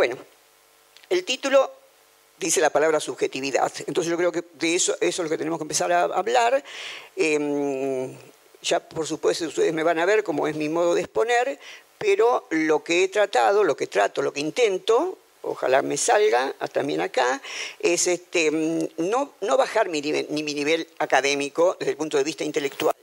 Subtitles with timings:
[0.00, 0.16] Bueno,
[1.10, 1.70] el título
[2.38, 3.70] dice la palabra subjetividad.
[3.86, 6.64] Entonces yo creo que de eso, eso es lo que tenemos que empezar a hablar.
[7.14, 8.10] Em,
[8.62, 11.60] ya por supuesto ustedes me van a ver cómo es mi modo de exponer,
[11.98, 17.02] pero lo que he tratado, lo que trato, lo que intento, ojalá me salga también
[17.02, 17.42] acá,
[17.78, 22.24] es este, mm, no, no bajar mi ni mi nivel académico desde el punto de
[22.24, 22.96] vista intelectual,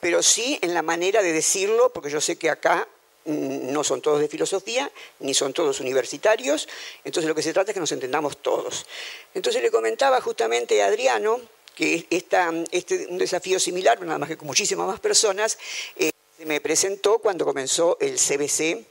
[0.00, 2.88] pero sí en la manera de decirlo, porque yo sé que acá
[3.24, 6.68] no son todos de filosofía, ni son todos universitarios,
[7.04, 8.86] entonces lo que se trata es que nos entendamos todos.
[9.34, 11.40] Entonces le comentaba justamente a Adriano
[11.74, 15.58] que esta, este, un desafío similar, nada más que con muchísimas más personas,
[15.96, 18.84] eh, se me presentó cuando comenzó el CBC,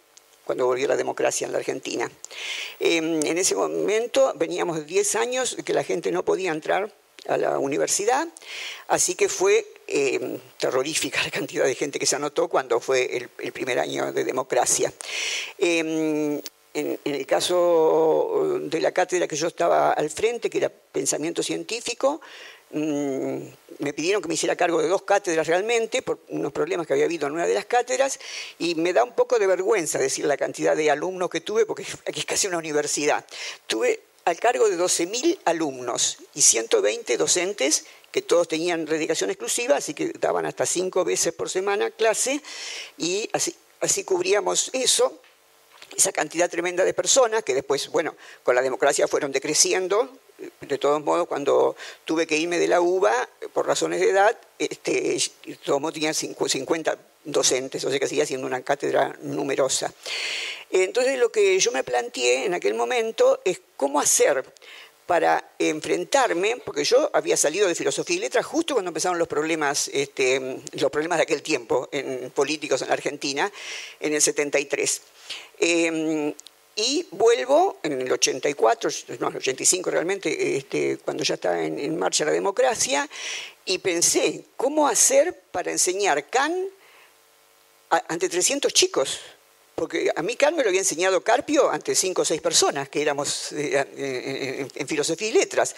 [0.45, 2.09] cuando volvió la democracia en la Argentina.
[2.79, 6.91] Em, en ese momento veníamos de 10 años que la gente no podía entrar
[7.29, 8.27] a la universidad,
[8.87, 13.51] así que fue em, terrorífica la cantidad de gente que se anotó cuando fue el,
[13.51, 14.91] primer año de democracia.
[15.57, 16.41] Em,
[16.73, 22.21] en, el caso de la cátedra que yo estaba al frente, que era pensamiento científico,
[22.71, 23.47] Mm,
[23.79, 27.05] me pidieron que me hiciera cargo de dos cátedras realmente, por unos problemas que había
[27.05, 28.19] habido en una de las cátedras,
[28.59, 31.85] y me da un poco de vergüenza decir la cantidad de alumnos que tuve, porque
[32.07, 33.25] aquí es casi una universidad.
[33.65, 39.93] Tuve al cargo de 12.000 alumnos y 120 docentes que todos tenían dedicación exclusiva, así
[39.93, 42.41] que daban hasta cinco veces por semana clase,
[42.97, 45.19] y así, cubríamos eso
[45.95, 50.09] esa cantidad tremenda de personas que después, bueno, con la democracia fueron decreciendo,
[50.61, 54.37] de todos modos, cuando tuve que irme de la UBA, por razones de edad,
[55.65, 59.93] todos tenía 50 docentes, o sea que seguía siendo una cátedra numerosa.
[60.69, 64.45] Entonces lo que yo me planteé en aquel momento es cómo hacer
[65.05, 69.89] para enfrentarme, porque yo había salido de filosofía y letras justo cuando empezaron los problemas,
[69.91, 73.51] este, los problemas de aquel tiempo en políticos en la Argentina,
[73.99, 75.01] en el 73.
[76.81, 82.23] Y vuelvo en el 84, no, el 85 realmente, este, cuando ya está en, marcha
[82.23, 83.09] la democracia,
[83.65, 86.69] y pensé, ¿cómo hacer para enseñar Kant
[87.89, 89.19] ante 300 chicos?
[89.75, 93.53] Porque a mí me lo había enseñado Carpio ante cinco o seis personas que éramos
[93.53, 95.73] eh, en, filosofía y letras.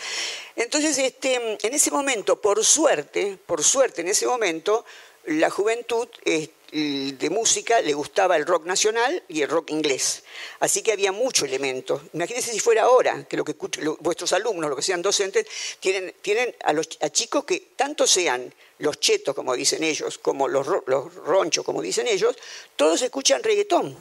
[0.55, 4.85] Entonces, este, en ese momento, por suerte, por suerte en ese momento,
[5.25, 6.07] la juventud...
[6.23, 10.23] Este, de música le gustaba el rock nacional y el rock inglés.
[10.61, 12.01] Así que había mucho elemento.
[12.13, 13.55] Imagínense si fuera ahora, que, lo que
[13.99, 15.45] vuestros alumnos, lo que sean docentes,
[15.79, 20.67] tienen, tienen a, los, chicos que tanto sean los chetos, como dicen ellos, como los,
[20.85, 22.35] los ronchos, como dicen ellos,
[22.75, 23.97] todos escuchan reggaetón.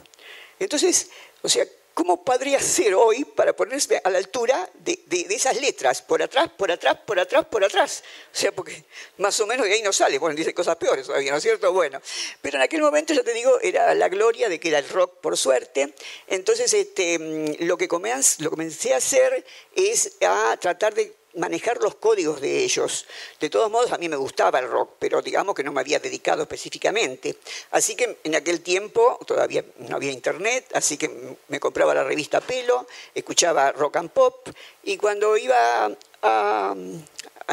[0.59, 1.09] Entonces,
[1.41, 4.97] o sea, ¿Cómo podría ser hoy para ponerse a la altura de,
[5.29, 6.01] esas letras?
[6.01, 8.03] Por atrás, por atrás, por atrás, por atrás.
[8.33, 8.85] O sea, porque
[9.17, 10.17] más o menos de ahí no sale.
[10.17, 11.73] Bueno, dice cosas peores ¿no es cierto?
[11.73, 12.01] Bueno,
[12.41, 15.17] pero en aquel momento, ya te digo, era la gloria de que era el rock,
[15.19, 15.93] por suerte.
[16.27, 21.95] Entonces, este, mm, lo, que comencé, comencé a hacer es a tratar de manejar los
[21.95, 23.05] códigos de ellos.
[23.39, 25.99] De todos modos, a mí me gustaba el rock, pero digamos que no me había
[25.99, 27.37] dedicado específicamente.
[27.71, 32.41] Así que en aquel tiempo todavía no había internet, así que me compraba la revista
[32.41, 34.49] Pelo, escuchaba rock and pop,
[34.83, 36.75] y cuando iba a,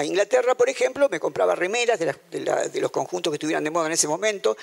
[0.04, 4.06] Inglaterra, por ejemplo, me compraba remeras de, los conjuntos que estuvieran de moda en ese
[4.06, 4.56] momento,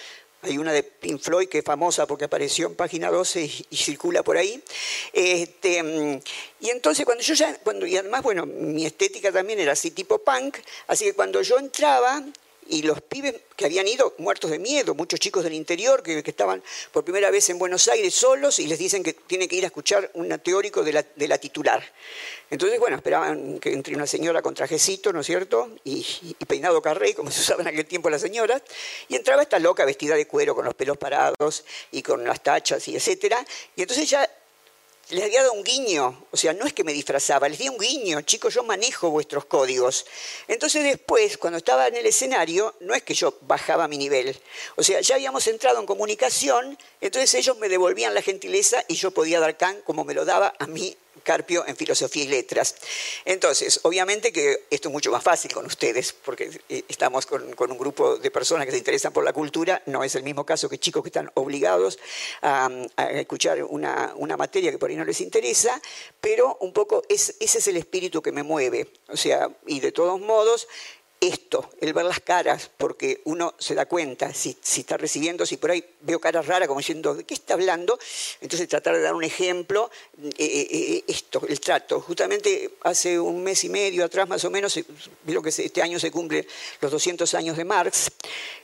[0.46, 4.24] hay una de Pink Floyd que es famosa porque apareció en página 12 y, circula
[4.24, 4.62] por ahí.
[5.14, 6.22] Este,
[6.60, 10.20] y entonces cuando yo ya, cuando, y además, bueno, mi estética también era así tipo
[10.20, 10.58] punk,
[10.88, 12.24] así que cuando yo entraba,
[12.68, 16.62] y los pibes que habían ido muertos de miedo, muchos chicos del interior que, estaban
[16.92, 19.68] por primera vez en Buenos Aires solos y les dicen que tienen que ir a
[19.68, 20.94] escuchar un teórico de
[21.28, 21.84] la, titular.
[22.50, 25.70] Entonces, bueno, esperaban que entre una señora con trajecito, ¿no es cierto?
[25.84, 28.62] Y, peinado carré, como se usaba en aquel tiempo las señoras,
[29.08, 32.88] y entraba esta loca vestida de cuero con los pelos parados y con las tachas
[32.88, 33.46] y etcétera.
[33.76, 34.30] Y entonces ya
[35.10, 37.78] les había dado un guiño, o sea, no es que me disfrazaba, les di un
[37.78, 40.06] guiño, chicos, yo manejo vuestros códigos.
[40.48, 44.38] Entonces después, cuando estaba en el escenario, no es que yo bajaba mi nivel,
[44.76, 49.12] o sea, ya habíamos entrado en comunicación, entonces ellos me devolvían la gentileza y yo
[49.12, 52.76] podía dar can como me lo daba a mí Carpio en Filosofía y Letras.
[53.26, 57.78] Entonces, obviamente que esto es mucho más fácil con ustedes, porque eh, estamos con, un
[57.78, 60.78] grupo de personas que se interesan por la cultura, no es el mismo caso que
[60.78, 62.00] chicos que están obligados
[62.42, 62.70] a,
[63.12, 65.82] escuchar una, materia que por ahí no les interesa,
[66.20, 68.92] pero un poco ese es el espíritu que me mueve.
[69.08, 70.68] O sea, y de todos modos,
[71.22, 75.72] esto, el ver las caras, porque uno se da cuenta si, está recibiendo, si por
[75.72, 77.98] ahí veo caras raras como diciendo, ¿de qué está hablando?
[78.42, 79.90] Entonces tratar de dar un ejemplo,
[80.22, 82.02] eh, eh, eh, esto, el trato.
[82.02, 84.80] Justamente hace un mes y medio atrás más o menos,
[85.24, 86.46] veo que este año se cumplen
[86.82, 88.12] los 200 años de Marx,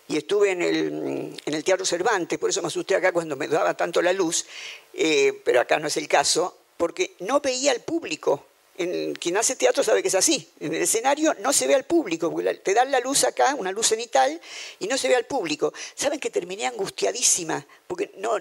[0.07, 3.47] y estuve en el, en el Teatro Cervantes, por eso me asusté acá cuando me
[3.47, 4.45] daba tanto la luz,
[5.45, 8.47] pero acá no es el caso, porque no veía al público
[9.19, 10.49] quien hace teatro sabe que es así.
[10.59, 13.71] En el escenario no se ve al público, porque te dan la luz acá, una
[13.71, 14.39] luz cenital,
[14.79, 15.73] y no se ve al público.
[15.95, 18.39] Saben que terminé angustiadísima, porque no,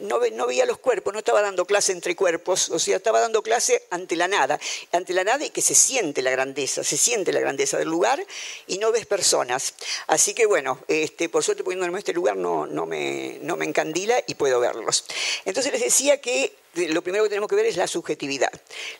[0.00, 3.42] no, no veía los cuerpos, no estaba dando clase entre cuerpos, o sea, estaba dando
[3.42, 4.58] clase ante la nada.
[4.92, 8.24] Ante la nada y que se siente la grandeza, se siente la grandeza del lugar
[8.66, 9.74] y no ves personas.
[10.06, 13.64] Así que bueno, este, por suerte poniéndome en este lugar no, no, me, no me
[13.64, 15.04] encandila y puedo verlos.
[15.44, 18.52] Entonces les decía que lo primero que tenemos que ver es la subjetividad.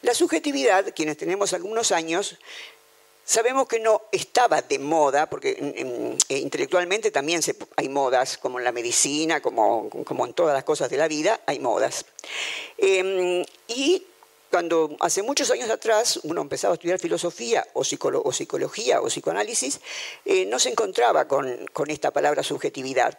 [0.03, 2.38] La subjetividad, quienes tenemos algunos años,
[3.25, 5.56] sabemos que no estaba de moda, porque
[6.29, 7.41] eh, intelectualmente también
[7.76, 11.59] hay modas, como en la medicina, como, en todas las cosas de la vida, hay
[11.59, 12.05] modas.
[12.76, 14.06] Em, y
[14.50, 19.81] cuando hace muchos años atrás uno empezaba a estudiar filosofía o, psicología o psicoanálisis,
[20.25, 23.19] eh, no se encontraba con, con esta palabra subjetividad.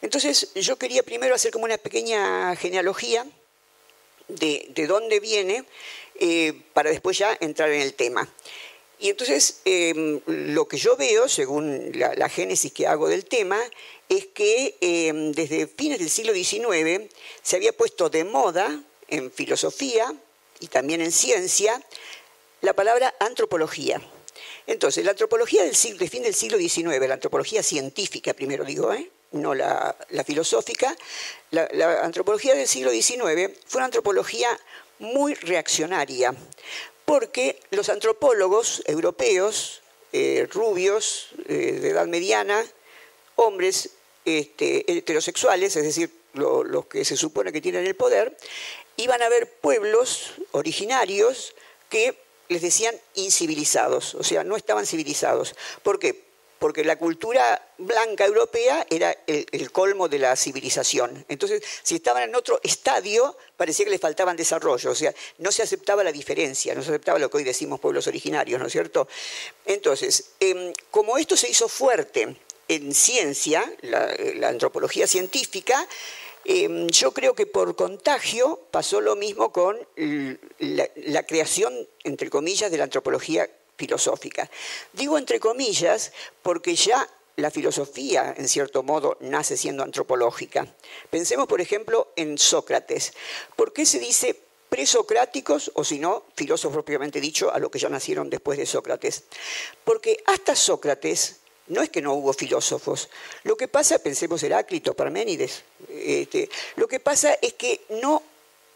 [0.00, 3.26] Entonces yo quería primero hacer como una pequeña genealogía
[4.28, 5.64] de, dónde viene
[6.20, 8.28] eh, para después ya entrar en el tema.
[9.00, 13.58] Y entonces em, lo que yo veo, según la, génesis que hago del tema,
[14.08, 17.08] es que em, desde fines del siglo XIX
[17.42, 20.12] se había puesto de moda en filosofía
[20.60, 21.80] y también en ciencia
[22.60, 24.00] la palabra antropología.
[24.66, 29.10] Entonces, la antropología del, siglo, fin del siglo XIX, la antropología científica, primero digo, ¿eh?
[29.32, 29.94] No la,
[30.24, 30.96] filosófica,
[31.50, 34.48] la, antropología del siglo XIX fue una antropología
[34.98, 36.34] muy reaccionaria,
[37.04, 39.82] porque los antropólogos europeos,
[40.12, 42.64] eh, rubios, eh, de edad mediana,
[43.36, 43.90] hombres
[44.24, 48.36] este, heterosexuales, es decir, los que se supone que tienen el poder,
[48.96, 51.54] iban a ver pueblos originarios
[51.88, 55.54] que les decían incivilizados, o sea, no estaban civilizados.
[55.82, 56.27] ¿Por qué?
[56.58, 61.24] Porque la cultura blanca europea era el, colmo de la civilización.
[61.28, 65.62] Entonces, si estaban en otro estadio, parecía que les faltaban desarrollo, o sea, no se
[65.62, 69.08] aceptaba la diferencia, no se aceptaba lo que hoy decimos pueblos originarios, ¿no es cierto?
[69.64, 75.86] Entonces, em, como esto se hizo fuerte en ciencia, la, antropología científica,
[76.44, 79.78] em, yo creo que por contagio pasó lo mismo con
[80.58, 84.50] la, la creación, entre comillas, de la antropología filosófica.
[84.92, 90.66] Digo entre comillas porque ya la filosofía, en cierto modo, nace siendo antropológica.
[91.08, 93.12] Pensemos, por ejemplo, en Sócrates.
[93.54, 94.36] ¿Por qué se dice
[94.68, 99.22] presocráticos o si no, filósofos propiamente dicho, a lo que ya nacieron después de Sócrates?
[99.84, 101.36] Porque hasta Sócrates
[101.68, 103.08] no es que no hubo filósofos.
[103.44, 108.20] Lo que pasa, pensemos Heráclito, Parménides, este, lo que pasa es que no,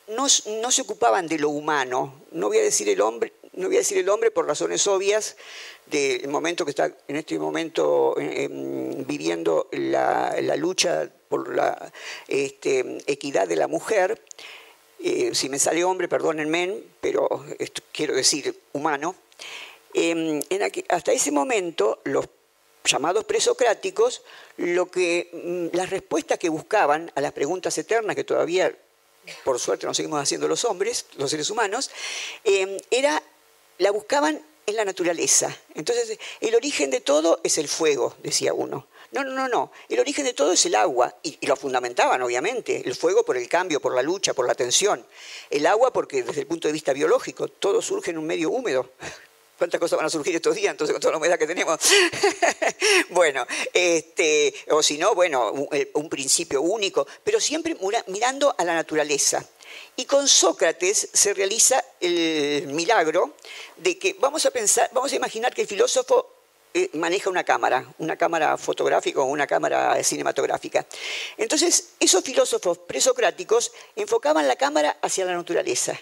[0.06, 0.28] no
[0.70, 3.99] se ocupaban de lo humano, no voy a decir el hombre, no voy a decir
[3.99, 5.37] el hombre por razones obvias
[5.87, 11.93] del momento que está en este momento eh, em, viviendo la, lucha por la
[12.28, 14.22] este, equidad de la mujer.
[14.99, 17.44] Eh, si me sale hombre, perdónenme, pero
[17.93, 19.16] quiero decir humano.
[19.93, 20.40] Em,
[20.88, 22.28] hasta ese momento, los
[22.84, 24.22] llamados presocráticos,
[24.56, 28.75] lo que, mm, las respuestas que buscaban a las preguntas eternas que todavía
[29.44, 31.90] por suerte nos seguimos haciendo los hombres, los seres humanos,
[32.44, 33.22] em, era
[33.82, 35.55] la buscaban en la naturaleza.
[35.75, 38.87] Entonces, el origen de todo es el fuego, decía uno.
[39.11, 39.73] No, no, no, no.
[39.88, 41.14] El origen de todo es el agua.
[41.23, 42.81] Y, lo fundamentaban, obviamente.
[42.84, 45.05] El fuego por el cambio, por la lucha, por la tensión.
[45.50, 48.90] El agua porque desde el punto de vista biológico todo surge en un medio húmedo.
[49.59, 51.78] ¿Cuántas cosas van a surgir estos días entonces con toda la humedad que tenemos?
[53.11, 55.52] bueno, este, o si no, bueno,
[55.95, 57.76] un principio único, pero siempre
[58.09, 59.45] mirando a la naturaleza.
[59.96, 63.34] Y con Sócrates se realiza el milagro
[63.76, 66.30] de que vamos a pensar, vamos a imaginar que el filósofo
[66.75, 70.87] eh, maneja una cámara, una cámara fotográfica o una cámara cinematográfica.
[71.37, 75.99] Entonces, esos filósofos presocráticos enfocaban la cámara hacia la naturaleza.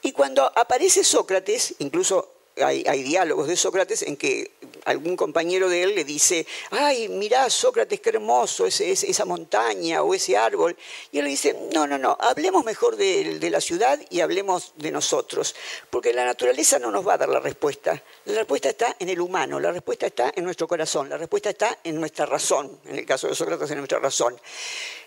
[0.00, 4.52] Y cuando aparece Sócrates, incluso hay, diálogos de Sócrates en que
[4.84, 10.14] algún compañero de él le dice, ay, mirá Sócrates, qué hermoso ese, esa montaña o
[10.14, 10.76] ese árbol.
[11.12, 14.72] Y él le dice, no, no, no, hablemos mejor de, de, la ciudad y hablemos
[14.76, 15.54] de nosotros,
[15.90, 18.02] porque la naturaleza no nos va a dar la respuesta.
[18.26, 21.78] La respuesta está en el humano, la respuesta está en nuestro corazón, la respuesta está
[21.84, 24.40] en nuestra razón, en el caso de Sócrates, en nuestra razón.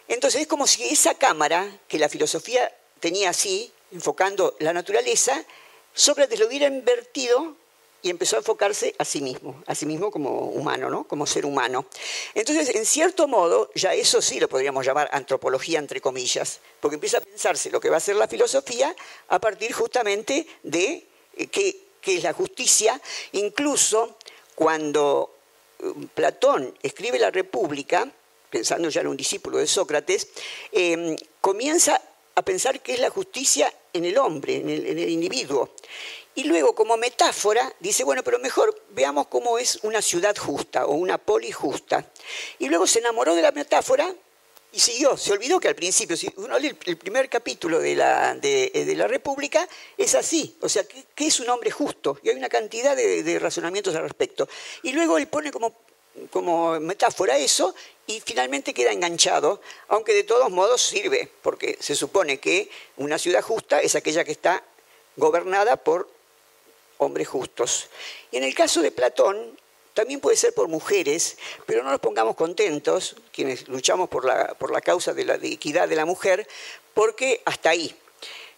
[0.07, 5.43] Entonces es como si esa cámara que la filosofía tenía así, enfocando la naturaleza,
[5.93, 7.55] Sócrates lo hubiera invertido
[8.03, 11.05] y empezó a enfocarse a sí mismo, a sí mismo como humano, ¿no?
[11.05, 11.85] como ser humano.
[12.35, 17.19] Entonces, en cierto modo, ya eso sí lo podríamos llamar antropología entre comillas, porque empieza
[17.19, 18.93] a pensarse lo que va a ser la filosofía
[19.29, 21.07] a partir justamente de
[21.38, 23.00] eh, qué, es la justicia,
[23.31, 24.17] incluso
[24.53, 25.38] cuando
[25.79, 28.12] eh, Platón escribe la República,
[28.50, 30.27] pensando ya en un discípulo de Sócrates,
[30.73, 32.01] eh, comienza
[32.35, 35.69] a pensar qué es la justicia en el hombre, en el, individuo.
[36.35, 40.93] Y luego, como metáfora, dice, bueno, pero mejor veamos cómo es una ciudad justa o
[40.95, 42.12] una poli justa.
[42.57, 44.13] Y luego se enamoró de la metáfora
[44.71, 45.15] y siguió.
[45.15, 48.95] Se olvidó que al principio, si uno lee el primer capítulo de la, de, eh,
[48.95, 50.57] la República, es así.
[50.62, 52.19] O sea, ¿qué, es un hombre justo?
[52.23, 54.50] Y hay una cantidad de, razonamientos al respecto.
[54.81, 55.75] Y luego él pone como,
[56.31, 57.75] como metáfora eso
[58.07, 63.41] y finalmente queda enganchado, aunque de todos modos sirve, porque se supone que una ciudad
[63.41, 64.63] justa es aquella que está
[65.15, 66.10] gobernada por
[66.98, 67.89] hombres justos.
[68.31, 69.57] Y en el caso de Platón,
[69.93, 74.72] también puede ser por mujeres, pero no nos pongamos contentos, quienes luchamos por la, por
[74.72, 76.48] la causa de la equidad de la mujer,
[76.93, 77.95] porque hasta ahí.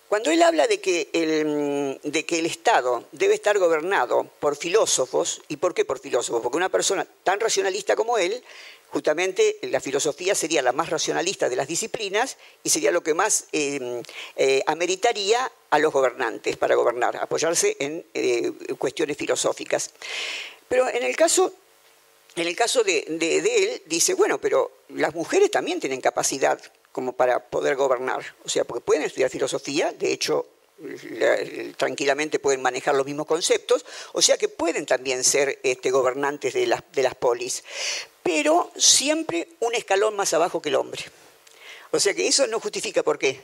[0.07, 5.41] Cuando él habla de que, el, de que el Estado debe estar gobernado por filósofos,
[5.47, 6.41] ¿y por qué por filósofos?
[6.41, 8.43] Porque una persona tan racionalista como él,
[8.95, 13.47] justamente la filosofía sería la más racionalista de las disciplinas y sería lo que más
[13.51, 14.01] eh,
[14.37, 19.91] eh, ameritaría a los gobernantes para gobernar, apoyarse en eh, cuestiones filosóficas.
[20.69, 21.51] Pero en el caso,
[22.37, 26.57] en el caso de, él, dice, bueno, pero las mujeres también tienen capacidad
[26.93, 28.23] como para poder gobernar.
[28.45, 30.47] O sea, porque pueden estudiar filosofía, de hecho,
[31.77, 36.67] tranquilamente pueden manejar los mismos conceptos, o sea que pueden también ser este, gobernantes de
[36.67, 37.63] las, de las polis,
[38.21, 41.03] pero siempre un escalón más abajo que el hombre.
[41.91, 43.41] O sea que eso no justifica por qué.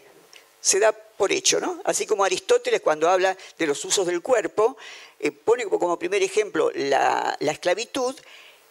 [0.59, 1.81] Se da por hecho, ¿no?
[1.85, 4.77] Así como Aristóteles cuando habla de los usos del cuerpo,
[5.19, 8.15] eh, pone como primer ejemplo la, esclavitud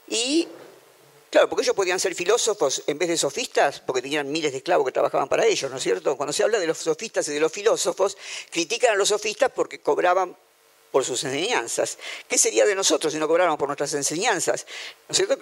[0.08, 0.46] y
[1.30, 4.84] Claro, porque ellos podían ser filósofos en vez de sofistas, porque tenían miles de esclavos
[4.84, 6.16] que trabajaban para ellos, ¿no es cierto?
[6.16, 8.18] Cuando se habla de los sofistas y de los filósofos,
[8.50, 10.36] critican a los sofistas porque cobraban
[10.90, 11.98] por sus enseñanzas.
[12.28, 14.66] ¿Qué sería de nosotros si no cobráramos por nuestras enseñanzas?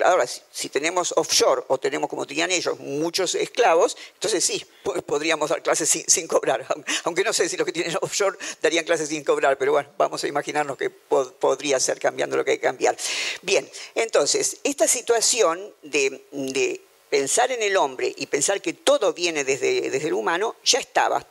[0.04, 4.64] Ahora, si, tenemos offshore o tenemos, como tenían ellos, muchos esclavos, entonces sí,
[5.06, 6.66] podríamos dar clases sin, cobrar.
[7.04, 10.22] Aunque no sé si los que tienen offshore darían clases sin cobrar, pero bueno, vamos
[10.24, 12.96] a imaginarnos que podría ser cambiando lo que hay que cambiar.
[13.42, 19.90] Bien, entonces, esta situación de, pensar en el hombre y pensar que todo viene desde,
[19.90, 21.26] desde el humano ya estaba.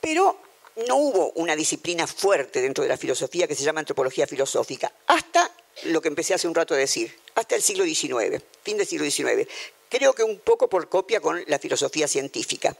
[0.00, 0.38] Pero
[0.86, 5.50] no hubo una disciplina fuerte dentro de la filosofía que se llama antropología filosófica, hasta
[5.84, 9.04] lo que empecé hace un rato a decir, hasta el siglo XIX, fin del siglo
[9.04, 9.48] XIX.
[9.88, 12.76] Creo que un poco por copia con la filosofía científica.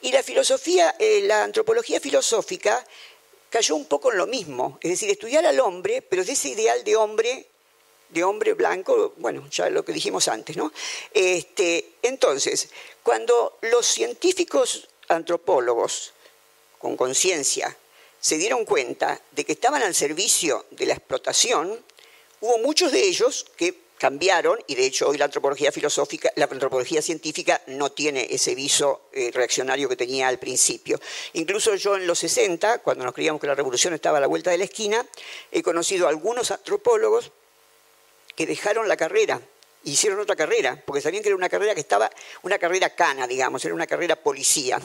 [0.00, 2.86] Y la filosofía, eh, la antropología filosófica
[3.50, 6.82] cayó un poco en lo mismo, es decir, estudiar al hombre, pero de ese ideal
[6.84, 7.46] de hombre
[8.08, 10.72] de hombre blanco, bueno, ya lo que dijimos antes, ¿no?
[11.12, 12.68] Este, entonces,
[13.02, 16.12] cuando los científicos antropólogos
[16.86, 17.76] con conciencia,
[18.20, 21.84] se dieron cuenta de que estaban al servicio de la explotación,
[22.40, 27.02] hubo muchos de ellos que cambiaron, y de hecho hoy la antropología filosófica, la antropología
[27.02, 31.00] científica no tiene ese viso eh, reaccionario que tenía al principio.
[31.32, 34.52] Incluso yo en los 60, cuando nos creíamos que la revolución estaba a la vuelta
[34.52, 35.04] de la esquina,
[35.50, 37.32] he conocido a algunos antropólogos
[38.36, 39.40] que dejaron la carrera
[39.86, 42.10] hicieron otra carrera, porque sabían que era una carrera que estaba,
[42.42, 44.80] una carrera cana, digamos, era una carrera policía.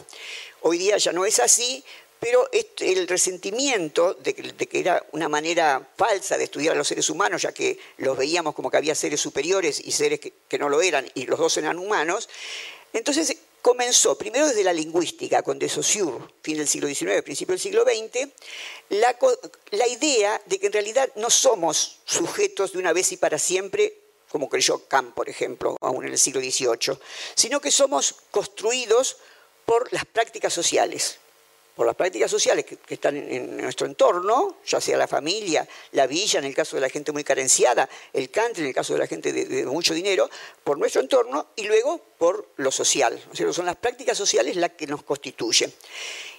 [0.62, 1.84] Hoy día ya no es así,
[2.20, 7.41] pero el resentimiento de que, era una manera falsa de estudiar a los seres humanos,
[7.41, 11.10] ya que los veíamos como que había seres superiores y seres que, no lo eran,
[11.15, 12.29] y los dos eran humanos,
[12.93, 17.60] entonces comenzó, primero desde la lingüística, con de Saussure, fin del siglo XIX, principio del
[17.60, 18.29] siglo XX,
[18.89, 19.17] la,
[19.72, 24.11] la idea de que en realidad no somos sujetos de una vez y para siempre
[24.32, 26.98] como creyó Kant, por ejemplo, aún en el siglo XVIII,
[27.36, 29.18] sino que somos construidos
[29.66, 31.18] por las prácticas sociales,
[31.76, 36.40] por las prácticas sociales que, están en, nuestro entorno, ya sea la familia, la villa,
[36.40, 39.08] en el caso de la gente muy carenciada, el country, en el caso de la
[39.08, 40.30] gente de, mucho dinero,
[40.64, 43.22] por nuestro entorno y luego por lo social.
[43.52, 45.74] son las prácticas sociales las que nos constituyen.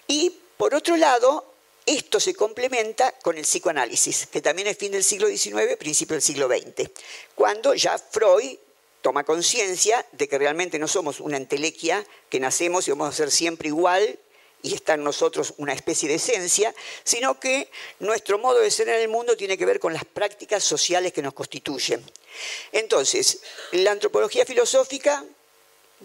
[0.07, 1.52] Y por otro lado,
[1.87, 6.23] esto se complementa con el psicoanálisis, que también es fin del siglo XIX, principio del
[6.23, 6.91] siglo XX,
[7.35, 8.57] cuando ya Freud
[9.01, 13.31] toma conciencia de que realmente no somos una entelequia, que nacemos y vamos a ser
[13.31, 14.19] siempre igual
[14.63, 16.73] y está en nosotros una especie de esencia,
[17.03, 20.63] sino que nuestro modo de ser en el mundo tiene que ver con las prácticas
[20.63, 22.03] sociales que nos constituyen.
[22.71, 25.25] Entonces, la antropología filosófica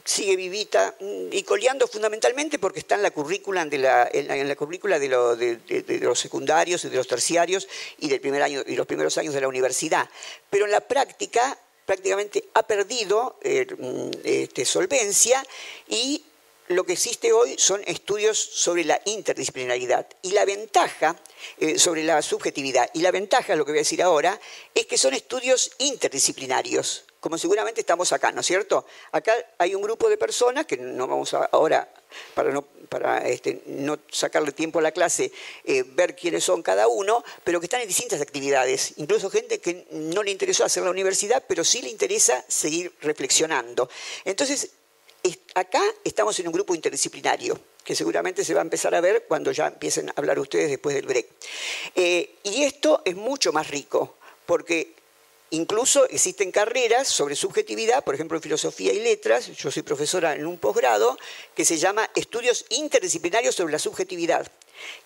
[0.03, 4.55] sigue vivita mm, y coleando fundamentalmente porque está en la currícula de, la, en la,
[4.55, 7.67] currícula de, los secundarios y de los terciarios
[7.99, 10.09] y, del primer año, y los primeros años de la universidad.
[10.49, 15.43] Pero en la práctica prácticamente ha perdido eh, mm, este, solvencia
[15.87, 16.23] y
[16.69, 21.15] lo que existe hoy son estudios sobre la interdisciplinaridad y la ventaja
[21.59, 22.89] eh, sobre la subjetividad.
[22.93, 24.39] Y la ventaja, lo que voy a decir ahora,
[24.73, 28.85] es que son estudios interdisciplinarios, como seguramente estamos acá, ¿no es cierto?
[29.11, 31.91] Acá hay un grupo de personas que no vamos ahora,
[32.33, 35.31] para no, para, este, no sacarle tiempo a la clase,
[35.63, 38.93] eh, ver quiénes son cada uno, pero que están en distintas actividades.
[38.97, 43.89] Incluso gente que no le interesó hacer la universidad, pero sí le interesa seguir reflexionando.
[44.23, 44.71] Entonces,
[45.55, 49.51] acá estamos en un grupo interdisciplinario, que seguramente se va a empezar a ver cuando
[49.51, 51.27] ya empiecen a hablar ustedes después del break.
[51.95, 54.97] Eh, y esto es mucho más rico, porque
[55.51, 60.45] Incluso existen carreras sobre subjetividad, por ejemplo en filosofía y letras, yo soy profesora en
[60.45, 61.17] un posgrado,
[61.55, 64.51] que se llama Estudios Interdisciplinarios sobre la Subjetividad.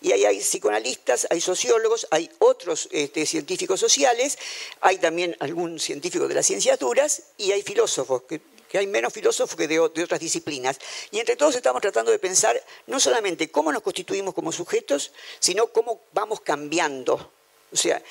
[0.00, 4.36] Y ahí hay psicoanalistas, hay sociólogos, hay otros este, científicos sociales,
[4.80, 8.40] hay también algún científico de las ciencias duras y hay filósofos, que,
[8.78, 10.78] hay menos filósofos que de, otras disciplinas.
[11.10, 15.68] Y entre todos estamos tratando de pensar no solamente cómo nos constituimos como sujetos, sino
[15.68, 17.32] cómo vamos cambiando.
[17.72, 18.02] O sea,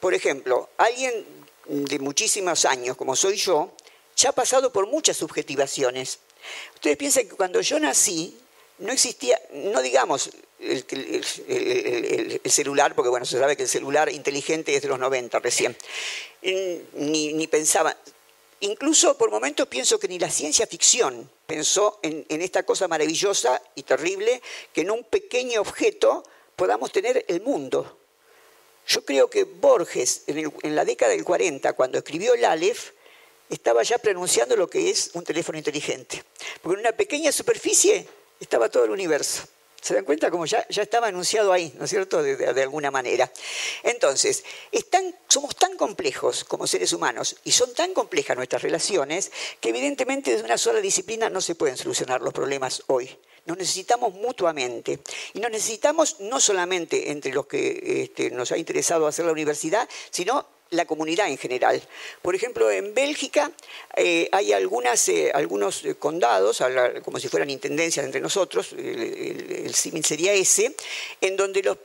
[0.00, 1.24] por ejemplo, alguien
[1.66, 3.70] de muchísimos años, como soy yo,
[4.16, 6.18] ya ha pasado por muchas subjetivaciones.
[6.74, 8.36] Ustedes piensan que cuando yo nací,
[8.78, 14.82] no existía, no digamos el, celular, porque bueno, se sabe que el celular inteligente es
[14.82, 15.76] de los 90 recién,
[16.42, 17.96] ni, ni pensaba.
[18.60, 23.60] Incluso por momentos pienso que ni la ciencia ficción pensó en, en esta cosa maravillosa
[23.74, 26.22] y terrible, que en un pequeño objeto
[26.56, 28.00] podamos tener el mundo.
[28.86, 32.90] Yo creo que Borges, en, la década del 40, cuando escribió el Aleph,
[33.48, 36.24] estaba ya pronunciando lo que es un teléfono inteligente.
[36.60, 38.06] Porque en una pequeña superficie
[38.40, 39.44] estaba todo el universo.
[39.80, 40.30] ¿Se dan cuenta?
[40.30, 42.22] Como ya, ya estaba anunciado ahí, ¿no es cierto?
[42.22, 43.30] De, de alguna manera.
[43.82, 44.44] Entonces,
[45.30, 50.44] somos tan complejos como seres humanos y son tan complejas nuestras relaciones que evidentemente desde
[50.44, 53.16] una sola disciplina no se pueden solucionar los problemas hoy.
[53.46, 55.00] Nos necesitamos mutuamente.
[55.32, 59.88] Y nos necesitamos no solamente entre los que este, nos ha interesado hacer la universidad,
[60.10, 61.82] sino la comunidad en general.
[62.22, 63.50] Por ejemplo, en Bélgica
[63.96, 66.62] eh, hay eh, algunos condados,
[67.04, 70.74] como si fueran intendencias entre nosotros, el, el, sería ese,
[71.20, 71.76] en donde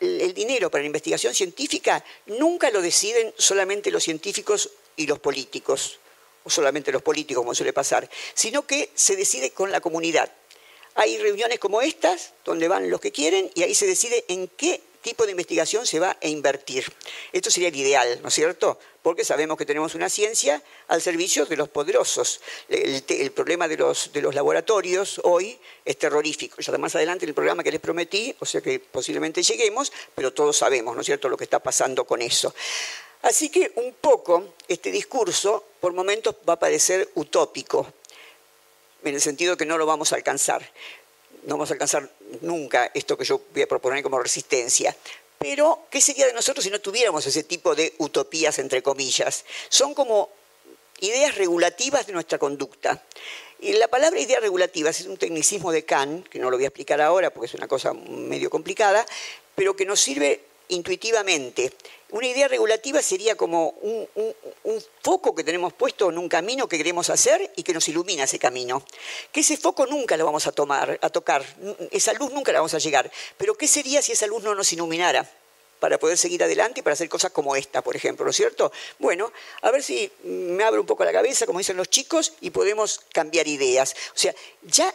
[0.00, 6.00] el dinero para la investigación científica nunca lo deciden solamente los científicos y los políticos,
[6.44, 10.32] o solamente los políticos, como suele pasar, sino que se decide con la comunidad.
[10.96, 14.80] Hay reuniones como estas, donde van los que quieren, y ahí se decide en qué
[15.08, 16.84] tipo de investigación se va a invertir.
[17.32, 18.78] Esto sería el ideal, ¿no es cierto?
[19.02, 22.42] Porque sabemos que tenemos una ciencia al servicio de los poderosos.
[22.68, 26.60] El, problema de los, de laboratorios hoy es terrorífico.
[26.60, 30.58] Ya más adelante el programa que les prometí, o sea que posiblemente lleguemos, pero todos
[30.58, 32.54] sabemos, ¿no es cierto?, lo que está pasando con eso.
[33.22, 37.90] Así que un poco este discurso por momentos va a parecer utópico,
[39.04, 40.70] en el sentido que no lo vamos a alcanzar.
[41.44, 44.94] No vamos a alcanzar nunca esto que yo voy a proponer como resistencia.
[45.38, 49.44] Pero, ¿qué sería de nosotros si no tuviéramos ese tipo de utopías, entre comillas?
[49.68, 50.30] Son como
[51.00, 53.04] ideas regulativas de nuestra conducta.
[53.60, 56.68] Y la palabra idea regulativa es un tecnicismo de Kant, que no lo voy a
[56.68, 59.06] explicar ahora porque es una cosa medio complicada,
[59.54, 61.72] pero que nos sirve intuitivamente.
[62.10, 64.08] Una idea regulativa sería como un,
[65.02, 68.38] foco que tenemos puesto en un camino que queremos hacer y que nos ilumina ese
[68.38, 68.82] camino.
[69.30, 71.44] Que ese foco nunca lo vamos a tomar, a tocar,
[71.90, 73.10] esa luz nunca la vamos a llegar.
[73.36, 75.28] Pero ¿qué sería si esa luz no nos iluminara?
[75.78, 78.72] para poder seguir adelante y para hacer cosas como esta, por ejemplo, ¿no es cierto?
[78.98, 82.50] Bueno, a ver si me abre un poco la cabeza, como dicen los chicos, y
[82.50, 83.94] podemos cambiar ideas.
[84.12, 84.92] O sea, ya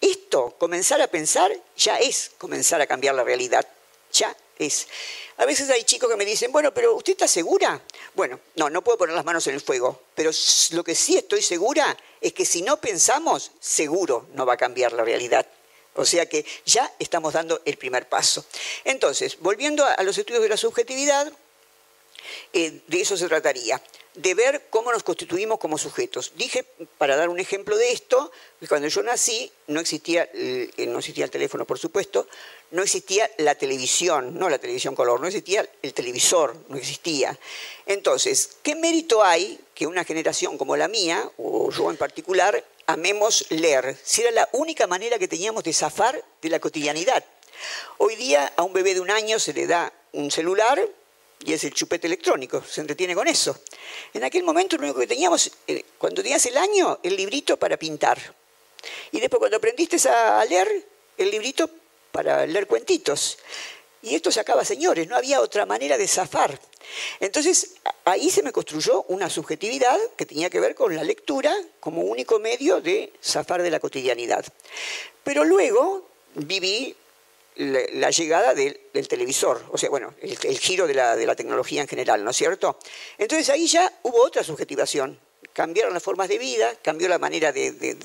[0.00, 3.66] esto, comenzar a pensar, ya es comenzar a cambiar la realidad.
[4.12, 4.88] Ya es.
[5.36, 7.80] A veces hay chicos que me dicen, bueno, pero ¿usted está segura?
[8.14, 10.30] Bueno, no, no puedo poner las manos en el fuego, pero
[10.72, 14.92] lo que sí estoy segura es que si no pensamos, seguro no va a cambiar
[14.92, 15.46] la realidad.
[15.94, 18.44] O sea que ya estamos dando el primer paso.
[18.84, 21.32] Entonces, volviendo a los estudios de la subjetividad,
[22.52, 23.80] eh, de eso se trataría
[24.18, 26.32] de ver cómo nos constituimos como sujetos.
[26.34, 26.64] Dije,
[26.98, 31.24] para dar un ejemplo de esto, que cuando yo nací no existía, eh, no existía
[31.24, 32.26] el teléfono, por supuesto,
[32.70, 37.38] no existía la televisión, no la televisión color, no existía el televisor, no existía.
[37.86, 43.46] Entonces, ¿qué mérito hay que una generación como la mía, o yo en particular, amemos
[43.50, 43.96] leer?
[44.02, 47.24] Si era la única manera que teníamos de zafar de la cotidianidad.
[47.96, 50.80] Hoy día a un bebé de un año se le da un celular
[51.44, 53.58] y es el chupete electrónico, se entretiene con eso.
[54.12, 57.76] En aquel momento lo único que teníamos, eh, cuando tenías el año, el librito para
[57.76, 58.18] pintar.
[59.12, 61.70] Y después cuando aprendiste a leer, el librito
[62.18, 63.38] para leer cuentitos.
[64.02, 66.58] Y esto se acaba, señores, no había otra manera de zafar.
[67.20, 72.02] Entonces, ahí se me construyó una subjetividad que tenía que ver con la lectura como
[72.02, 74.44] único medio de zafar de la cotidianidad.
[75.22, 76.96] Pero luego viví
[77.54, 82.32] la, llegada del, televisor, o sea, bueno, el, giro de la, tecnología en general, ¿no
[82.32, 82.80] es cierto?
[83.16, 85.20] Entonces ahí ya hubo otra subjetivación.
[85.52, 87.96] Cambiaron las formas de vida, cambió la manera de,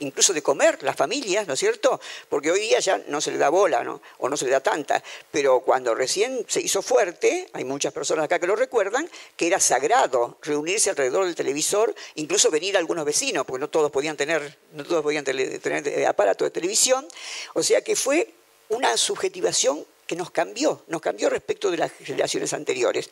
[0.00, 2.00] incluso de comer las familias, ¿no es cierto?
[2.28, 4.00] Porque hoy día ya no se le da bola, ¿no?
[4.18, 5.02] O no se le da tanta.
[5.30, 9.60] Pero cuando recién se hizo fuerte, hay muchas personas acá que lo recuerdan, que era
[9.60, 14.84] sagrado reunirse alrededor del televisor, incluso venir algunos vecinos, porque no todos podían tener, no
[14.84, 17.06] todos podían tener eh, aparato de televisión.
[17.54, 18.32] O sea que fue
[18.68, 23.10] una subjetivación que nos cambió, nos cambió respecto de las generaciones anteriores.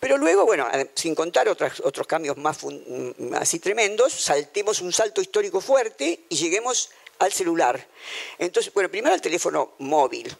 [0.00, 2.56] Pero luego, bueno, sin contar otros cambios más
[3.34, 7.86] así tremendos, saltemos un salto histórico fuerte y lleguemos al celular.
[8.38, 10.34] Entonces, bueno, primero al teléfono móvil.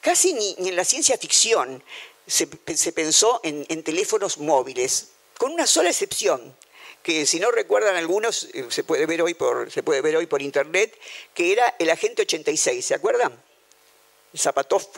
[0.00, 1.80] casi ni, en la ciencia ficción
[2.26, 6.56] se, pensó en, teléfonos móviles, con una sola excepción,
[7.04, 10.26] que si no recuerdan algunos, eh, se puede ver hoy por, se puede ver hoy
[10.26, 10.98] por internet,
[11.32, 13.40] que era el agente 86, ¿se acuerdan?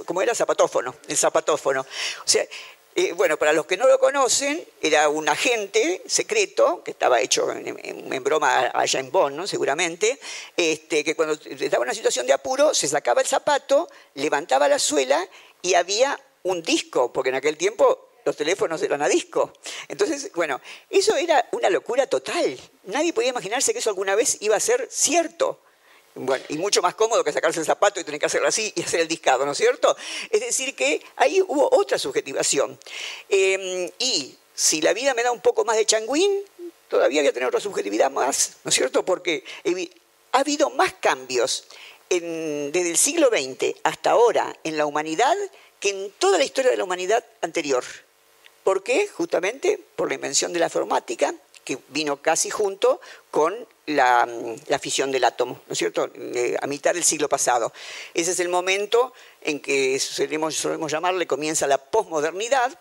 [0.04, 0.34] ¿Cómo era?
[0.34, 1.80] Zapatófono, el zapatófono.
[1.80, 2.46] O sea,
[2.98, 7.52] eh, bueno, para los que no lo conocen, era un agente secreto, que estaba hecho
[7.52, 9.46] en, broma allá en Bonn, ¿no?
[9.46, 10.18] seguramente,
[10.56, 14.78] este, que cuando estaba en una situación de apuro, se sacaba el zapato, levantaba la
[14.78, 15.28] suela
[15.60, 19.52] y había un disco, porque en aquel tiempo los teléfonos eran a disco.
[19.88, 22.58] Entonces, bueno, eso era una locura total.
[22.84, 25.60] Nadie podía imaginarse que eso alguna vez iba a ser cierto.
[26.18, 28.82] Bueno, y mucho más cómodo que sacarse el zapato y tener que hacerlo así y
[28.82, 29.94] hacer el discado, ¿no es cierto?
[30.30, 32.78] Es decir, que ahí hubo otra subjetivación.
[33.28, 36.42] Em, y si la vida me da un poco más de changuín,
[36.88, 39.04] todavía voy a tener otra subjetividad más, ¿no es cierto?
[39.04, 39.44] Porque
[40.32, 41.64] ha habido más cambios
[42.08, 45.36] desde el siglo XX hasta ahora en la humanidad
[45.80, 47.84] que en toda la historia de la humanidad anterior.
[48.64, 49.06] ¿Por qué?
[49.06, 51.34] Justamente por la invención de la informática,
[51.66, 53.00] que vino casi junto
[53.32, 54.26] con la,
[54.80, 56.08] fisión del átomo, ¿no es cierto?,
[56.62, 57.72] a mitad del siglo pasado.
[58.14, 62.78] Ese es el momento en que solemos, solemos llamarle comienza la posmodernidad,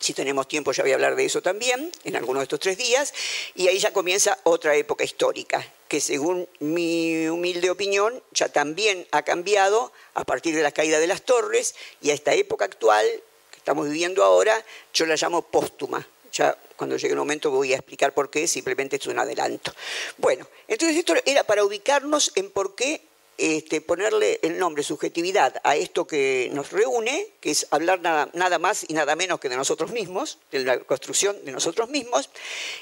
[0.00, 2.76] si tenemos tiempo ya voy a hablar de eso también, en alguno de estos tres
[2.76, 3.14] días,
[3.54, 9.22] y ahí ya comienza otra época histórica, que según mi humilde opinión ya también ha
[9.22, 13.06] cambiado a partir de la caída de las torres y a esta época actual
[13.52, 17.76] que estamos viviendo ahora, yo la llamo póstuma, ya cuando llegue el momento voy a
[17.76, 19.72] explicar por qué, simplemente es un adelanto.
[20.16, 23.02] Bueno, entonces esto era para ubicarnos en por qué
[23.40, 28.58] este, ponerle el nombre subjetividad a esto que nos reúne, que es hablar nada, nada,
[28.58, 32.28] más y nada menos que de nosotros mismos, de la construcción de nosotros mismos,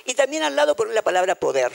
[0.05, 1.71] y también al lado poner la palabra poder.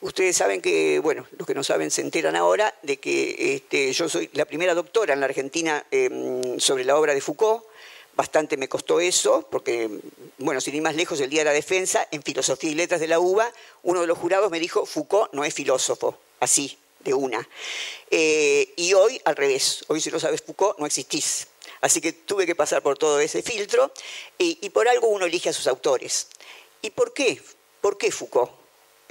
[0.00, 4.08] Ustedes saben que, bueno, los que no saben se enteran ahora de que este, yo
[4.08, 7.64] soy la primera doctora en la Argentina em, sobre la obra de Foucault,
[8.14, 9.88] Bastante me costó eso, porque,
[10.38, 13.08] bueno, sin ir más lejos, el día de la defensa, en Filosofía y Letras de
[13.08, 13.50] la UBA,
[13.82, 17.48] uno de los jurados me dijo, Foucault no es filósofo, así, de una.
[18.10, 21.48] Eh, y hoy, al revés, hoy si no sabes Foucault, no existís.
[21.80, 23.90] Así que tuve que pasar por todo ese filtro,
[24.38, 26.28] y por algo uno elige a sus autores.
[26.82, 27.40] ¿Y por qué?
[27.80, 28.61] ¿Por qué Foucault?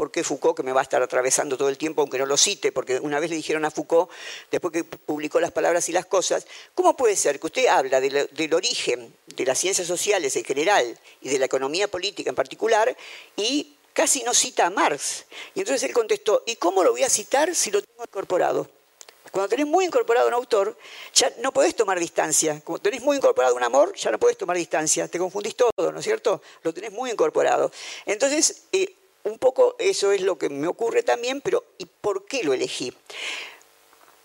[0.01, 2.35] Por qué Foucault, que me va a estar atravesando todo el tiempo, aunque no lo
[2.35, 4.09] cite, porque una vez le dijeron a Foucault,
[4.49, 8.53] después que publicó las palabras y las cosas, ¿cómo puede ser que usted habla del
[8.55, 12.97] origen de las ciencias sociales en general y de la economía política en particular
[13.35, 15.25] y casi no cita a Marx?
[15.53, 18.67] Y entonces él contestó, ¿y cómo lo voy a citar si lo tengo incorporado?
[19.31, 20.75] Cuando tenés muy incorporado un autor,
[21.13, 22.59] ya no podés tomar distancia.
[22.65, 25.07] Cuando tenés muy incorporado un amor, ya no podés tomar distancia.
[25.07, 26.41] Te confundís todo, ¿no es cierto?
[26.63, 27.71] Lo tenés muy incorporado.
[28.07, 32.43] Entonces, eh, un poco eso es lo que me ocurre también, pero ¿y por qué
[32.43, 32.93] lo elegí?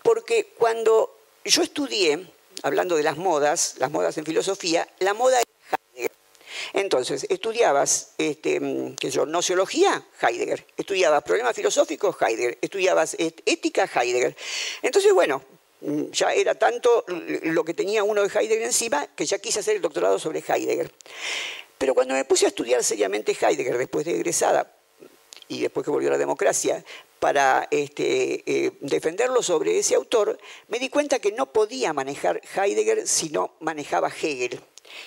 [0.03, 2.25] Porque cuando yo estudié,
[2.63, 6.11] hablando de las modas, las modas en filosofía, la moda es Heidegger.
[6.73, 10.65] Entonces, estudiabas, este, qué yo, nociología, Heidegger.
[10.77, 12.57] Estudiabas problemas filosóficos, Heidegger.
[12.61, 14.35] Estudiabas ética, Heidegger.
[14.81, 15.43] Entonces, bueno,
[15.81, 19.81] ya era tanto lo que tenía uno de Heidegger encima que ya quise hacer el
[19.81, 20.91] doctorado sobre Heidegger.
[21.77, 24.76] Pero cuando me puse a estudiar seriamente Heidegger después de egresada,
[25.47, 26.83] y después que volvió la democracia,
[27.19, 33.07] para este, eh, defenderlo sobre ese autor, me di cuenta que no podía manejar Heidegger
[33.07, 34.59] si no manejaba Hegel.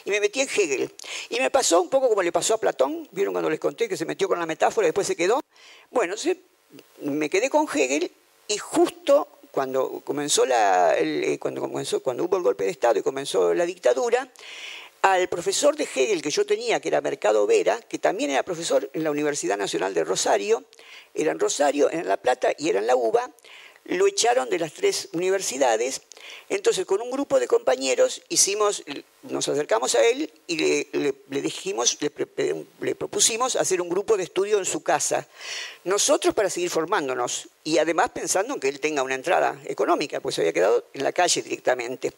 [0.05, 0.92] Y me metí en Hegel.
[1.29, 3.96] Y me pasó un poco como le pasó a Platón, vieron cuando les conté que
[3.96, 5.40] se metió con la metáfora y después se quedó.
[5.90, 6.14] Bueno,
[7.03, 8.11] me quedé con Hegel
[8.48, 13.03] y justo cuando comenzó la, eh, cuando comenzó, cuando hubo el golpe de Estado y
[13.03, 14.29] comenzó la dictadura,
[15.03, 18.91] al profesor de Hegel que yo tenía, que era Mercado Vera, que también era profesor
[18.93, 20.65] en la Universidad Nacional de Rosario,
[21.15, 23.31] era en Rosario, era en La Plata y era en la UBA,
[23.85, 26.03] lo echaron de las tres universidades.
[26.49, 28.23] Entonces, con un grupo de compañeros
[29.23, 34.67] nos acercamos a él y le, dijimos, le, propusimos hacer un grupo de estudio en
[34.67, 35.27] su casa.
[35.85, 40.35] Nosotros para seguir formándonos y además pensando en que él tenga una entrada económica, pues
[40.35, 42.13] se había quedado en la calle directamente.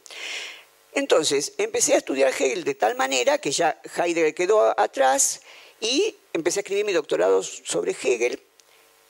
[0.93, 5.41] Entonces, empecé a estudiar Hegel de tal manera que ya Heidegger quedó atrás
[5.81, 8.41] y empecé a escribir mi doctorado sobre Hegel.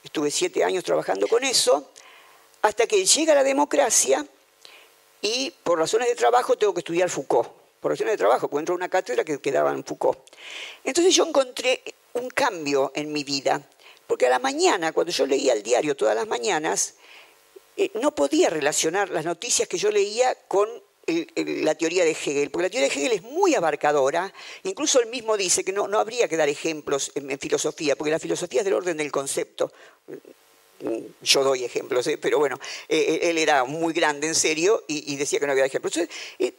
[0.05, 1.90] Estuve siete años trabajando con eso,
[2.62, 4.25] hasta que llega la democracia
[5.21, 7.51] y por razones de trabajo tengo que estudiar Foucault.
[7.81, 10.18] Por razones de trabajo, porque entro una cátedra que quedaba en Foucault.
[10.85, 13.61] Entonces yo encontré un cambio en mi vida,
[14.07, 16.95] porque a la mañana, cuando yo leía el diario todas las mañanas,
[17.77, 20.68] eh, no podía relacionar las noticias que yo leía con
[21.07, 25.37] la teoría de Hegel, porque la teoría de Hegel es muy abarcadora, incluso él mismo
[25.37, 28.75] dice que no, no habría que dar ejemplos en, filosofía, porque la filosofía es del
[28.75, 29.73] orden del concepto.
[31.23, 32.19] Yo doy ejemplos, ¿eh?
[32.19, 35.65] pero bueno, eh, eh, él era muy grande en serio y, decía que no había
[35.65, 35.97] ejemplos.
[35.97, 36.55] Entonces,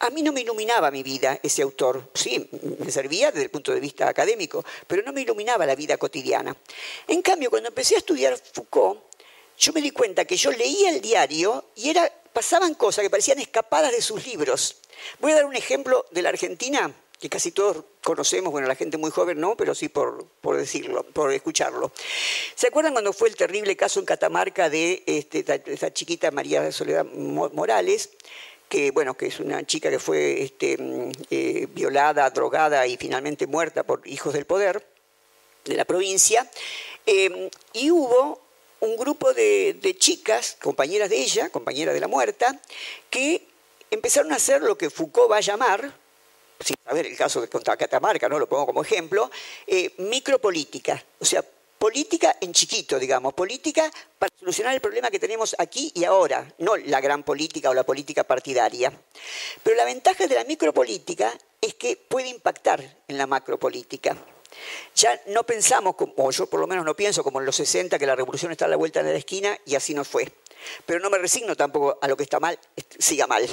[0.00, 2.10] a mí no me iluminaba mi vida ese autor.
[2.14, 5.96] Sí, me servía desde el punto de vista académico, pero no me iluminaba la vida
[5.96, 6.56] cotidiana.
[7.06, 9.00] En cambio, cuando empecé a estudiar Foucault,
[9.58, 13.38] yo me di cuenta que yo leía el diario y era pasaban cosas que parecían
[13.38, 14.76] escapadas de sus libros.
[15.20, 18.98] Voy a dar un ejemplo de la Argentina, que casi todos conocemos, bueno, la gente
[18.98, 21.92] muy joven no, pero sí por, decirlo, por escucharlo.
[22.54, 27.04] ¿Se acuerdan cuando fue el terrible caso en Catamarca de este, esta chiquita María Soledad
[27.04, 28.10] Morales?
[28.68, 30.78] que bueno, que es una chica que fue este,
[31.30, 34.86] eh, violada, drogada y finalmente muerta por hijos del poder
[35.66, 36.50] de la provincia.
[37.04, 38.40] Eh, y hubo
[38.82, 42.60] un grupo de, chicas, compañeras de ella, compañeras de la muerta,
[43.08, 43.46] que
[43.92, 45.92] empezaron a hacer lo que Foucault va a llamar,
[46.58, 48.40] sin saber el caso de Catamarca, ¿no?
[48.40, 49.30] lo pongo como ejemplo,
[49.68, 51.44] eh, micropolítica, o sea,
[51.78, 56.76] política en chiquito, digamos, política para solucionar el problema que tenemos aquí y ahora, no
[56.76, 58.92] la gran política o la política partidaria.
[59.62, 64.16] Pero la ventaja de la micropolítica es que puede impactar en la macropolítica.
[64.94, 68.06] Ya no pensamos, o yo por lo menos no pienso como en los 60, que
[68.06, 70.30] la revolución está a la vuelta de la esquina y así no fue.
[70.86, 72.58] Pero no me resigno tampoco a lo que está mal,
[72.98, 73.48] siga mal.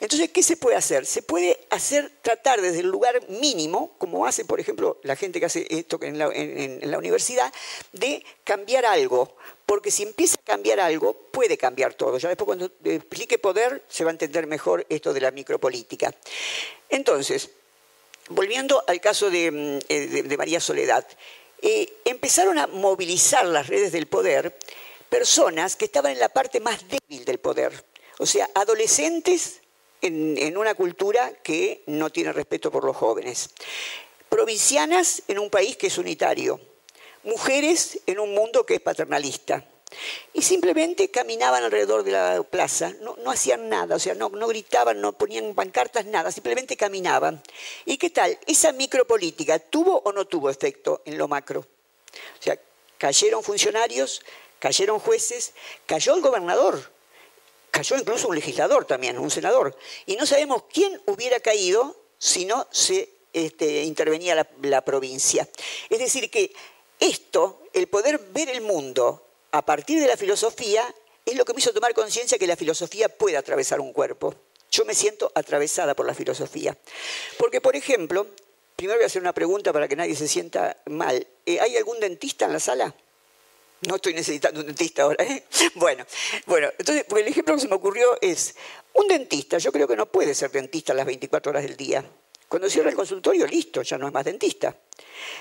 [0.00, 1.04] Entonces, ¿qué se puede hacer?
[1.06, 5.46] Se puede hacer, tratar desde el lugar mínimo, como hace, por ejemplo, la gente que
[5.46, 7.52] hace esto en la, en la universidad,
[7.92, 9.36] de cambiar algo.
[9.66, 12.18] Porque si empieza a cambiar algo, puede cambiar todo.
[12.18, 16.14] Ya después cuando explique poder, se va a entender mejor esto de la micropolítica.
[16.90, 17.50] Entonces,
[18.28, 21.06] volviendo al caso de, mm, eh, María Soledad,
[21.62, 24.56] eh, empezaron a movilizar las redes del poder
[25.08, 27.84] personas que estaban en la parte más débil del poder,
[28.18, 29.60] o sea, adolescentes
[30.02, 33.50] en, una cultura que no tiene respeto por los jóvenes,
[34.28, 36.60] provincianas en un país que es unitario,
[37.22, 39.64] mujeres en un mundo que es paternalista.
[40.32, 45.00] Y simplemente caminaban alrededor de la plaza, no, hacían nada, o sea, no, no, gritaban,
[45.00, 47.42] no ponían pancartas, nada, simplemente caminaban.
[47.84, 48.38] ¿Y qué tal?
[48.46, 51.60] ¿Esa micropolítica tuvo o no tuvo efecto en lo macro?
[51.60, 52.58] O sea,
[52.98, 54.22] cayeron funcionarios,
[54.58, 55.52] cayeron jueces,
[55.86, 56.90] cayó el gobernador,
[57.70, 59.76] cayó incluso un legislador también, un senador.
[60.06, 65.48] Y no sabemos quién hubiera caído si no se este, intervenía la provincia.
[65.90, 66.52] Es decir, que
[67.00, 70.82] esto, el poder ver el mundo a partir de la filosofía,
[71.24, 74.34] es lo que me hizo tomar conciencia que la filosofía puede atravesar un cuerpo.
[74.72, 76.76] Yo me siento atravesada por la filosofía.
[77.38, 78.26] Porque, por ejemplo,
[78.74, 81.24] primero voy a hacer una pregunta para que nadie se sienta mal.
[81.46, 82.92] Eh, ¿Hay algún dentista en la sala?
[83.86, 85.24] No estoy necesitando un dentista ahora.
[85.24, 85.44] ¿eh?
[85.76, 86.04] Bueno,
[86.46, 88.56] bueno, entonces, el ejemplo que se me ocurrió es,
[88.94, 92.04] un dentista, yo creo que no puede ser dentista las 24 horas del día.
[92.48, 94.76] Cuando cierra el consultorio, listo, ya no es más dentista.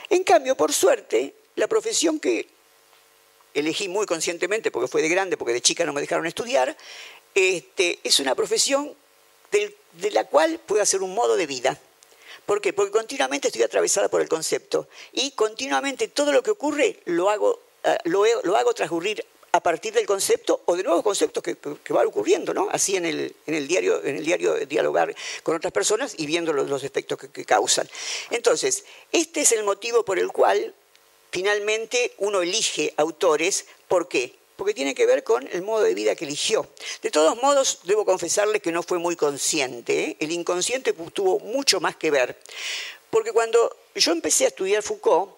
[0.07, 2.47] En cambio, por suerte, la profesión que
[3.53, 6.75] elegí muy conscientemente porque fue de grande, porque de chica no me dejaron estudiar,
[7.35, 8.93] este, es una profesión
[9.51, 11.79] de la cual puedo hacer un modo de vida.
[12.45, 12.73] ¿Por qué?
[12.73, 17.61] Porque continuamente estoy atravesada por el concepto y continuamente todo lo que ocurre lo hago,
[17.83, 18.25] eh, lo,
[18.57, 21.55] hago transcurrir a partir del concepto o de nuevos conceptos que,
[21.93, 22.67] van ocurriendo, ¿no?
[22.71, 26.51] Así en el, en el, diario, en el diario dialogar con otras personas y viendo
[26.51, 27.87] los efectos que causan.
[28.31, 30.73] Entonces, este es el motivo por el cual
[31.33, 33.65] finalmente uno elige autores.
[33.87, 34.35] ¿Por qué?
[34.55, 36.69] Porque tiene que ver con el modo de vida que eligió.
[37.01, 40.03] De todos modos, debo confesarle que no fue muy consciente.
[40.03, 40.17] ¿eh?
[40.19, 42.39] El inconsciente tuvo mucho más que ver.
[43.09, 45.31] Porque cuando yo empecé a estudiar Foucault,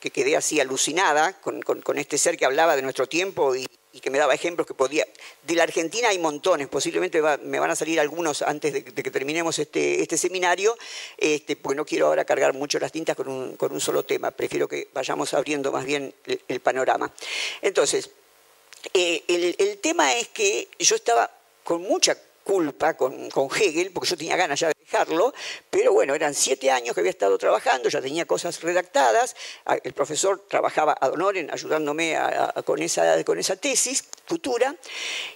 [0.00, 3.66] que quedé así alucinada con, este ser que hablaba de nuestro tiempo y,
[4.00, 5.06] que me daba ejemplos que podía...
[5.42, 9.58] De la Argentina hay montones, posiblemente me van a salir algunos antes de, que terminemos
[9.58, 10.76] este, este seminario,
[11.16, 14.88] este, porque no quiero ahora cargar mucho las tintas con un, solo tema, prefiero que
[14.92, 16.14] vayamos abriendo más bien
[16.48, 17.12] el, panorama.
[17.62, 18.10] Entonces,
[18.94, 21.30] eh, el, el tema es que yo estaba
[21.64, 22.16] con mucha
[22.48, 25.34] culpa con, Hegel, porque yo tenía ganas ya de dejarlo,
[25.68, 29.36] pero bueno, eran siete años que había estado trabajando, ya tenía cosas redactadas,
[29.84, 34.74] el profesor trabajaba ad honorem ayudándome a, a, con, esa, con esa tesis futura,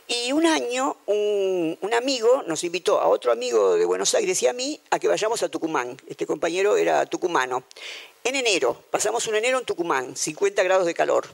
[0.09, 4.47] y un año un, un, amigo nos invitó a otro amigo de Buenos Aires y
[4.47, 5.99] a mí a que vayamos a Tucumán.
[6.07, 7.65] Este compañero era tucumano.
[8.25, 11.27] En enero, pasamos un enero en Tucumán, 50 grados de calor.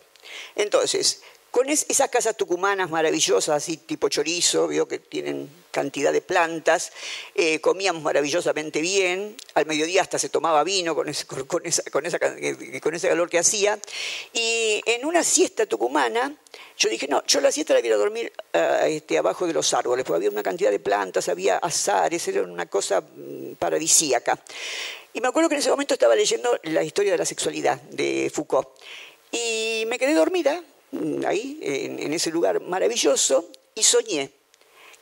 [0.56, 1.22] Entonces,
[1.58, 6.92] con esas casas tucumanas maravillosas, así tipo chorizo, vio que tienen cantidad de plantas,
[7.34, 11.26] eh, comíamos maravillosamente bien, al mediodía hasta se tomaba vino con ese,
[11.64, 12.20] esa, con, esa,
[12.80, 13.76] con ese calor que hacía,
[14.32, 16.32] y en una siesta tucumana,
[16.76, 20.18] yo dije, no, yo la siesta la a dormir uh, abajo de los árboles, porque
[20.18, 24.38] había una cantidad de plantas, había azares, era una cosa mm, paradisíaca.
[25.12, 28.30] Y me acuerdo que en ese momento estaba leyendo la historia de la sexualidad de
[28.32, 28.68] Foucault,
[29.32, 30.62] y me quedé dormida,
[31.26, 34.30] ahí, en, ese lugar maravilloso, y soñé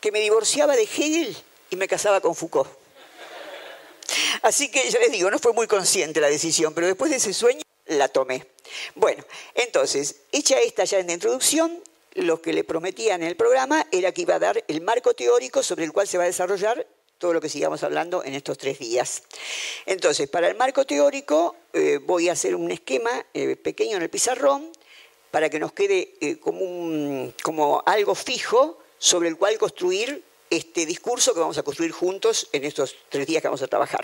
[0.00, 1.36] que me divorciaba de Hegel
[1.70, 2.70] y me casaba con Foucault.
[4.42, 7.32] Así que ya les digo, no fue muy consciente la decisión, pero después de ese
[7.32, 8.46] sueño la tomé.
[8.94, 11.82] Bueno, entonces, hecha esta ya en la introducción,
[12.14, 15.62] lo que le prometía en el programa era que iba a dar el marco teórico
[15.62, 16.86] sobre el cual se va a desarrollar
[17.18, 19.22] todo lo que sigamos hablando en estos tres días.
[19.86, 24.10] Entonces, para el marco teórico eh, voy a hacer un esquema eh, pequeño en el
[24.10, 24.70] pizarrón
[25.36, 31.34] para que nos quede eh, como, como algo fijo sobre el cual construir este discurso
[31.34, 34.02] que vamos a construir juntos en estos tres días que vamos a trabajar.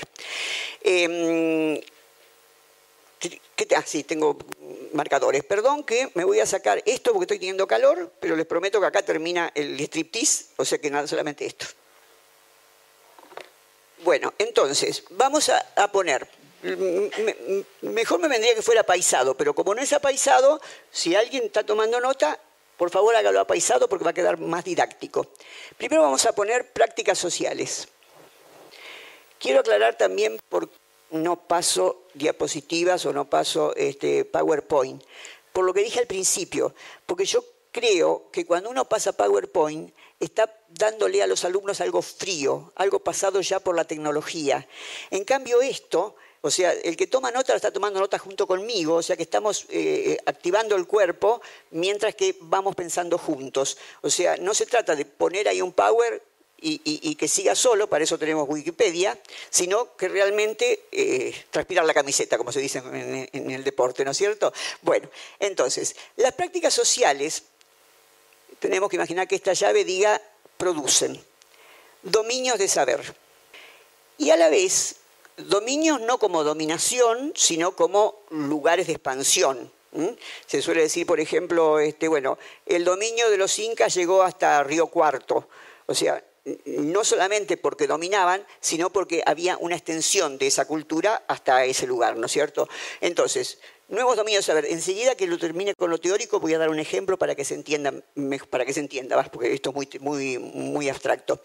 [0.83, 1.83] Eh,
[3.57, 4.37] ¿qué te, ah, sí, tengo
[4.93, 5.43] marcadores.
[5.43, 8.89] Perdón que me voy a sacar esto porque estoy teniendo calor, pero les prometo que
[8.89, 11.65] acá termina el striptease, o sea que nada, solamente esto.
[14.05, 16.29] Bueno, entonces, vamos a poner
[16.63, 22.01] mejor me vendría que fuera paisado, pero como no es apaisado, si alguien está tomando
[22.01, 22.39] nota,
[22.77, 25.27] por favor hágalo apaisado porque va a quedar más didáctico.
[25.77, 27.89] Primero vamos a poner prácticas sociales.
[29.39, 30.69] Quiero aclarar también por
[31.11, 35.03] no paso diapositivas o no paso este, PowerPoint,
[35.53, 36.75] por lo que dije al principio,
[37.07, 42.73] porque yo creo que cuando uno pasa PowerPoint está dándole a los alumnos algo frío,
[42.77, 44.67] algo pasado ya por la tecnología.
[45.11, 49.03] En cambio esto o sea, el que toma nota está tomando nota junto conmigo, o
[49.03, 53.79] sea que estamos eh, activando el cuerpo mientras que vamos pensando juntos.
[54.01, 56.21] O sea, no se trata de poner ahí un power
[56.65, 59.19] y, que siga solo, para eso tenemos Wikipedia,
[59.51, 64.13] sino que realmente eh, transpirar la camiseta, como se dice en, en, el deporte, ¿no
[64.13, 64.53] es cierto?
[64.81, 65.09] Bueno,
[65.41, 67.45] entonces, las prácticas sociales,
[68.61, 70.21] tenemos que imaginar que esta llave diga
[70.57, 71.21] producen
[72.03, 73.15] dominios de saber.
[74.19, 74.97] Y a la vez
[75.37, 79.71] dominios no como dominación, sino como lugares de expansión.
[80.47, 84.87] Se suele decir, por ejemplo, este, bueno, el dominio de los incas llegó hasta Río
[84.87, 85.49] Cuarto.
[85.87, 86.25] O sea,
[86.65, 92.17] no solamente porque dominaban, sino porque había una extensión de esa cultura hasta ese lugar,
[92.17, 92.69] ¿no es cierto?
[93.01, 93.59] Entonces,
[93.93, 96.79] nuevos dominios, a ver, enseguida que lo termine con lo teórico voy a dar un
[96.79, 97.93] ejemplo para que se entienda,
[98.49, 101.41] para que se entienda, porque esto es muy, muy, muy abstracto.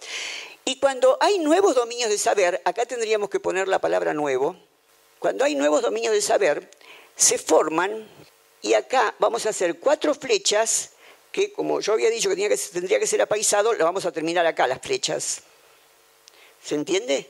[0.64, 4.56] Y cuando hay nuevos dominios de saber, acá tendríamos que poner la palabra nuevo,
[5.20, 6.72] cuando hay nuevos dominios de saber,
[7.18, 8.08] se forman
[8.62, 10.92] y acá vamos a hacer cuatro flechas
[11.34, 14.68] que, como yo había dicho que, tendría que ser apaisado, lo vamos a terminar acá,
[14.68, 15.42] las flechas.
[16.64, 17.30] ¿Se entiende?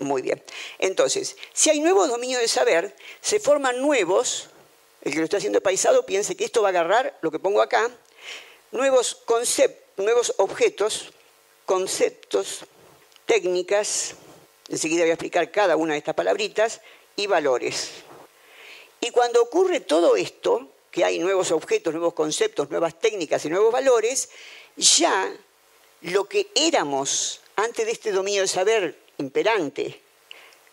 [0.00, 0.42] Muy bien.
[0.78, 4.48] Entonces, si hay nuevos dominios de saber, se forman nuevos,
[5.02, 7.62] el que lo está haciendo apaisado piense que esto va a agarrar lo que pongo
[7.62, 7.90] acá,
[8.72, 11.12] nuevos conceptos, nuevos objetos,
[11.66, 12.64] conceptos,
[13.26, 14.14] técnicas,
[14.68, 16.80] enseguida voy a explicar cada una de estas palabritas,
[17.16, 17.90] y valores.
[19.00, 23.72] Y cuando ocurre todo esto, que hay nuevos objetos, nuevos conceptos, nuevas técnicas y nuevos
[23.72, 24.30] valores,
[24.76, 25.32] ya
[26.02, 30.00] lo que éramos antes de este dominio del saber imperante,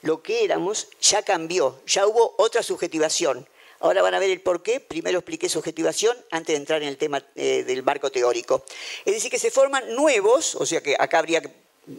[0.02, 3.48] lo que éramos ya cambió, ya hubo otra subjetivación.
[3.80, 4.80] Ahora van a ver el por qué.
[4.80, 8.64] Primero expliqué subjetivación antes de entrar en el tema eh, del marco teórico.
[9.06, 11.52] Es decir, que se forman nuevos, o sea que acá habría que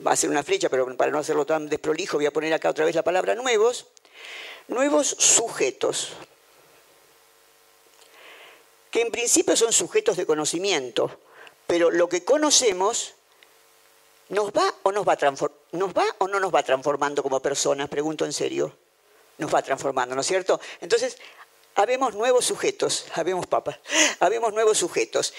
[0.04, 2.94] hacer una flecha, pero para no hacerlo tan desprolijo voy a poner acá otra vez
[2.94, 3.86] la palabra nuevos.
[4.66, 6.12] Nuevos sujetos,
[8.90, 11.18] que en principio son sujetos de conocimiento,
[11.66, 13.14] pero lo que conocemos
[14.30, 17.88] ¿Nos va o no nos va transformando como personas?
[17.88, 18.76] Pregunto en serio.
[19.38, 20.60] Nos va transformando, ¿no es cierto?
[20.80, 21.16] Entonces,
[21.76, 23.78] habemos nuevos sujetos, habemos papas,
[24.20, 25.32] habemos nuevos sujetos.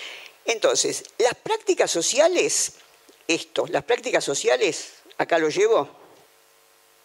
[0.45, 2.73] Entonces, las prácticas sociales,
[3.27, 5.89] esto, las prácticas sociales, acá lo llevo,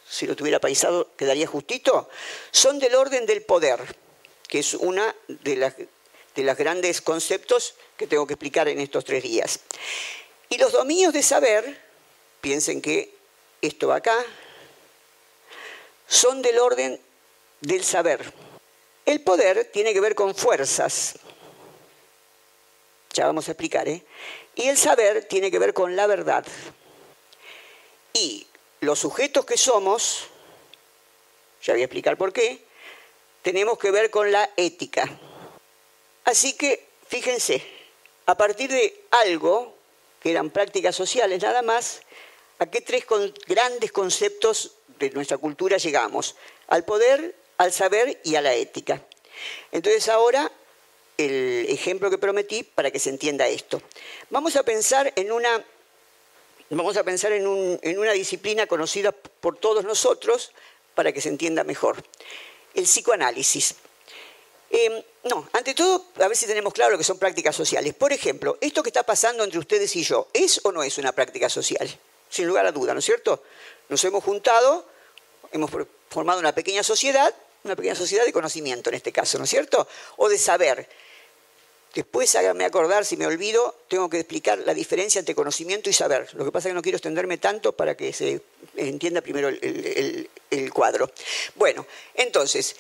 [0.09, 2.09] si lo tuviera paisado quedaría justito,
[2.53, 3.80] son del orden del poder,
[4.49, 5.89] que es una de
[6.35, 9.61] de los grandes conceptos que tengo que explicar en estos tres días.
[10.55, 11.83] Y los dominios de saber,
[12.41, 13.13] piensen que
[13.61, 14.17] esto acá,
[16.07, 17.01] son del orden
[17.61, 18.33] del saber.
[19.05, 21.17] El poder tiene que ver con fuerzas.
[23.15, 24.05] Ya vamos a explicar, ¿eh?
[24.55, 26.47] Y el saber tiene que ver con la verdad.
[28.13, 28.47] Y
[28.79, 30.29] los sujetos que somos,
[31.65, 32.65] ya voy a explicar por qué,
[33.43, 35.11] tenemos que ver con la ética.
[36.25, 37.61] Así que, fíjense,
[38.27, 39.74] a partir de algo,
[40.25, 42.01] que eran prácticas sociales nada más,
[42.59, 43.05] ¿a qué tres
[43.47, 46.35] grandes conceptos de nuestra cultura llegamos?
[46.68, 49.03] Al poder, al saber y a la ética.
[49.70, 50.51] Entonces ahora
[51.18, 53.83] el ejemplo que prometí para que se entienda esto.
[54.31, 55.62] Vamos a pensar en una,
[56.70, 60.53] vamos a pensar en, una disciplina conocida por todos nosotros
[60.95, 62.03] para que se entienda mejor.
[62.72, 63.75] El psicoanálisis.
[64.77, 67.95] Em, no, ante todo, a ver si tenemos claro lo que son prácticas sociales.
[67.95, 71.12] Por ejemplo, esto que está pasando entre ustedes y yo, ¿es o no es una
[71.12, 71.89] práctica social?
[72.29, 73.41] Sin lugar a duda, ¿no es cierto?
[73.89, 74.85] Nos hemos juntado,
[75.53, 75.70] hemos
[76.11, 79.87] formado una pequeña sociedad, una pequeña sociedad de conocimiento en este caso, ¿no es cierto?
[80.16, 80.89] O de saber.
[81.95, 86.29] Después hágame acordar, si me olvido, tengo que explicar la diferencia entre conocimiento y saber.
[86.35, 88.41] Lo que pasa es que no quiero extenderme tanto para que se
[88.75, 91.12] entienda primero el cuadro.
[91.55, 92.75] Bueno, entonces,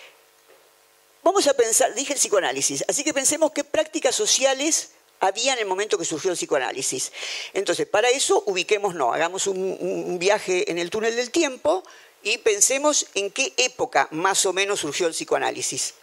[1.24, 5.66] vamos a pensar, dije el psicoanálisis, así que pensemos qué prácticas sociales había en el
[5.66, 7.10] momento que surgió el psicoanálisis.
[7.54, 11.82] Entonces, para eso ubiquémonos, hagamos un, viaje en el túnel del tiempo
[12.22, 15.94] y pensemos en qué época más o menos surgió el psicoanálisis.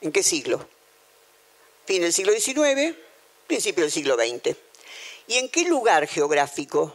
[0.00, 0.66] ¿En qué siglo?
[1.84, 2.94] Fin del siglo XIX,
[3.46, 4.56] principio del siglo XX.
[5.26, 6.94] ¿Y en qué lugar geográfico?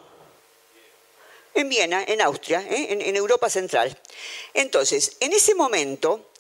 [1.56, 2.88] En Viena, en Austria, ¿eh?
[2.90, 4.00] en, Europa Central.
[4.56, 6.32] Entonces, en ese momento,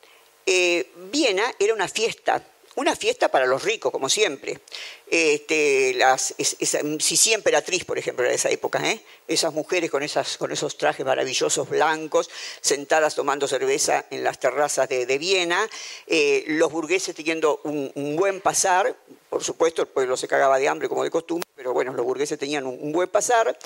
[0.45, 2.43] eh, Viena era una fiesta
[2.75, 4.59] una fiesta para los ricos, como siempre.
[5.07, 9.01] Este, las, si siempre Emperatriz, por ejemplo, de esa época, ¿eh?
[9.27, 12.29] esas mujeres con, esos trajes maravillosos blancos,
[12.61, 15.69] sentadas tomando cerveza en las terrazas de, Viena,
[16.07, 18.95] eh, los burgueses teniendo un, buen pasar,
[19.29, 22.39] por supuesto el pueblo se cagaba de hambre como de costumbre, pero bueno, los burgueses
[22.39, 23.57] tenían un, buen pasar,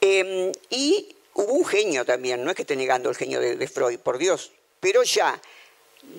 [0.00, 3.98] em, y hubo un genio también, no es que esté negando el genio de Freud,
[3.98, 5.40] por Dios, pero ya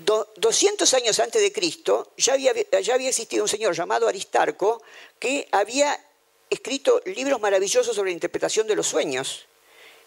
[0.05, 4.81] 200 años antes de Cristo ya había, ya había existido un señor llamado Aristarco
[5.19, 5.99] que había
[6.49, 9.45] escrito libros maravillosos sobre la interpretación de los sueños.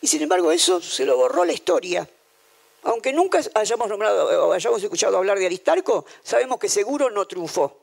[0.01, 2.09] Y sin embargo eso se lo borró la historia.
[2.85, 7.79] Aunque nunca hayamos, nombrado, o hayamos escuchado hablar de Aristarco, sabemos que seguro no triunfó.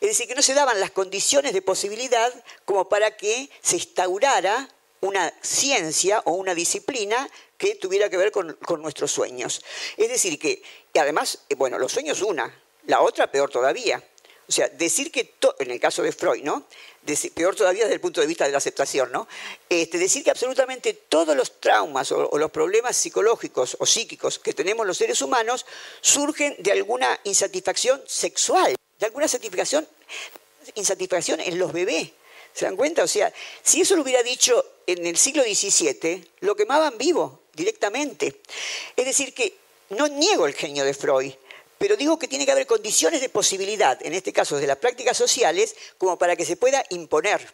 [0.00, 2.32] Es decir, que no se daban las condiciones de posibilidad
[2.64, 4.68] como para que se instaurara
[5.00, 7.28] una ciencia o una disciplina
[7.64, 9.62] que tuviera que ver con, nuestros sueños.
[9.96, 10.62] Es decir, que,
[10.92, 12.54] y además, eh, bueno, los sueños una,
[12.86, 14.02] la otra peor todavía.
[14.46, 16.66] O sea, decir que, en el caso de Freud, ¿no?
[17.34, 19.26] peor todavía desde el punto de vista de la aceptación, ¿no?
[19.68, 24.86] Este, decir que absolutamente todos los traumas o, los problemas psicológicos o psíquicos que tenemos
[24.86, 25.64] los seres humanos
[26.02, 29.88] surgen de alguna insatisfacción sexual, de alguna satisfacción,
[30.74, 32.10] insatisfacción en los bebés.
[32.52, 33.02] ¿Se dan cuenta?
[33.02, 38.40] O sea, si eso lo hubiera dicho en el siglo XVII, lo quemaban vivo directamente.
[38.96, 39.56] Es decir, que
[39.90, 41.32] no niego el genio de Freud,
[41.78, 45.16] pero digo que tiene que haber condiciones de posibilidad, en este caso de las prácticas
[45.16, 47.52] sociales, como para que se pueda imponer.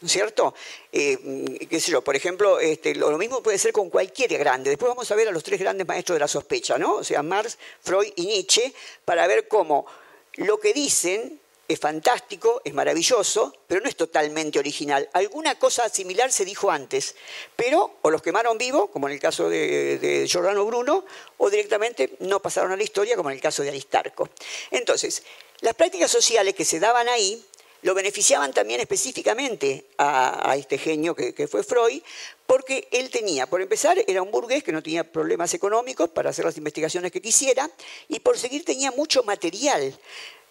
[0.00, 0.54] ¿No es cierto?
[0.92, 4.68] Eh, qué sé yo, por ejemplo, este, lo, mismo puede ser con cualquier grande.
[4.68, 6.96] Después vamos a ver a los tres grandes maestros de la sospecha, ¿no?
[6.96, 8.74] O sea, Marx, Freud y Nietzsche,
[9.04, 9.86] para ver cómo
[10.34, 15.08] lo que dicen es fantástico, es maravilloso, pero no es totalmente original.
[15.12, 17.14] Alguna cosa similar se dijo antes,
[17.56, 21.04] pero o los quemaron vivo, como en el caso de, Giordano Bruno,
[21.38, 24.28] o directamente no pasaron a la historia, como en el caso de Aristarco.
[24.70, 25.22] Entonces,
[25.60, 27.42] las prácticas sociales que se daban ahí
[27.82, 32.02] lo beneficiaban también específicamente a, este genio que, que, fue Freud,
[32.46, 36.46] porque él tenía, por empezar, era un burgués que no tenía problemas económicos para hacer
[36.46, 37.70] las investigaciones que quisiera,
[38.08, 39.94] y por seguir tenía mucho material.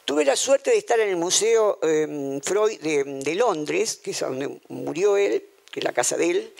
[0.05, 4.59] Tuve la suerte de estar en el Museo em, Freud de, Londres, que es donde
[4.67, 6.53] murió él, que es la casa de él,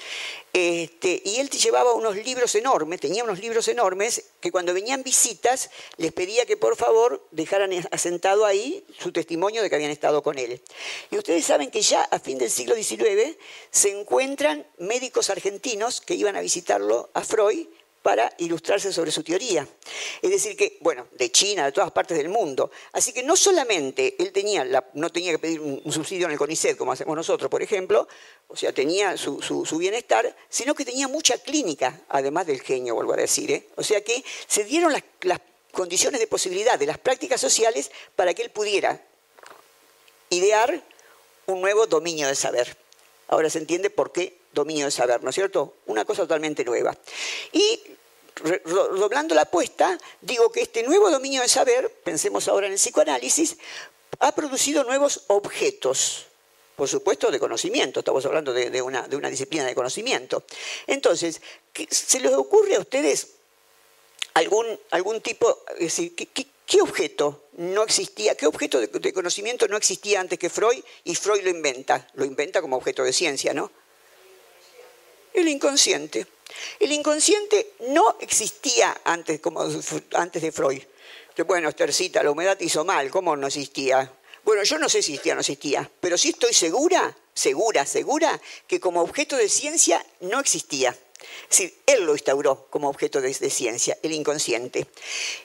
[0.54, 5.04] este, y él te llevaba unos libros enormes, tenía unos libros enormes, que cuando venían
[5.04, 10.24] visitas les pedía que por favor dejaran asentado ahí su testimonio de que habían estado
[10.24, 10.62] con él.
[11.12, 13.36] Y ustedes saben que ya a fin del siglo XIX
[13.72, 17.68] se encuentran médicos argentinos que iban a visitarlo a Freud
[18.04, 19.66] para ilustrarse sobre su teoría.
[20.22, 22.70] Es decir, que, bueno, de China, de todas partes del mundo.
[22.92, 26.78] Así que no solamente él tenía no tenía que pedir un, subsidio en el CONICET,
[26.78, 28.08] como hacemos nosotros, por ejemplo,
[28.50, 33.18] o sea, tenía su, bienestar, sino que tenía mucha clínica, además del genio, vuelvo a
[33.18, 33.50] decir.
[33.52, 33.68] ¿eh?
[33.78, 35.40] O sea que se dieron las,
[35.72, 39.02] condiciones de posibilidad de las prácticas sociales para que él pudiera
[40.30, 40.84] idear
[41.48, 42.78] un nuevo dominio del saber.
[43.28, 45.76] Ahora se entiende por qué dominio del saber, ¿no es cierto?
[45.88, 46.96] Una cosa totalmente nueva.
[47.52, 47.80] Y
[48.66, 53.58] doblando la apuesta, digo que este nuevo dominio del saber, pensemos ahora en el psicoanálisis,
[54.20, 56.26] ha producido nuevos objetos,
[56.76, 58.00] por supuesto, de conocimiento.
[58.00, 60.44] Estamos hablando de, una, disciplina de conocimiento.
[60.88, 61.42] Entonces,
[61.90, 63.28] ¿se les ocurre a ustedes
[64.34, 70.20] algún, algún tipo, es decir, ¿qué, objeto no existía, qué objeto de, conocimiento no existía
[70.20, 72.08] antes que Freud y Freud lo inventa?
[72.16, 73.72] Lo inventa como objeto de ciencia, ¿no?
[75.34, 76.28] El inconsciente.
[76.80, 79.62] El inconsciente no existía antes, como,
[80.14, 80.82] antes de Freud.
[81.48, 84.12] Bueno, Estercita, la humedad hizo mal, ¿cómo no existía?
[84.44, 88.40] Bueno, yo no sé si existía o no existía, pero sí estoy segura, segura, segura,
[88.68, 90.96] que como objeto de ciencia no existía.
[91.50, 94.86] Es decir, él lo instauró como objeto de, ciencia, el inconsciente.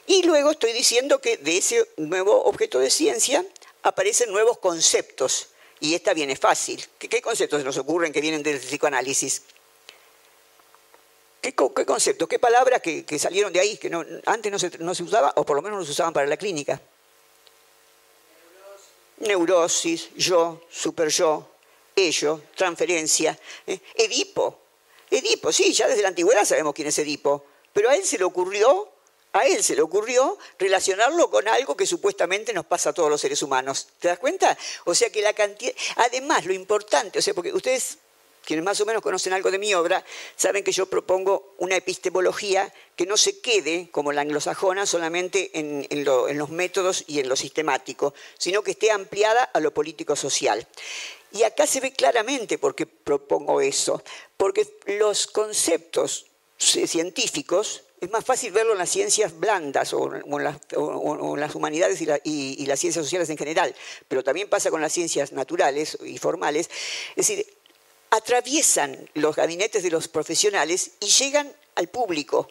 [0.05, 3.45] Y luego estoy diciendo que de ese nuevo objeto de ciencia
[3.83, 5.47] aparecen nuevos conceptos.
[5.79, 6.85] Y esta viene fácil.
[6.97, 9.43] ¿Qué, qué conceptos nos ocurren que vienen del psicoanálisis?
[11.41, 13.89] ¿Qué, conceptos, qué palabras que, salieron de ahí, que
[14.25, 16.35] antes no se, no se usaba, o por lo menos no se usaban para la
[16.35, 16.81] clínica?
[19.19, 21.47] Neurosis, yo, super yo,
[21.95, 23.37] ello, transferencia.
[23.67, 23.79] ¿eh?
[23.95, 24.59] Edipo.
[25.09, 28.23] Edipo, sí, ya desde la antigüedad sabemos quién es Edipo, pero a él se le
[28.25, 28.89] ocurrió,
[29.33, 33.19] a él se le ocurrió relacionarlo con algo que supuestamente nos pasa a todos los
[33.19, 33.87] seres humanos.
[33.99, 34.57] ¿Te das cuenta?
[34.85, 37.97] O sea que la cantidad, además lo importante, o sea, porque ustedes
[38.49, 40.03] quienes más o menos conocen algo de mi obra,
[40.35, 45.85] saben que yo propongo una epistemología que no se quede, como la anglosajona, solamente en,
[46.03, 50.67] los métodos y en lo sistemático, sino que esté ampliada a lo político-social.
[51.31, 54.01] Y acá se ve claramente por qué propongo eso,
[54.35, 56.25] porque los conceptos
[56.57, 62.65] científicos es más fácil verlo en las ciencias blandas o, en, las, humanidades y, y,
[62.65, 63.75] las ciencias sociales en general,
[64.07, 66.67] pero también pasa con las ciencias naturales y formales.
[67.15, 67.58] Es decir,
[68.11, 72.49] atraviesan los gabinetes de los profesionales y llegan al público.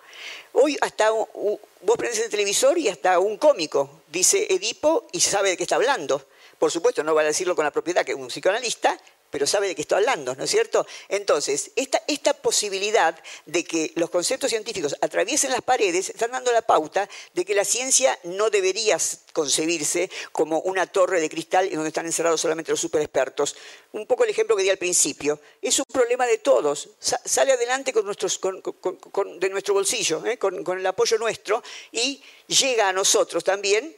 [0.52, 5.56] Hoy hasta vos prendes el televisor y hasta un cómico dice Edipo y sabe de
[5.56, 6.26] qué está hablando.
[6.58, 8.98] Por supuesto, no va a decirlo con la propiedad que un psicoanalista,
[9.30, 10.86] pero sabe de qué estoy hablando, ¿no es cierto?
[11.08, 11.98] Entonces, esta,
[12.34, 17.54] posibilidad de que los conceptos científicos atraviesen las paredes están dando la pauta de que
[17.54, 18.96] la ciencia no debería
[19.32, 23.56] concebirse como una torre de cristal en donde están encerrados solamente los superexpertos.
[23.92, 25.40] Un poco el ejemplo que di al principio.
[25.60, 26.90] Es un problema de todos.
[26.98, 30.38] sale adelante con nuestros, de nuestro bolsillo, ¿eh?
[30.38, 31.62] con el apoyo nuestro,
[31.92, 33.94] y llega a nosotros también,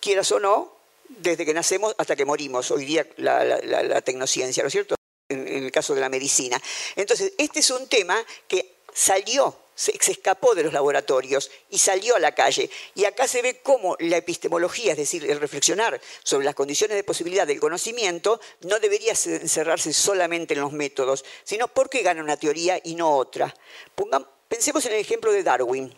[0.00, 0.75] quieras o no,
[1.08, 4.94] desde que nacemos hasta que morimos, hoy día la, tecnociencia, ¿no es cierto?
[5.28, 6.60] En, el caso de la medicina.
[6.94, 12.20] Entonces, este es un tema que salió, se, escapó de los laboratorios y salió a
[12.20, 12.70] la calle.
[12.94, 17.04] Y acá se ve cómo la epistemología, es decir, el reflexionar sobre las condiciones de
[17.04, 22.80] posibilidad del conocimiento, no debería encerrarse solamente en los métodos, sino porque gana una teoría
[22.82, 23.54] y no otra.
[24.48, 25.92] pensemos en el ejemplo de Darwin.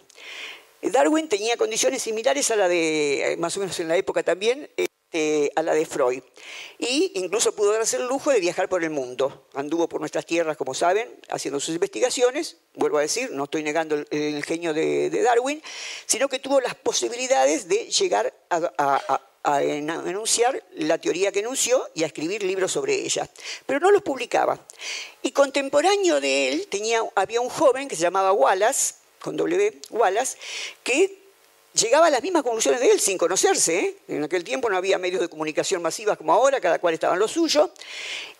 [0.80, 4.70] Darwin tenía condiciones similares a la de, eh, más o menos en la época también,
[5.10, 6.22] este, a la de Freud.
[6.78, 9.46] Y incluso pudo darse el lujo de viajar por el mundo.
[9.54, 12.58] Anduvo por nuestras tierras, como saben, haciendo sus investigaciones.
[12.74, 15.62] Vuelvo a decir, no estoy negando el, genio de, Darwin,
[16.04, 19.22] sino que tuvo las posibilidades de llegar a,
[19.62, 23.26] enunciar la teoría que enunció y a escribir libros sobre ella.
[23.64, 24.60] Pero no los publicaba.
[25.22, 30.36] Y contemporáneo de él tenía, había un joven que se llamaba Wallace, con W, Wallace,
[30.82, 31.17] que
[31.78, 33.78] llegaba a las mismas conclusiones de él sin conocerse.
[33.78, 33.96] ¿eh?
[34.08, 37.20] En aquel tiempo no había medios de comunicación masivas como ahora, cada cual estaba en
[37.20, 37.72] lo suyo.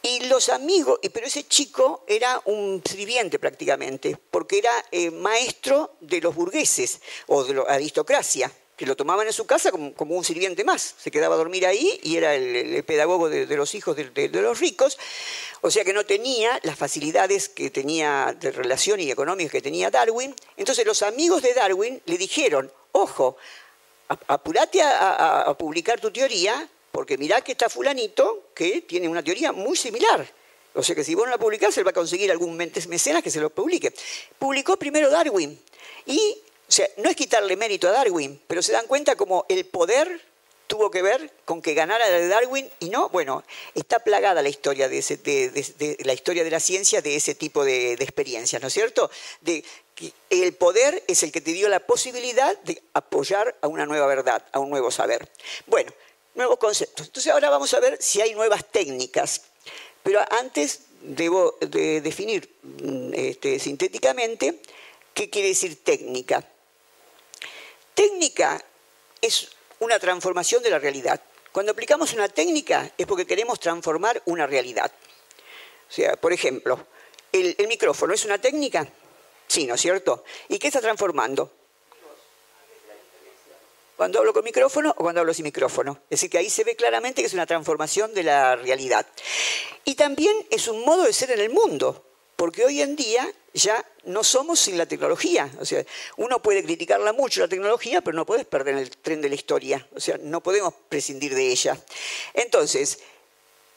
[0.02, 6.20] Y los amigos, pero ese chico era un sirviente prácticamente, porque era eh, maestro de
[6.20, 10.62] los burgueses o de la aristocracia que lo tomaban en su casa como, un sirviente
[10.62, 10.94] más.
[10.98, 14.96] Se quedaba a dormir ahí y era el, pedagogo de, los hijos de, los ricos.
[15.62, 19.90] O sea que no tenía las facilidades que tenía de relación y económicas que tenía
[19.90, 20.32] Darwin.
[20.56, 23.36] Entonces los amigos de Darwin le dijeron, ojo,
[24.28, 29.76] apúrate a, publicar tu teoría, porque mirá que está fulanito que tiene una teoría muy
[29.76, 30.24] similar.
[30.74, 33.30] O sea que si vos no la publicás, él va a conseguir algún mecenas que
[33.30, 33.92] se lo publique.
[34.38, 35.60] Publicó primero Darwin.
[36.06, 36.38] Y,
[36.68, 40.28] o sea, no es quitarle mérito a Darwin, pero se dan cuenta como el poder
[40.66, 43.42] tuvo que ver con que ganara de Darwin y no, bueno,
[43.74, 48.60] está plagada la historia de, la historia de la ciencia de ese tipo de, experiencias,
[48.60, 49.10] ¿no es cierto?
[49.40, 49.64] De
[49.94, 54.06] que el poder es el que te dio la posibilidad de apoyar a una nueva
[54.06, 55.26] verdad, a un nuevo saber.
[55.66, 55.90] Bueno,
[56.34, 57.06] nuevos conceptos.
[57.06, 59.40] Entonces ahora vamos a ver si hay nuevas técnicas.
[60.02, 64.60] Pero antes debo de definir mm, este, sintéticamente
[65.14, 66.46] qué quiere decir técnica.
[67.98, 68.64] Técnica
[69.20, 69.48] es
[69.80, 71.20] una transformación de la realidad.
[71.50, 74.92] Cuando aplicamos una técnica es porque queremos transformar una realidad.
[75.90, 76.86] O sea, por ejemplo,
[77.32, 78.86] el, el micrófono es una técnica,
[79.48, 80.22] sí, ¿no es cierto?
[80.48, 81.50] ¿Y qué está transformando?
[83.96, 86.02] cuando hablo con micrófono o cuando hablo sin micrófono.
[86.04, 89.08] Es decir, que ahí se ve claramente que es una transformación de la realidad.
[89.84, 92.07] Y también es un modo de ser en el mundo,
[92.38, 95.50] porque hoy en día ya no somos sin la tecnología.
[95.58, 95.84] O sea,
[96.18, 99.84] uno puede criticarla mucho la tecnología, pero no puedes perder el tren de la historia.
[99.96, 101.76] O sea, no podemos prescindir de ella.
[102.34, 103.00] Entonces,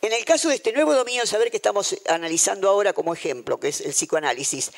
[0.03, 3.69] en el caso de este nuevo dominio saber que estamos analizando ahora como ejemplo, que
[3.69, 4.69] es el psicoanálisis,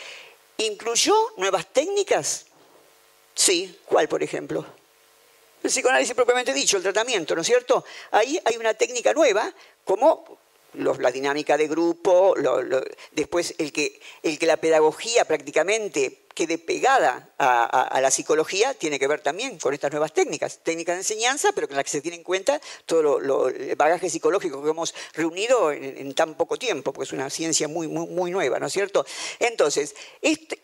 [0.59, 2.45] ¿incluyó nuevas técnicas?
[3.35, 4.65] Sí, ¿cuál, por ejemplo?
[5.61, 7.83] El psicoanálisis propiamente dicho, el tratamiento, ¿no es cierto?
[8.11, 9.53] Ahí hay una técnica nueva,
[9.83, 10.39] como
[10.73, 12.35] la dinámica de grupo,
[13.11, 19.07] después el que, el que la pedagogía prácticamente quede pegada a, la psicología tiene que
[19.07, 22.17] ver también con estas nuevas técnicas, técnicas de enseñanza, pero con las que se tiene
[22.17, 27.13] en cuenta todo el bagaje psicológico que hemos reunido en, tan poco tiempo, porque es
[27.13, 29.05] una ciencia muy, muy, muy nueva, ¿no es cierto?
[29.39, 30.59] Entonces, este,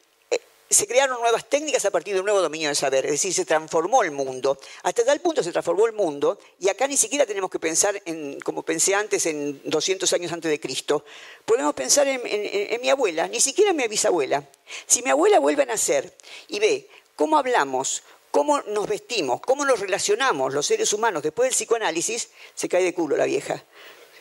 [0.69, 3.45] se crearon nuevas técnicas a partir de un nuevo dominio del saber, es decir, se
[3.45, 4.59] transformó el mundo.
[4.83, 8.39] Hasta tal punto se transformó el mundo, y acá ni siquiera tenemos que pensar, en,
[8.41, 11.03] como pensé antes, en 200 años antes de Cristo.
[11.43, 14.47] Podemos pensar en, en mi abuela, ni siquiera en mi bisabuela.
[14.85, 16.15] Si mi abuela vuelve a nacer
[16.47, 21.55] y ve cómo hablamos, cómo nos vestimos, cómo nos relacionamos los seres humanos después del
[21.55, 23.63] psicoanálisis, se cae de culo la vieja.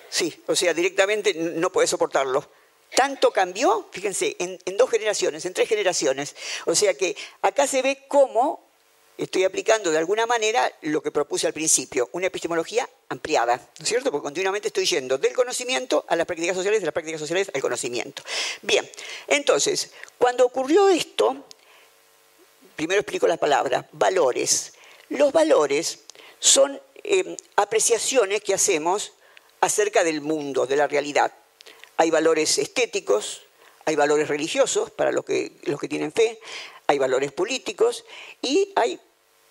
[0.08, 2.48] Sí, o sea, directamente no puede soportarlo.
[2.94, 6.34] Tanto cambió, fíjense, en, dos generaciones, en tres generaciones.
[6.66, 8.66] O sea que acá se ve cómo
[9.16, 13.88] estoy aplicando de alguna manera lo que propuse al principio, una epistemología ampliada, ¿no es
[13.88, 14.10] cierto?
[14.10, 17.60] Porque continuamente estoy yendo del conocimiento a las prácticas sociales, de las prácticas sociales al
[17.60, 18.22] conocimiento.
[18.62, 18.88] Bien,
[19.26, 21.44] entonces, cuando ocurrió esto,
[22.76, 24.72] primero explico la palabra, valores.
[25.08, 26.00] Los valores
[26.38, 29.12] son eh, apreciaciones que hacemos
[29.60, 31.32] acerca del mundo, de la realidad.
[31.98, 33.42] Hay valores estéticos,
[33.84, 36.40] hay valores religiosos para los que, los que tienen fe,
[36.86, 38.04] hay valores políticos
[38.40, 38.98] y hay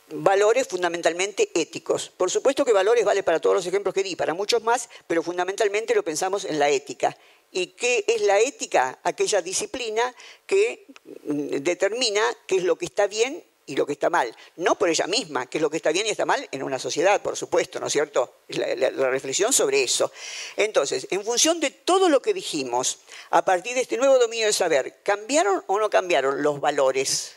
[0.10, 2.10] valores fundamentalmente éticos.
[2.10, 5.22] Por supuesto que valores vale para todos los ejemplos que di, para muchos más, pero
[5.22, 7.16] fundamentalmente lo pensamos en la ética.
[7.52, 9.00] ¿Y qué es la ética?
[9.04, 10.86] Aquella disciplina que
[11.24, 14.36] mm, determina qué es lo que está bien y lo que está mal.
[14.56, 16.80] No por ella misma, que es lo que está bien y está mal en una
[16.80, 18.38] sociedad, por supuesto, ¿no es cierto?
[18.48, 20.12] La, la, reflexión sobre eso.
[20.56, 23.00] Entonces, en función de todo lo que dijimos,
[23.30, 27.34] a partir de este nuevo dominio del saber, ¿cambiaron o no cambiaron los valores?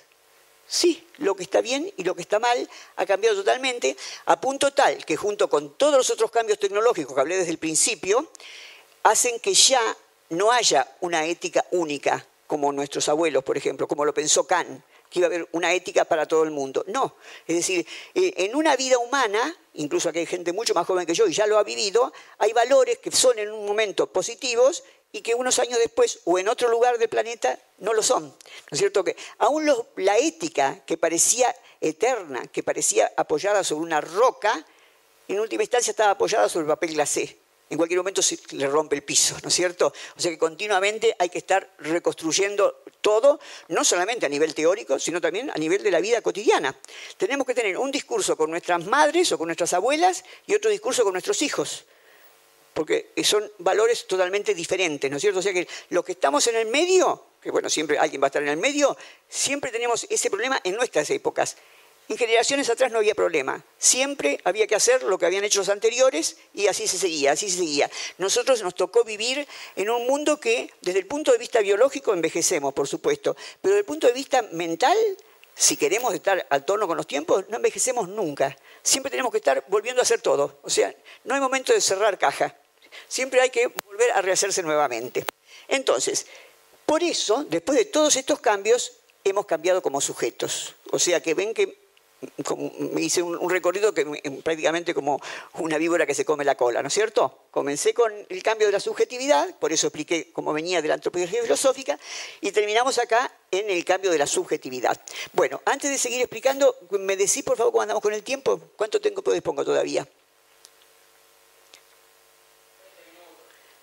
[0.67, 4.73] Sí, lo que está bien y lo que está mal ha cambiado totalmente, a punto
[4.73, 8.31] tal que junto con todos los otros cambios tecnológicos que hablé desde el principio,
[9.03, 9.81] hacen que ya
[10.29, 15.19] no haya una ética única, como nuestros abuelos, por ejemplo, como lo pensó Kant que
[15.19, 16.85] iba a haber una ética para todo el mundo.
[16.87, 21.05] No, es decir, eh, en una vida humana, incluso aquí hay gente mucho más joven
[21.05, 24.85] que yo y ya lo ha vivido, hay valores que son en un momento positivos
[25.13, 28.25] y que unos años después o en otro lugar del planeta no lo son.
[28.25, 28.35] ¿No
[28.71, 29.03] es cierto?
[29.03, 34.65] Que aún la ética que parecía eterna, que parecía apoyada sobre una roca,
[35.27, 37.41] en última instancia estaba apoyada sobre el papel glacé
[37.71, 39.93] en cualquier momento se le rompe el piso, ¿no es cierto?
[40.17, 45.21] O sea que continuamente hay que estar reconstruyendo todo, no solamente a nivel teórico, sino
[45.21, 46.77] también a nivel de la vida cotidiana.
[47.17, 51.05] Tenemos que tener un discurso con nuestras madres o con nuestras abuelas y otro discurso
[51.05, 51.85] con nuestros hijos,
[52.75, 55.39] porque son valores totalmente diferentes, ¿no es cierto?
[55.39, 58.31] O sea que los que estamos en el medio, que bueno, siempre alguien va a
[58.31, 58.97] estar en el medio,
[59.29, 61.57] siempre tenemos ese problema en nuestras épocas.
[62.11, 63.65] En generaciones atrás no había problema.
[63.79, 67.49] Siempre había que hacer lo que habían hecho los anteriores y así se seguía, así
[67.49, 67.89] se seguía.
[68.19, 69.47] Nosotros nos tocó vivir
[69.77, 73.79] en un mundo que, desde el punto de vista biológico, envejecemos, por supuesto, pero desde
[73.79, 74.97] el punto de vista mental,
[75.55, 78.59] si queremos estar al tono con los tiempos, no envejecemos nunca.
[78.83, 80.59] Siempre tenemos que estar volviendo a hacer todo.
[80.63, 80.93] O sea,
[81.23, 82.57] no hay momento de cerrar caja.
[83.07, 85.25] Siempre hay que volver a rehacerse nuevamente.
[85.69, 86.27] Entonces,
[86.85, 90.75] por eso, después de todos estos cambios, hemos cambiado como sujetos.
[90.91, 91.79] O sea que ven que
[92.93, 94.05] me hice un, recorrido que
[94.45, 95.21] prácticamente como
[95.55, 97.47] una víbora que se come la cola, ¿no es cierto?
[97.51, 101.43] Comencé con el cambio de la subjetividad, por eso expliqué cómo venía de la antropología
[101.43, 101.99] filosófica,
[102.41, 105.01] y terminamos acá en el cambio de la subjetividad.
[105.33, 109.01] Bueno, antes de seguir explicando, me decís por favor cómo andamos con el tiempo, ¿cuánto
[109.01, 110.07] tiempo dispongo todavía?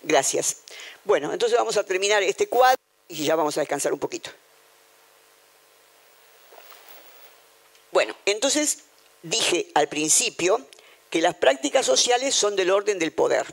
[0.02, 0.58] Gracias.
[1.04, 2.78] Bueno, entonces vamos a terminar este cuadro
[3.08, 4.30] y ya vamos a descansar un poquito.
[7.90, 8.80] Bueno, entonces
[9.22, 10.66] dije al principio
[11.10, 13.46] que las prácticas sociales son del orden del poder.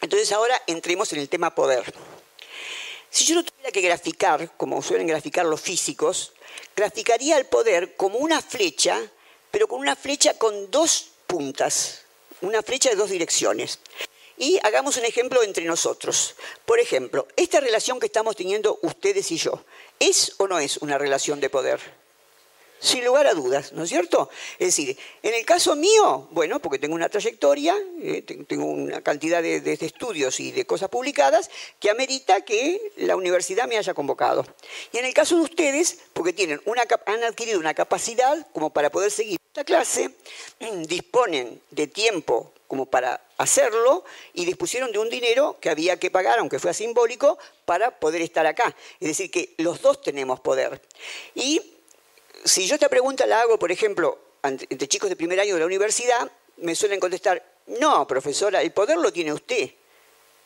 [0.00, 1.92] Entonces ahora entremos en el tema poder.
[3.10, 6.32] Si yo lo tuviera que graficar, como suelen graficar los físicos,
[6.76, 9.00] graficaría el poder como una flecha,
[9.50, 12.02] pero con una flecha con dos puntas.
[12.40, 13.80] una flecha de dos direcciones.
[14.36, 16.36] Y hagamos un ejemplo entre nosotros.
[16.64, 19.64] Por ejemplo, esta relación que estamos teniendo ustedes y yo,
[19.98, 21.80] ¿es o no es una relación de poder?
[22.80, 24.30] Sin lugar a dudas, ¿no es cierto?
[24.58, 29.42] Es decir, en el caso mío, bueno, porque tengo una trayectoria, eh, tengo una cantidad
[29.42, 31.50] de, estudios y de cosas publicadas
[31.80, 34.46] que amerita que la universidad me haya convocado.
[34.92, 36.60] Y en el caso de ustedes, porque tienen
[37.06, 40.10] han adquirido una capacidad como para poder seguir esta clase,
[40.86, 44.04] disponen de tiempo como para hacerlo
[44.34, 48.46] y dispusieron de un dinero que había que pagar, aunque fuera simbólico, para poder estar
[48.46, 48.76] acá.
[49.00, 50.80] Es decir, que los dos tenemos poder.
[51.34, 51.77] Y
[52.44, 55.66] si yo esta pregunta la hago, por ejemplo, entre chicos de primer año de la
[55.66, 57.42] universidad, me suelen contestar,
[57.80, 59.70] no, profesora, el poder lo tiene usted.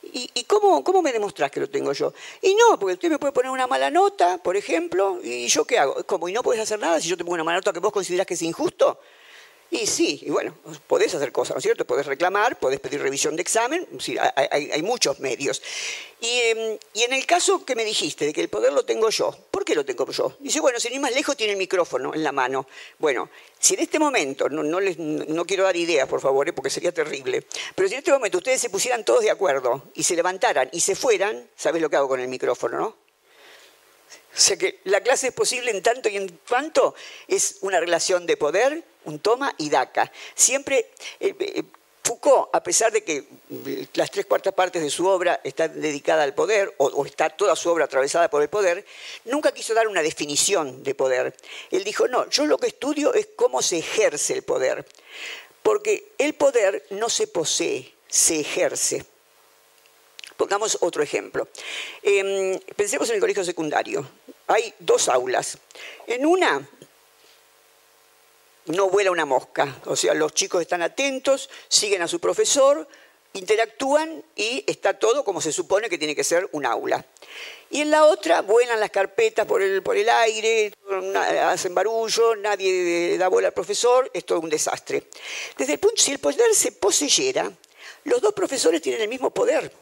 [0.05, 2.12] ¿Y, cómo, cómo, me demostrás que lo tengo yo?
[2.40, 5.78] Y no, porque usted me puede poner una mala nota, por ejemplo, y yo qué
[5.78, 6.03] hago?
[6.05, 6.28] ¿Cómo?
[6.28, 8.26] ¿Y no puedes hacer nada si yo te pongo una mala nota que vos considerás
[8.26, 8.99] que es injusto?
[9.73, 10.55] Y sí, y bueno,
[10.87, 11.87] podés hacer cosas, ¿no es cierto?
[11.87, 15.62] Podés reclamar, podés pedir revisión de examen, sí, hay, muchos medios.
[16.20, 19.35] Em, y, en el caso que me dijiste, de que el poder lo tengo yo,
[19.51, 20.37] ¿por qué lo tengo yo?
[20.41, 22.66] Dice, bueno, si ni más lejos tiene el micrófono en la mano.
[22.99, 26.53] Bueno, si en este momento, no, les, no quiero dar ideas, por favor, ¿eh?
[26.53, 30.03] porque sería terrible, pero si en este momento ustedes se pusieran todos de acuerdo y
[30.03, 33.01] se levantaran y se fueran, ¿sabes lo que hago con el micrófono, no?
[34.35, 36.95] O sea que la clase es posible en tanto y en cuanto
[37.28, 40.11] es una relación de poder un toma y daca.
[40.35, 41.62] Siempre eh, eh,
[42.05, 43.24] Foucault, a pesar de que
[43.66, 47.55] eh, las tres cuartas partes de su obra está dedicada al poder, o, está toda
[47.55, 48.85] su obra atravesada por el poder,
[49.24, 51.35] nunca quiso dar una definición de poder.
[51.70, 54.85] Él dijo, no, yo lo que estudio es cómo se ejerce el poder,
[55.62, 59.05] porque el poder no se posee, se ejerce.
[60.37, 61.49] Pongamos otro ejemplo.
[62.03, 64.09] Em, pensemos en el colegio secundario.
[64.47, 65.59] Hay dos aulas.
[66.07, 66.68] En una
[68.66, 69.80] no vuela una mosca.
[69.87, 72.87] O sea, los chicos están atentos, siguen a su profesor,
[73.35, 77.05] interactúan y está todo como se supone que tiene que ser un aula.
[77.70, 80.72] Y en la otra vuelan las carpetas por el, por el aire,
[81.43, 85.05] hacen barullo, nadie da bola al profesor, es todo un desastre.
[85.57, 87.51] Desde el punto, si el poder se poseyera,
[88.05, 89.72] los dos profesores tienen el mismo poder.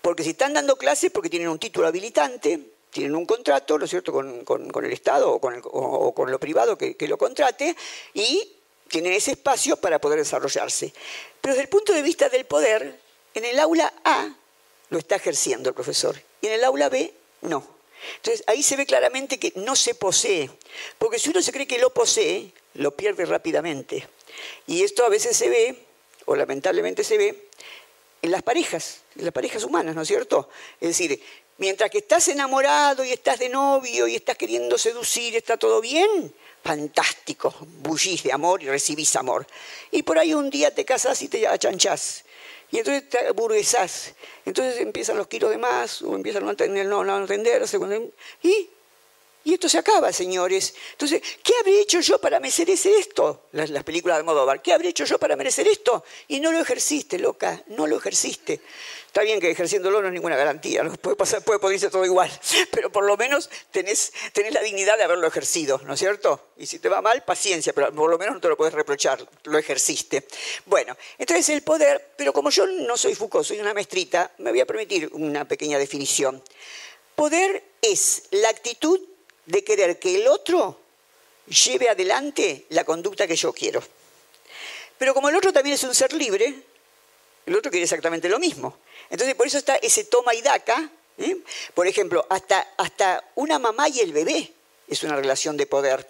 [0.00, 2.60] Porque si están dando clases, porque tienen un título habilitante,
[2.90, 7.16] tienen un contrato, ¿no es cierto?, con, el Estado o con, lo privado que, lo
[7.16, 7.74] contrate
[8.12, 8.52] y
[8.88, 10.92] tienen ese espacio para poder desarrollarse.
[11.40, 13.00] Pero desde el punto de vista del poder,
[13.34, 14.34] en el aula A
[14.90, 17.66] lo está ejerciendo el profesor y en el aula B no.
[18.16, 20.50] Entonces ahí se ve claramente que no se posee,
[20.98, 24.06] porque si uno se cree que lo posee, lo pierde rápidamente.
[24.66, 25.76] Y esto a veces se ve,
[26.26, 27.48] o lamentablemente se ve,
[28.22, 30.48] en las parejas, en las parejas humanas, ¿no es cierto?
[30.80, 31.20] Es decir,
[31.62, 36.34] Mientras que estás enamorado y estás de novio y estás queriendo seducir, está todo bien,
[36.64, 39.46] fantástico, bullís de amor y recibís amor.
[39.92, 42.24] Y por ahí un día te casas y te achanchás.
[42.72, 44.14] Y entonces te burguesás.
[44.44, 46.52] Entonces empiezan los kilos de más, o empiezan a
[46.84, 48.02] no, no, no.
[48.42, 48.70] Y
[49.44, 50.74] y esto se acaba, señores.
[50.92, 53.48] Entonces, ¿qué habré hecho yo para merecer esto?
[53.52, 54.62] Las, películas de Modóvar.
[54.62, 56.04] ¿Qué habré hecho yo para merecer esto?
[56.28, 58.60] Y no lo ejerciste, loca, no lo ejerciste.
[59.12, 62.30] Está bien que ejerciéndolo no es ninguna garantía, puede, pasar, puede ponerse todo igual,
[62.70, 66.48] pero por lo menos tenés, tenés la dignidad de haberlo ejercido, ¿no es cierto?
[66.56, 69.28] Y si te va mal, paciencia, pero por lo menos no te lo puedes reprochar,
[69.44, 70.26] lo ejerciste.
[70.64, 74.60] Bueno, entonces el poder, pero como yo no soy Foucault, soy una maestrita, me voy
[74.60, 76.42] a permitir una pequeña definición.
[77.14, 78.98] Poder es la actitud
[79.46, 80.78] de querer que el otro
[81.46, 83.82] lleve adelante la conducta que yo quiero.
[84.98, 86.54] Pero como el otro también es un ser libre,
[87.46, 88.78] el otro quiere exactamente lo mismo.
[89.10, 90.88] Entonces, por eso está ese toma y daca.
[91.18, 91.36] ¿eh?
[91.74, 94.52] Por ejemplo, hasta, hasta una mamá y el bebé
[94.88, 96.06] es una relación de poder.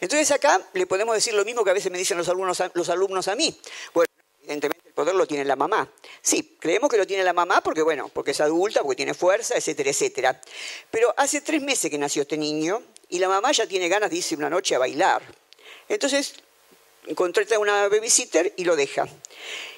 [0.00, 2.88] Entonces acá le podemos decir lo mismo que a veces me dicen los alumnos, los
[2.88, 3.58] alumnos a mí.
[3.92, 4.08] Bueno,
[4.42, 5.92] evidentemente poder lo tiene la mamá.
[6.22, 9.54] Sí, creemos que lo tiene la mamá porque, bueno, porque es adulta, porque tiene fuerza,
[9.54, 10.40] etcétera, etcétera.
[10.90, 14.16] Pero hace tres meses que nació este niño y la mamá ya tiene ganas de
[14.16, 15.22] irse una noche a bailar.
[15.86, 16.34] Entonces
[17.14, 19.06] contrata a una babysitter y lo deja.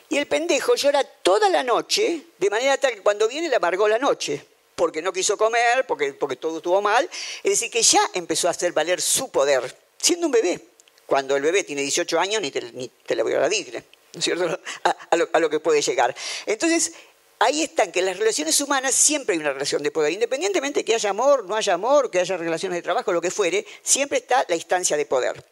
[0.08, 3.88] Y el pendejo llora toda la noche, de manera tal que cuando viene le amargó
[3.88, 4.42] la noche,
[4.76, 7.10] porque no quiso comer, porque, porque todo estuvo mal.
[7.42, 10.60] Es decir, que ya empezó a hacer valer su poder, siendo un bebé.
[11.06, 13.82] Cuando el bebé tiene 18 años, ni te, ni te le voy a la digne,
[14.18, 14.60] ¿no es cierto?
[15.32, 16.14] A, lo, que puede llegar.
[16.46, 16.92] Entonces,
[17.38, 20.12] ahí están, que en las relaciones humanas siempre hay una relación de poder.
[20.12, 23.30] Independientemente de que haya amor, no haya amor, que haya relaciones de trabajo, lo que
[23.30, 25.44] fuere, siempre está la instancia de poder.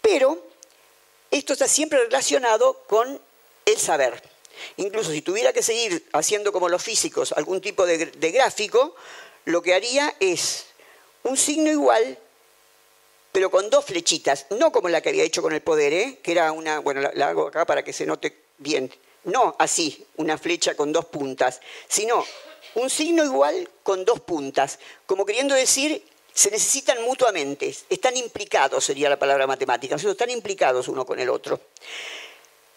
[0.00, 0.46] Pero
[1.30, 3.20] esto está siempre relacionado con
[3.64, 4.22] el saber.
[4.76, 8.94] Incluso si tuviera que seguir haciendo como los físicos algún tipo de, gráfico,
[9.46, 10.66] lo que haría es
[11.22, 12.18] un signo igual,
[13.34, 16.20] pero con dos flechitas, no como la que había hecho con el poder, ¿eh?
[16.22, 18.88] que era una, bueno, la, hago acá para que se note Bien,
[19.24, 22.24] no así, una flecha con dos puntas, sino
[22.76, 29.10] un signo igual con dos puntas, como queriendo decir, se necesitan mutuamente, están implicados, sería
[29.10, 31.58] la palabra matemática, están implicados uno con el otro.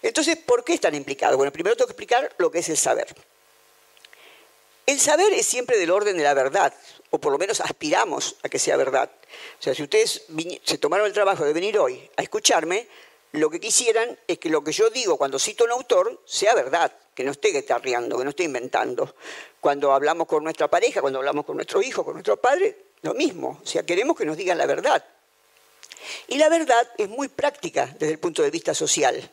[0.01, 1.37] Entonces, ¿por qué están implicados?
[1.37, 3.15] Bueno, primero tengo que explicar lo que es el saber.
[4.87, 6.73] El saber es siempre del orden de la verdad,
[7.09, 9.09] o por lo menos aspiramos a que sea verdad.
[9.59, 10.25] O sea, si ustedes
[10.63, 12.87] se tomaron el trabajo de venir hoy a escucharme,
[13.33, 16.55] lo que quisieran es que lo que yo digo cuando cito a un autor sea
[16.55, 19.15] verdad, que no esté guetarreando, que no esté inventando.
[19.59, 23.59] Cuando hablamos con nuestra pareja, cuando hablamos con nuestro hijo, con nuestro padre, lo mismo.
[23.63, 25.03] O sea, queremos que nos digan la verdad.
[26.27, 29.29] Y la verdad es muy práctica desde el punto de vista social.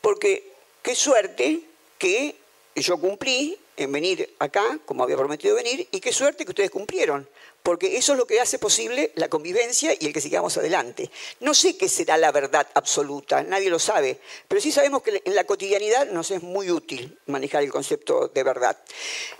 [0.00, 1.60] Porque qué suerte
[1.98, 2.36] que
[2.76, 7.28] yo cumplí en venir acá, como había prometido venir, y qué suerte que ustedes cumplieron,
[7.62, 11.10] porque eso es lo que hace posible la convivencia y el que sigamos adelante.
[11.40, 14.18] No sé qué será la verdad absoluta, nadie lo sabe,
[14.48, 18.42] pero sí sabemos que en la cotidianidad nos es muy útil manejar el concepto de
[18.42, 18.78] verdad.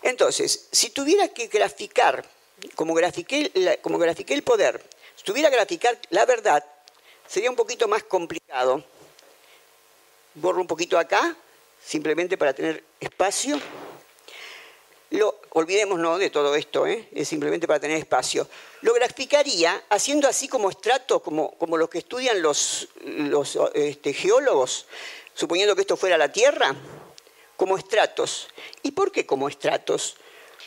[0.02, 2.24] Entonces, si tuviera que graficar,
[2.74, 4.82] como grafiqué, como grafiqué el poder,
[5.16, 6.64] si tuviera que graficar la verdad,
[7.26, 8.84] sería un poquito más complicado.
[10.34, 11.36] Borro un poquito acá,
[11.84, 13.60] simplemente para tener espacio.
[15.10, 17.08] Lo, olvidémonos de todo esto, ¿eh?
[17.12, 18.46] es simplemente para tener espacio.
[18.82, 22.88] Lo graficaría haciendo así como estratos, como, como los que estudian los,
[23.74, 24.86] este, geólogos,
[25.34, 26.76] suponiendo que esto fuera la Tierra,
[27.56, 28.48] como estratos.
[28.84, 30.14] ¿Y por qué como estratos?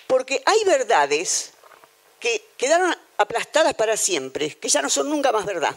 [0.07, 1.51] Porque hay verdades
[2.19, 5.73] que quedaron aplastadas para siempre, que ya no son nunca más verdad.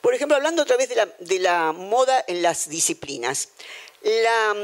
[0.00, 3.50] Por ejemplo, hablando otra vez de la, de la moda en las disciplinas.
[4.02, 4.54] La,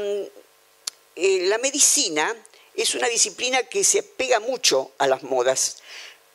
[1.15, 2.35] eh, la medicina
[2.77, 5.77] es una disciplina que se pega mucho a las modas.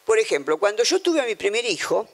[0.04, 2.08] Por ejemplo, cuando yo tuve a mi primer hijo,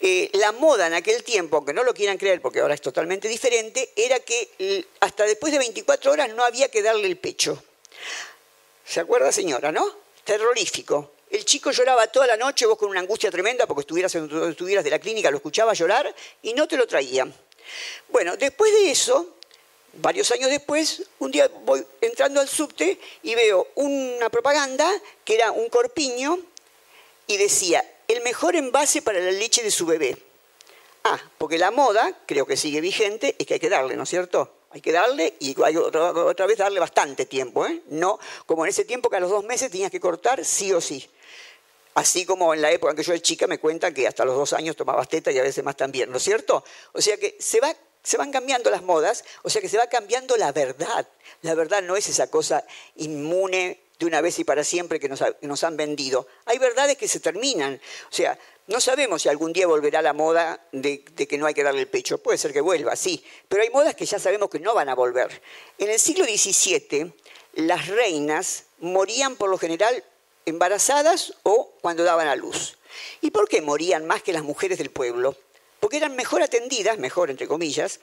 [0.00, 3.26] eh, la moda en aquel tiempo, aunque no lo quieran creer porque ahora es totalmente
[3.26, 7.60] diferente, era que hasta después de 24 horas no había que darle el pecho.
[8.84, 9.84] ¿Se acuerda, señora, no?
[10.24, 11.12] Terrorífico.
[11.30, 14.98] El chico lloraba toda la noche, vos con una angustia tremenda, porque estuvieras, de la
[14.98, 17.34] clínica, lo escuchaba llorar y no te lo traían.
[18.08, 19.37] Bueno, después de eso,
[19.94, 24.90] varios años después, un día voy entrando al subte y veo una propaganda
[25.24, 26.38] que era un corpiño
[27.26, 30.16] y decía, el mejor envase para la leche de su bebé.
[31.04, 34.08] Ah, porque la moda, creo que sigue vigente, es que hay que darle, ¿no es
[34.08, 34.54] cierto?
[34.70, 37.82] Hay que darle y hay otra, vez darle bastante tiempo, ¿eh?
[37.88, 40.80] No como en ese tiempo que a los dos meses tenías que cortar sí o
[40.80, 41.08] sí.
[41.94, 44.36] Así como en la época en que yo era chica me cuentan que hasta los
[44.36, 46.62] dos años tomabas teta y a veces más también, ¿no es cierto?
[46.92, 47.74] O sea que se va
[48.08, 51.06] se van cambiando las modas, o sea que se va cambiando la verdad.
[51.42, 52.64] La verdad no es esa cosa
[52.96, 56.26] inmune de una vez y para siempre que nos, han vendido.
[56.46, 57.78] Hay verdades que se terminan.
[58.10, 61.52] O sea, no sabemos si algún día volverá la moda de, de, que no hay
[61.52, 62.16] que darle el pecho.
[62.16, 63.22] Puede ser que vuelva, sí.
[63.46, 65.42] Pero hay modas que ya sabemos que no van a volver.
[65.76, 67.12] En el siglo XVII,
[67.56, 70.02] las reinas morían por lo general
[70.46, 72.78] embarazadas o cuando daban a luz.
[73.20, 75.36] ¿Y por qué morían más que las mujeres del pueblo?
[75.80, 78.00] Porque eran mejor atendidas, mejor entre comillas,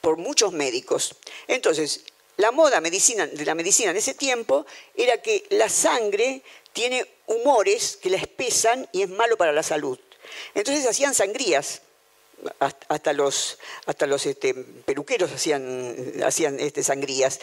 [0.00, 1.16] por muchos médicos.
[1.46, 2.04] Entonces,
[2.36, 6.42] la moda medicina, de la medicina en ese tiempo era que la sangre
[6.72, 9.98] tiene humores que la espesan y es malo para la salud.
[10.54, 11.82] Entonces hacían sangrías
[12.88, 17.40] hasta los, hasta los este, peluqueros hacían, hacían este, sangrías.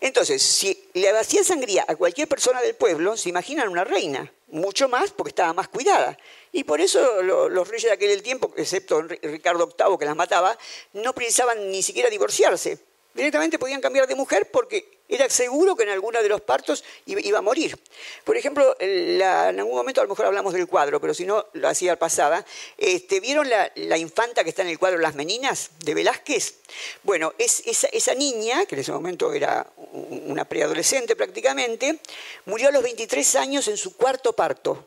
[0.00, 4.88] Entonces, si le hacían sangría a cualquier persona del pueblo, se imaginan una reina, mucho
[4.88, 6.18] más porque estaba más cuidada.
[6.52, 10.58] Y por eso los reyes de aquel tiempo, excepto Ricardo VIII que las mataba,
[10.92, 12.78] no precisaban ni siquiera divorciarse
[13.14, 17.38] directamente podían cambiar de mujer porque era seguro que en alguno de los partos iba
[17.38, 17.78] a morir.
[18.24, 21.68] Por ejemplo, en algún momento a lo mejor hablamos del cuadro, pero si no, lo
[21.68, 22.44] hacía pasada.
[22.78, 26.54] Este, ¿Vieron la, infanta que está en el cuadro Las Meninas de Velázquez?
[27.02, 31.98] Bueno, es, esa, esa niña, que en ese momento era una preadolescente prácticamente,
[32.46, 34.86] murió a los 23 años en su cuarto parto,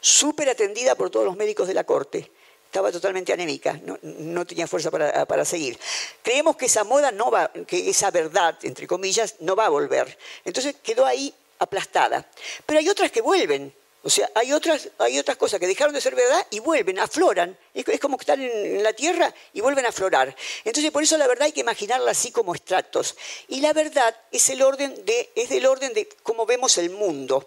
[0.00, 2.30] súper atendida por todos los médicos de la corte
[2.74, 5.78] estaba totalmente anémica, no, tenía fuerza para, seguir.
[6.24, 10.18] Creemos que esa moda no va, que esa verdad, entre comillas, no va a volver.
[10.44, 12.26] Entonces quedó ahí aplastada.
[12.66, 13.72] Pero hay otras que vuelven.
[14.02, 17.56] O sea, hay otras, hay otras cosas que dejaron de ser verdad y vuelven, afloran.
[17.72, 20.34] Es, como que están en, la tierra y vuelven a aflorar.
[20.64, 23.16] Entonces, por eso la verdad hay que imaginarla así como estratos.
[23.46, 27.46] Y la verdad es el orden de, es del orden de cómo vemos el mundo.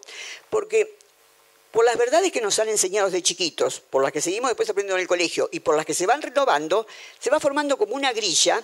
[0.49, 0.96] Porque
[1.77, 4.95] por las verdades que nos han enseñado de chiquitos, por las que seguimos después aprendiendo
[4.95, 6.87] en el colegio y por las que se van renovando,
[7.19, 8.63] se va formando como una grilla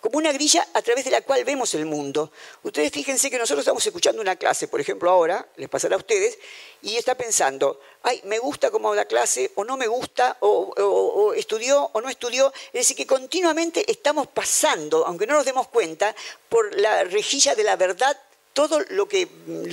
[0.00, 2.30] como una grilla a través de la cual vemos el mundo.
[2.62, 6.38] Ustedes fíjense que nosotros estamos escuchando una clase, por ejemplo ahora, les pasará a ustedes,
[6.82, 11.88] y está pensando, ay, me gusta cómo da clase, o no me gusta, o, estudió
[11.94, 12.52] o no estudió.
[12.66, 16.14] Es decir, que continuamente estamos pasando, aunque no nos demos cuenta,
[16.50, 18.20] por la rejilla de la verdad
[18.54, 19.26] todo lo que,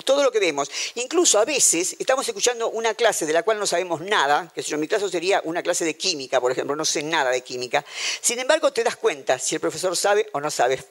[0.03, 0.69] todo lo que vemos.
[0.95, 4.73] Incluso a veces estamos escuchando una clase de la cual no sabemos nada, que si
[4.73, 7.85] en mi caso sería una clase de química, por ejemplo, no sé nada de química.
[8.19, 10.83] Sin embargo, te das cuenta si el profesor sabe o no sabe.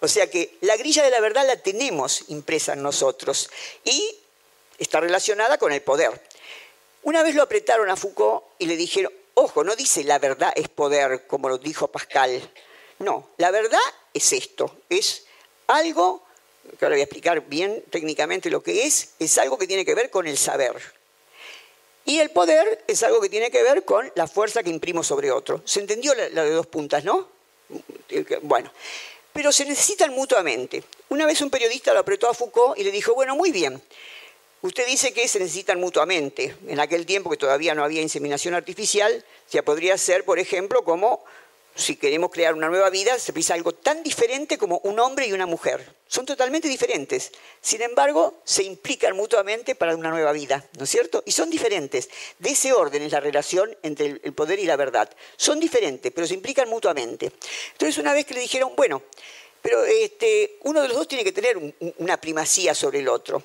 [0.00, 3.50] O sea que la grilla de la verdad la tenemos impresa en nosotros
[3.84, 4.16] y
[4.78, 6.20] está relacionada con el poder.
[7.02, 10.68] Una vez lo apretaron a Foucault y le dijeron, ojo, no dice la verdad es
[10.68, 12.50] poder, como lo dijo Pascal.
[13.00, 13.78] No, la verdad
[14.14, 15.26] es esto, es
[15.66, 16.24] algo
[16.78, 19.94] que ahora voy a explicar bien técnicamente lo que es, es algo que tiene que
[19.94, 20.74] ver con el saber.
[22.04, 25.30] Y el poder es algo que tiene que ver con la fuerza que imprimo sobre
[25.30, 25.62] otro.
[25.64, 27.28] ¿Se entendió la, de dos puntas, no?
[28.42, 28.72] Bueno,
[29.32, 30.82] pero se necesitan mutuamente.
[31.08, 33.80] Una vez un periodista lo apretó a Foucault y le dijo, bueno, muy bien,
[34.62, 36.56] usted dice que se necesitan mutuamente.
[36.66, 41.24] En aquel tiempo que todavía no había inseminación artificial, ya podría ser, por ejemplo, como
[41.74, 45.32] si queremos crear una nueva vida, se precisa algo tan diferente como un hombre y
[45.32, 45.94] una mujer.
[46.06, 47.32] Son totalmente diferentes.
[47.60, 51.22] Sin embargo, se implican mutuamente para una nueva vida, ¿no es cierto?
[51.24, 52.10] Y son diferentes.
[52.38, 55.10] De ese orden es la relación entre el poder y la verdad.
[55.36, 57.32] Son diferentes, pero se implican mutuamente.
[57.72, 59.02] Entonces, una vez que le dijeron, bueno,
[59.62, 61.56] pero este, uno de los dos tiene que tener
[61.98, 63.42] una primacía sobre el otro.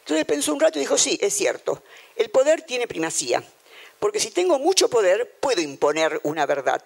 [0.00, 1.82] Entonces pensó un rato y dijo, sí, es cierto,
[2.14, 3.42] el poder tiene primacía,
[3.98, 6.84] porque si tengo mucho poder, puedo imponer una verdad.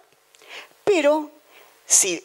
[0.84, 1.30] Pero
[1.86, 2.24] si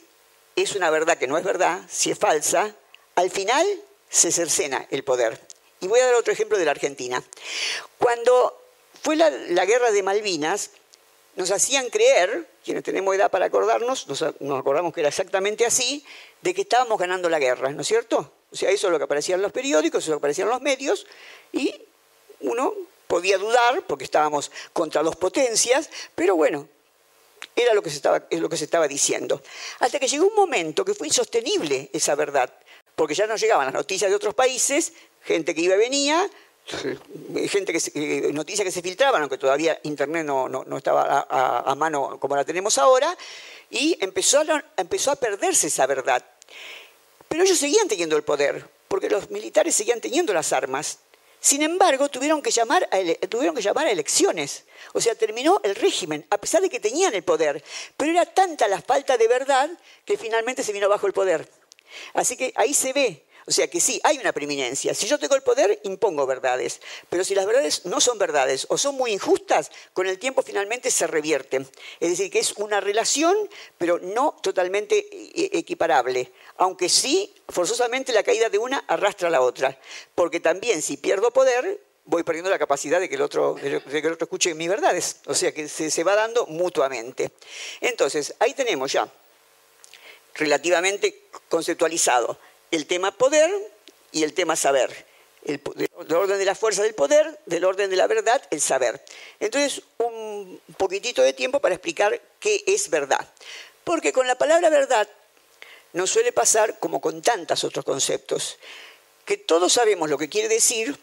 [0.56, 2.76] es una verdad que no es verdad, si es falsa,
[3.16, 3.66] al final
[4.10, 5.40] se cercena el poder.
[5.82, 7.24] Y voy a dar otro ejemplo de la Argentina.
[7.98, 8.62] Cuando
[9.02, 9.30] fue la,
[9.66, 10.72] guerra de Malvinas,
[11.36, 16.06] nos hacían creer, quienes tenemos edad para acordarnos, nos, acordamos que era exactamente así,
[16.42, 18.32] de que estábamos ganando la guerra, ¿no es cierto?
[18.52, 20.44] O sea, eso es lo que aparecía en los periódicos, eso es lo que aparecía
[20.46, 21.06] en los medios,
[21.52, 21.74] y
[22.42, 22.74] uno
[23.08, 26.70] podía dudar porque estábamos contra dos potencias, pero bueno,
[27.56, 29.42] era lo que se estaba, es lo que se estaba diciendo.
[29.80, 32.52] Hasta que llegó un momento que fue insostenible esa verdad,
[32.96, 34.94] porque ya no llegaban las noticias de otros países,
[35.24, 36.30] gente que iba y venía,
[37.50, 42.46] gente que noticias que se filtraban, aunque todavía Internet no, estaba a, mano como la
[42.46, 43.16] tenemos ahora,
[43.70, 46.24] y empezó a, empezó a perderse esa verdad.
[47.28, 51.00] Pero ellos seguían teniendo el poder, porque los militares seguían teniendo las armas.
[51.44, 54.64] Sin embargo, tuvieron que, llamar a tuvieron que llamar elecciones.
[54.94, 57.62] O sea, terminó el régimen, a pesar de que tenían el poder.
[57.98, 59.70] Pero era tanta la falta de verdad
[60.06, 61.46] que finalmente se vino bajo el poder.
[62.14, 64.94] Así que ahí se ve o sea que sí, hay una preeminencia.
[64.94, 66.80] Si yo tengo el poder, impongo verdades.
[67.10, 70.90] Pero si las verdades no son verdades o son muy injustas, con el tiempo finalmente
[70.92, 71.68] se revierten.
[72.00, 73.36] Es decir, que es una relación,
[73.78, 76.32] pero no totalmente eh, equiparable.
[76.58, 79.78] Aunque sí, forzosamente la caída de una arrastra a la otra.
[80.16, 84.08] Porque también si pierdo poder, voy perdiendo la capacidad de que el otro, de que
[84.08, 85.18] el otro escuche mis verdades.
[85.26, 87.32] O sea que se va dando mutuamente.
[87.82, 89.12] Entonces, ahí tenemos ya
[90.36, 92.40] relativamente conceptualizado
[92.74, 93.52] el tema poder
[94.12, 95.06] y el tema saber.
[95.46, 95.62] El,
[96.10, 99.04] orden de la fuerza del poder, del orden de la verdad, el saber.
[99.40, 103.30] Entonces, un poquitito de tiempo para explicar qué es verdad.
[103.84, 105.08] Porque con la palabra verdad
[105.92, 108.58] nos suele pasar como con tantos otros conceptos,
[109.24, 110.98] que todos sabemos lo que quiere decir,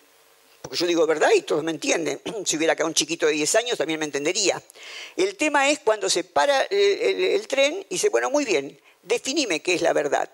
[0.62, 2.20] porque yo digo verdad y todos me entienden.
[2.44, 4.60] Si hubiera acá un chiquito de 10 años también me entendería.
[5.16, 9.62] El tema es cuando se para el, el tren y dice, bueno, muy bien, definime
[9.62, 10.28] qué es la verdad.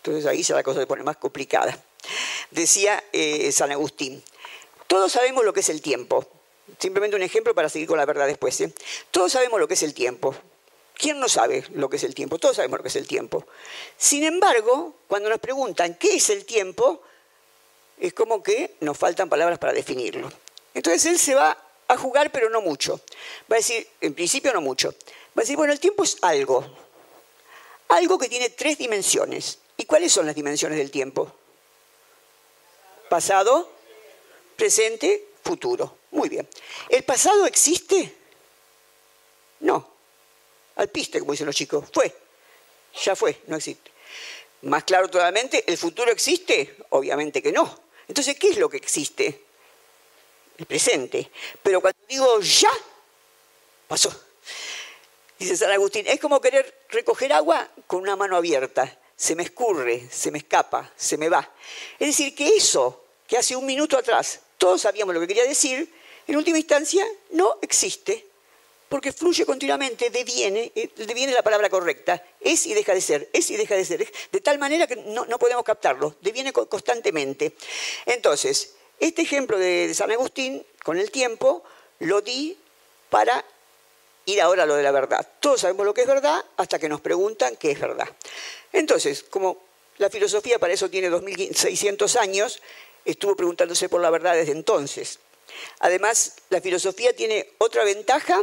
[0.00, 1.78] Entonces ahí se la cosa se pone más complicada.
[2.50, 4.22] Decía eh, San Agustín,
[4.86, 6.26] todos sabemos lo que es el tiempo.
[6.78, 8.58] Simplemente un ejemplo para seguir con la verdad después.
[8.62, 8.72] ¿eh?
[9.10, 10.34] Todos sabemos lo que es el tiempo.
[10.94, 12.38] ¿Quién no sabe lo que es el tiempo?
[12.38, 13.46] Todos sabemos lo que es el tiempo.
[13.96, 17.02] Sin embargo, cuando nos preguntan qué es el tiempo,
[17.98, 20.32] es como que nos faltan palabras para definirlo.
[20.74, 21.56] Entonces él se va
[21.88, 23.00] a jugar, pero no mucho.
[23.50, 24.90] Va a decir, en principio no mucho.
[24.90, 26.64] Va a decir, bueno, el tiempo es algo.
[27.88, 29.58] Algo que tiene tres dimensiones.
[29.80, 31.32] ¿Y cuáles son las dimensiones del tiempo?
[33.08, 33.72] Pasado,
[34.54, 35.96] presente, futuro.
[36.10, 36.46] Muy bien.
[36.90, 38.14] ¿El pasado existe?
[39.60, 39.88] No.
[40.76, 41.86] Al piste, como dicen los chicos.
[41.94, 42.14] Fue.
[43.02, 43.90] Ya fue, no existe.
[44.62, 46.76] Más claro totalmente, ¿el futuro existe?
[46.90, 47.80] Obviamente que no.
[48.06, 49.44] Entonces, ¿qué es lo que existe?
[50.58, 51.30] El presente.
[51.62, 52.70] Pero cuando digo ya,
[53.88, 54.14] pasó.
[55.38, 60.08] Dice San Agustín, es como querer recoger agua con una mano abierta se me escurre,
[60.10, 61.46] se me escapa, se me va.
[61.98, 65.92] Es decir, que eso que hace un minuto atrás todos sabíamos lo que quería decir,
[66.26, 68.26] en última instancia no existe.
[68.88, 73.48] porque fluye continuamente, deviene, eh, deviene la palabra correcta, es y deja de ser, es
[73.50, 77.54] y deja de ser, de tal manera que no, podemos captarlo, deviene constantemente.
[78.06, 81.62] Entonces, este ejemplo de San Agustín, con el tiempo,
[82.00, 82.56] lo di
[83.10, 83.44] para
[84.26, 85.26] ir ahora a lo de la verdad.
[85.40, 88.08] Todos sabemos lo que es verdad hasta que nos preguntan qué es verdad.
[88.72, 89.58] Entonces, como
[89.98, 92.60] la filosofía para eso tiene 2600 años,
[93.04, 95.18] estuvo preguntándose por la verdad desde entonces.
[95.80, 98.40] Además, la filosofía tiene otra ventaja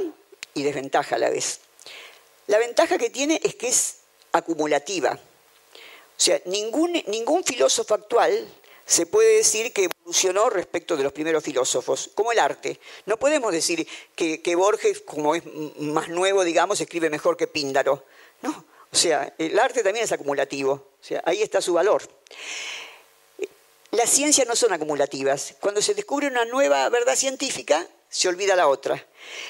[0.54, 1.62] y desventaja a la vez.
[2.48, 3.98] La ventaja que tiene es que es
[4.32, 5.14] acumulativa.
[5.14, 8.48] O sea, ningún, ningún filósofo actual
[8.88, 12.80] se puede decir que evolucionó respecto de los primeros filósofos, como el arte.
[13.06, 13.86] No podemos decir
[14.16, 15.44] que, Borges, como es
[15.78, 18.06] más nuevo, digamos, escribe mejor que Píndaro.
[18.42, 20.72] No, o sea, el arte también es acumulativo.
[20.72, 22.02] O sea, ahí está su valor.
[23.92, 25.56] Las ciencias no son acumulativas.
[25.60, 29.06] Cuando se descubre una nueva verdad científica, se olvida la otra.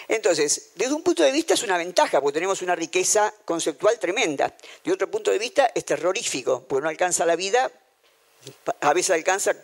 [0.07, 4.55] Entonces, desde un punto de vista es una ventaja, porque tenemos una riqueza conceptual tremenda.
[4.83, 7.71] De otro punto de vista es terrorífico, porque no alcanza la vida
[8.81, 9.55] a veces alcanza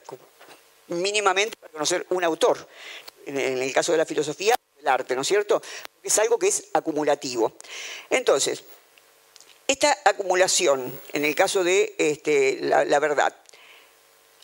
[0.87, 2.67] mínimamente para conocer un autor.
[3.25, 5.61] En el caso de la filosofía, el arte, ¿no es cierto?
[6.01, 7.53] Es algo que es acumulativo.
[8.09, 8.63] Entonces,
[9.67, 13.33] esta acumulación, en el caso de este, la, verdad,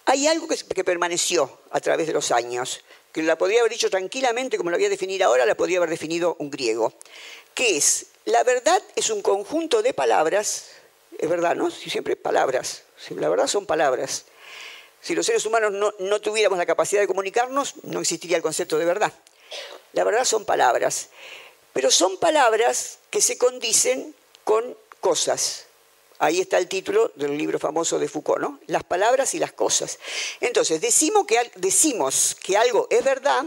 [0.06, 3.90] hay algo que, que, permaneció a través de los años, que la podría haber dicho
[3.90, 6.94] tranquilamente, como lo voy a definir ahora, la podría haber definido un griego,
[7.54, 10.70] que es, la verdad es un conjunto de palabras,
[11.18, 11.70] es verdad, ¿no?
[11.70, 14.26] Siempre palabras, la verdad son palabras.
[15.02, 18.86] Si los seres humanos no, tuviéramos la capacidad de comunicarnos, no existiría el concepto de
[18.86, 19.14] verdad.
[19.94, 21.10] La verdad son palabras,
[21.74, 25.66] pero son palabras que se condicen con cosas.
[26.20, 28.60] Ahí está el título del libro famoso de Foucault, ¿no?
[28.68, 30.00] Las palabras y las cosas.
[30.42, 33.46] Entonces, decimos que, decimos que algo es verdad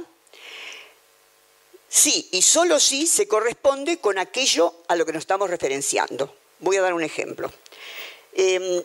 [1.92, 6.34] sí y solo si se corresponde con aquello a lo que nos estamos referenciando.
[6.60, 7.52] Voy a dar un ejemplo.
[8.32, 8.82] Em,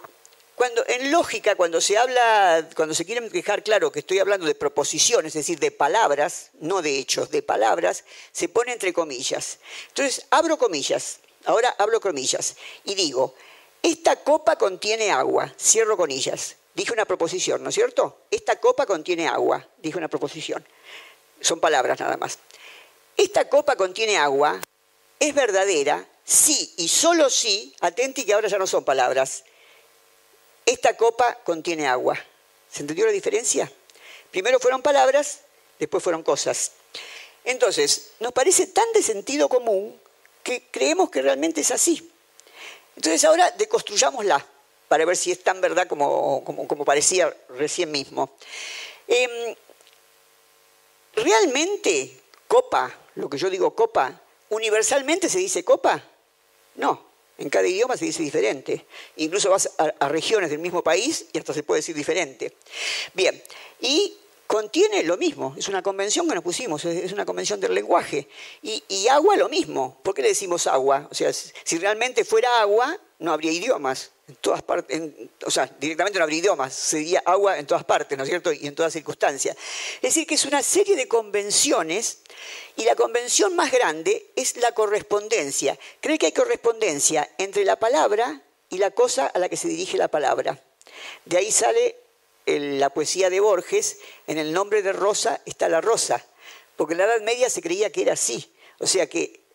[0.58, 4.55] cuando, en lógica, cuando se habla, cuando se quiere dejar claro que estoy hablando de
[4.55, 9.60] proposiciones, es decir, de palabras, no de hechos, de palabras, se pone entre comillas.
[9.89, 12.55] Entonces, abro comillas, ahora abro comillas
[12.86, 13.36] y digo,
[13.84, 16.55] esta copa contiene agua, cierro comillas.
[16.74, 18.22] Dije una proposición, ¿no es cierto?
[18.32, 20.68] Esta copa contiene agua, dije una proposición.
[21.39, 22.39] Son palabras nada más.
[23.16, 24.60] Esta copa contiene agua,
[25.20, 29.43] es verdadera, sí y solo sí, atenti que ahora ya no son palabras,
[30.78, 32.15] esta copa contiene agua.
[32.71, 33.71] ¿Se entendió la diferencia?
[34.30, 35.41] Primero fueron palabras,
[35.80, 36.73] después fueron cosas.
[37.43, 39.99] Entonces, nos parece tan de sentido común
[40.43, 42.11] que creemos que realmente es así.
[42.95, 44.45] Entonces ahora deconstruyámosla
[44.88, 48.30] para ver si es tan verdad como, como, parecía recién mismo.
[49.07, 49.55] Em,
[51.15, 56.03] ¿Realmente copa, lo que yo digo copa, universalmente se dice copa?
[56.75, 57.07] No.
[57.38, 58.85] En cada idioma se dice diferente.
[59.17, 62.55] Incluso vas a, regiones del mismo país y hasta se puede decir diferente.
[63.13, 63.41] Bien,
[63.79, 64.15] y
[64.47, 68.27] contiene lo mismo, es una convención que nos pusimos, es una convención del lenguaje.
[68.61, 71.07] Y, y agua lo mismo, ¿por qué le decimos agua?
[71.11, 75.01] O sea, si realmente fuera agua, no habría idiomas en todas partes,
[75.45, 78.51] o sea, directamente no habría idiomas, sería agua en todas partes, ¿no es cierto?
[78.51, 79.55] Y en todas circunstancias.
[79.95, 82.19] Es decir, que es una serie de convenciones
[82.75, 85.80] y la convención más grande es la correspondencia.
[86.01, 89.97] Cree que hay correspondencia entre la palabra y la cosa a la que se dirige
[89.97, 90.61] la palabra.
[91.23, 91.95] De ahí sale
[92.45, 96.25] la poesía de Borges, en el nombre de Rosa está la rosa,
[96.75, 98.53] porque en la Edad Media se creía que era así.
[98.80, 99.47] O sea que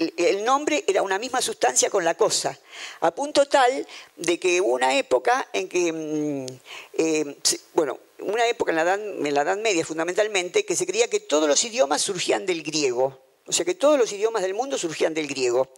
[0.00, 2.58] el nombre era una misma sustancia con la cosa,
[3.00, 3.86] a punto tal
[4.16, 6.46] de que hubo una época en que, mm,
[6.94, 7.36] eh,
[7.74, 12.00] bueno, una época en la, edad, Media fundamentalmente, que se creía que todos los idiomas
[12.00, 13.18] surgían del griego.
[13.46, 15.68] O sea que todos los idiomas del mundo surgían del griego.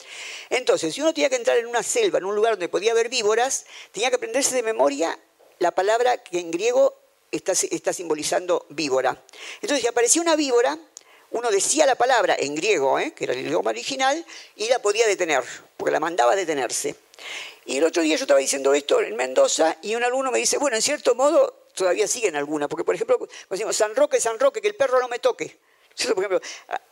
[0.51, 3.09] Entonces, si uno tenía que entrar en una selva, en un lugar donde podía haber
[3.09, 5.19] víboras, tenía que aprenderse de memoria
[5.59, 6.95] la palabra que en griego
[7.31, 9.23] está, está simbolizando víbora.
[9.63, 10.79] Entonces, si aparecía una víbora,
[11.33, 13.13] uno decía la palabra en griego, ¿eh?
[13.13, 14.25] que era el idioma original,
[14.57, 15.43] y la podía detener,
[15.77, 16.95] porque la mandaba a detenerse.
[17.65, 20.59] Y el otro día yo estaba diciendo esto en Mendoza y un alumno me dice,
[20.59, 24.61] bueno, en cierto modo todavía siguen algunas, porque por ejemplo, decimos San Roque, San Roque,
[24.61, 25.59] que el perro no me toque.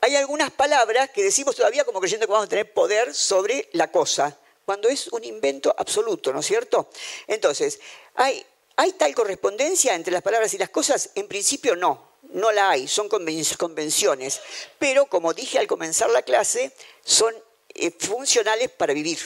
[0.00, 3.90] Hay algunas palabras que decimos todavía como creyendo que vamos a tener poder sobre la
[3.90, 6.88] cosa, cuando es un invento absoluto, ¿no es cierto?
[7.26, 7.80] Entonces,
[8.14, 8.44] ¿hay,
[8.76, 11.10] ¿hay tal correspondencia entre las palabras y las cosas?
[11.14, 14.40] En principio no, no la hay, son convenciones,
[14.78, 16.72] pero como dije al comenzar la clase,
[17.04, 17.34] son
[17.74, 19.18] eh, funcionales para vivir.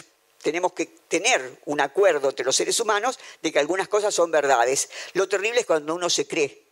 [0.43, 4.91] Tenemos que tener un acuerdo entre los seres humanos de que algunas cosas son verdades.
[5.15, 6.63] Lo terrible es cuando uno se cree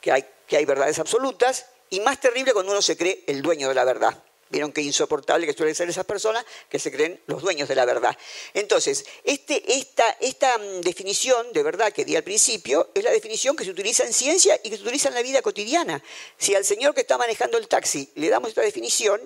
[0.00, 3.68] que hay, que hay verdades absolutas y más terrible cuando uno se cree el dueño
[3.68, 4.22] de la verdad.
[4.50, 7.84] Vieron qué insoportable que suelen ser esas personas que se creen los dueños de la
[7.84, 8.16] verdad.
[8.54, 13.56] Entonces, este, esta, esta mm, definición de verdad que di al principio es la definición
[13.56, 16.02] que se utiliza en ciencia y que se utiliza en la vida cotidiana.
[16.38, 19.20] Si al señor que está manejando el taxi le damos esta definición,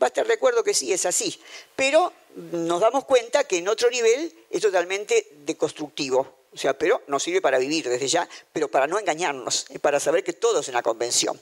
[0.00, 1.40] va a estar de acuerdo que sí, es así.
[1.74, 2.12] Pero
[2.52, 6.37] nos damos cuenta que en otro nivel es totalmente deconstructivo.
[6.52, 10.24] O sea, pero nos sirve para vivir desde ya, pero para no engañarnos, para saber
[10.24, 11.40] que todo es una convención.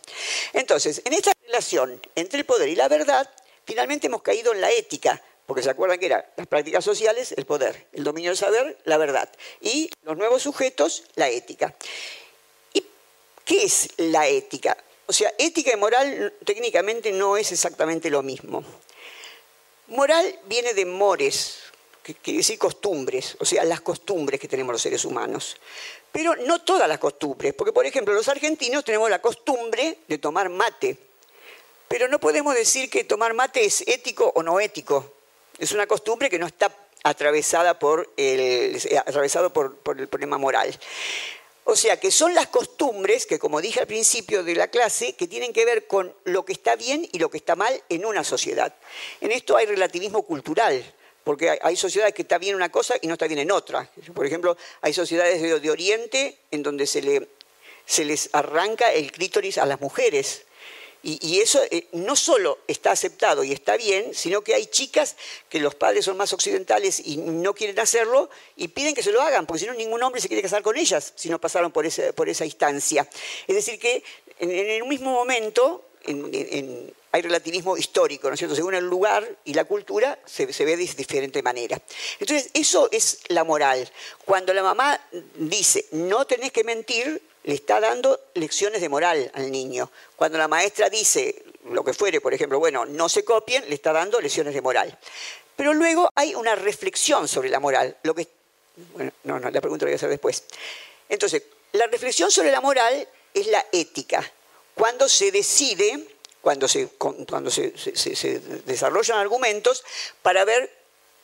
[0.53, 3.31] Entonces, en esta relación entre el poder y la verdad,
[3.65, 7.47] finalmente hemos caído en la ética, porque se acuerdan que eran las prácticas sociales, el
[7.47, 9.29] poder, el dominio del saber, la verdad,
[9.61, 11.75] y los nuevos sujetos, la ética.
[12.75, 12.85] ¿Y
[13.45, 14.77] qué es la ética?
[15.07, 18.65] O sea, ética y moral técnicamente no es exactamente lo mismo.
[19.87, 21.59] Moral viene de mores,
[22.15, 25.57] quiere decir costumbres, o sea, las costumbres que tenemos los seres humanos.
[26.13, 30.49] Pero no todas las costumbres, porque por ejemplo los argentinos tenemos la costumbre de tomar
[30.49, 30.97] mate,
[31.89, 35.13] pero no podemos decir que tomar mate es ético o no ético.
[35.59, 36.71] Es una costumbre que no está
[37.03, 40.77] atravesada por el, atravesado por el problema moral.
[41.69, 45.27] O sea que son las costumbres que, como dije al principio de la clase, que
[45.27, 48.23] tienen que ver con lo que está bien y lo que está mal en una
[48.23, 48.73] sociedad.
[49.21, 50.95] En esto hay relativismo cultural
[51.27, 53.91] porque hay sociedades que está bien una cosa y no está bien en otra.
[54.15, 57.27] Por ejemplo, hay sociedades de, Oriente en donde se, le,
[57.85, 60.43] se, les arranca el clítoris a las mujeres.
[61.03, 65.17] Y, eso eh, no solo está aceptado y está bien, sino que hay chicas
[65.49, 69.21] que los padres son más occidentales y no quieren hacerlo y piden que se lo
[69.21, 71.87] hagan, porque si no ningún hombre se quiere casar con ellas si no pasaron por,
[71.87, 73.09] esa instancia.
[73.49, 74.05] Es decir, que
[74.39, 75.83] en, en el mismo momento
[77.17, 78.55] hay relativismo histórico, ¿no es cierto?
[78.55, 81.81] Según el lugar y la cultura se, ve de diferente manera.
[82.21, 83.91] Entonces, eso es la moral.
[84.27, 85.01] Cuando la mamá
[85.37, 89.91] dice, no tenés que mentir, le está dando lecciones de moral al niño.
[90.15, 93.95] Cuando la maestra dice lo que fuere, por ejemplo, bueno, no se copien, le está
[93.95, 94.99] dando lecciones de moral.
[95.57, 97.97] Pero luego hay una reflexión sobre la moral.
[98.03, 98.29] Lo que,
[98.93, 100.45] bueno, no, no, la pregunta la voy a hacer después.
[101.09, 104.31] Entonces, la reflexión sobre la moral es la ética
[104.77, 106.07] cuando se decide,
[106.47, 107.73] cuando se, cuando se,
[108.67, 109.83] desarrollan argumentos
[110.23, 110.73] para ver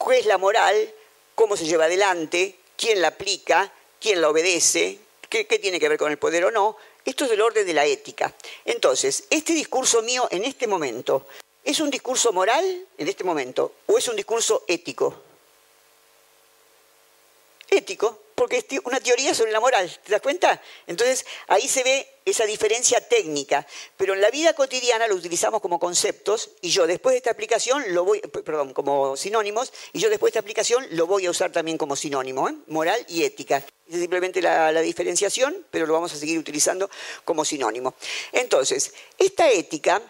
[0.04, 0.92] qué es la moral,
[1.36, 6.10] cómo se lleva adelante, quién la aplica, quién la obedece, qué tiene que ver con
[6.10, 6.76] el poder o no.
[7.04, 8.34] Esto es del orden de la ética.
[8.64, 11.28] Entonces, este discurso mío en este momento,
[11.62, 15.22] ¿es un discurso moral en este momento o es un discurso ético?
[17.70, 20.60] Ético, porque es una teoría sobre la moral, ¿te das cuenta?
[20.86, 25.78] Entonces ahí se ve esa diferencia técnica, pero en la vida cotidiana lo utilizamos como
[25.78, 30.32] conceptos y yo después de esta aplicación lo voy, perdón, como sinónimos, y yo después
[30.32, 32.54] de esta aplicación lo voy a usar también como sinónimo, ¿eh?
[32.68, 33.64] moral y ética.
[33.88, 36.88] Es simplemente la, la diferenciación, pero lo vamos a seguir utilizando
[37.24, 37.94] como sinónimo.
[38.32, 40.00] Entonces, esta ética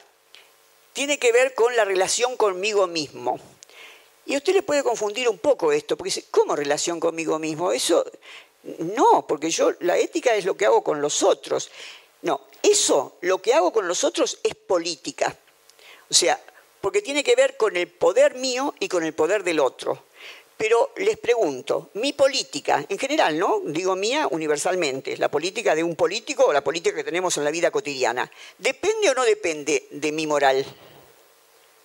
[0.92, 3.40] tiene que ver con la relación conmigo mismo.
[4.26, 7.72] Y usted le puede confundir un poco esto, porque dice, ¿cómo relación conmigo mismo?
[7.72, 8.04] Eso
[8.62, 11.70] no, porque yo la ética es lo que hago con los otros.
[12.22, 15.36] No, eso, lo que hago con los otros es política.
[16.08, 16.40] O sea,
[16.80, 20.04] porque tiene que ver con el poder mío y con el poder del otro.
[20.56, 23.62] Pero les pregunto, mi política, en general, ¿no?
[23.64, 27.50] Digo mía universalmente, la política de un político o la política que tenemos en la
[27.50, 30.64] vida cotidiana, ¿depende o no depende de mi moral?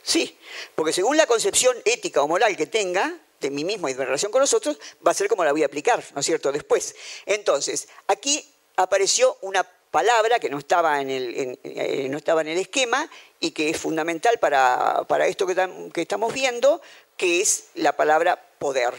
[0.07, 0.37] Sí,
[0.73, 4.05] porque según la concepción ética o moral que tenga de mí mismo y de mi
[4.05, 6.49] relación con los otros, va a ser como la voy a aplicar, ¿no es cierto?,
[6.53, 6.95] después.
[7.25, 8.41] Entonces, aquí
[8.77, 13.09] apareció una palabra que no estaba en el, eh, no estaba en el esquema
[13.41, 16.81] y que es fundamental para, esto que, que estamos viendo,
[17.17, 18.93] que es la palabra poder,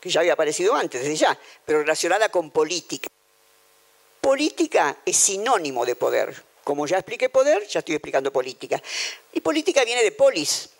[0.00, 3.08] que ya había aparecido antes, desde ya, pero relacionada con política.
[4.22, 6.53] Política es sinónimo de poder.
[6.64, 8.82] Como ya expliqué poder, ya estoy explicando política.
[9.34, 10.70] Y política viene de polis.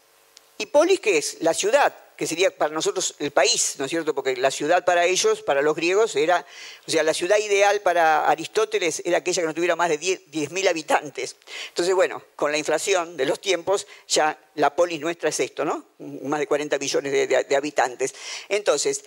[0.56, 1.38] ¿Y polis qué es?
[1.40, 4.14] La ciudad, que sería para nosotros el país, ¿no es cierto?
[4.14, 6.46] Porque la ciudad para ellos, para los griegos, era,
[6.86, 10.68] o sea, la ciudad ideal para Aristóteles era aquella que no tuviera más de 10.000
[10.68, 11.36] habitantes.
[11.68, 15.84] Entonces, bueno, con la inflación de los tiempos, ya la polis nuestra es esto, ¿no?
[15.98, 18.14] Más de 40 millones de, habitantes.
[18.48, 19.04] Entonces,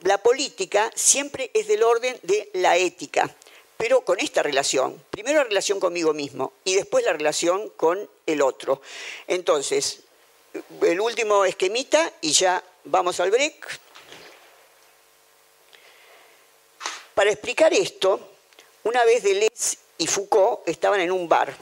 [0.00, 3.34] la política siempre es del orden de la ética
[3.78, 5.02] pero con esta relación.
[5.08, 8.82] Primero la relación conmigo mismo y después la relación con el otro.
[9.28, 10.00] Entonces,
[10.82, 13.80] el último esquemita y ya vamos al break.
[17.14, 18.20] Para explicar esto,
[18.82, 21.54] una vez Deleuze y Foucault estaban en un bar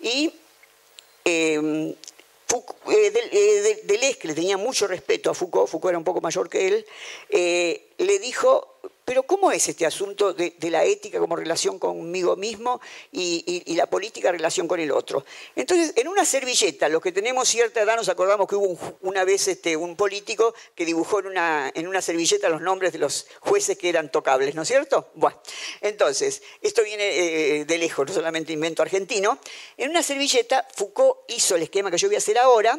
[0.00, 0.32] y
[1.24, 1.96] em, eh,
[2.88, 6.66] eh, Deleuze, que le tenía mucho respeto a Foucault, Foucault era un poco mayor que
[6.66, 6.86] él,
[7.28, 8.76] eh, le dijo
[9.10, 12.80] pero ¿cómo es este asunto de, la ética como relación conmigo mismo
[13.10, 15.24] y, la política relación con el otro?
[15.56, 19.48] Entonces, en una servilleta, los que tenemos cierta edad nos acordamos que hubo una vez
[19.48, 23.76] este, un político que dibujó en una, en una servilleta los nombres de los jueces
[23.76, 25.10] que eran tocables, ¿no es cierto?
[25.14, 25.42] Bueno,
[25.80, 29.40] entonces, esto viene eh, de lejos, no solamente invento argentino.
[29.76, 32.78] En una servilleta, Foucault hizo el esquema que yo voy a hacer ahora,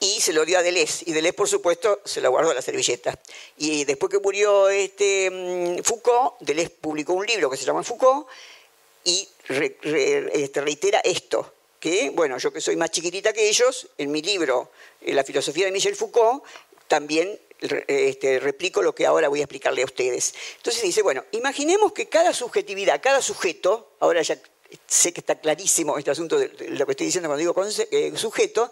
[0.00, 1.04] y se lo dio a Deleuze.
[1.06, 3.18] Y Deleuze, por supuesto, se lo guardó a la servilleta.
[3.56, 8.28] Y después que murió este, mm, Foucault, Deleuze publicó un libro que se llama Foucault
[9.04, 14.22] y este, reitera esto, que, bueno, yo que soy más chiquitita que ellos, en mi
[14.22, 14.70] libro,
[15.00, 16.42] en La filosofía de Michel Foucault,
[16.88, 20.34] también este, replico lo que ahora voy a explicarle a ustedes.
[20.56, 24.38] Entonces dice, bueno, imaginemos que cada subjetividad, cada sujeto, ahora ya
[24.86, 27.54] sé que está clarísimo este asunto de lo que estoy diciendo cuando digo
[27.90, 28.70] eh, sujeto,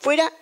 [0.00, 0.32] fuera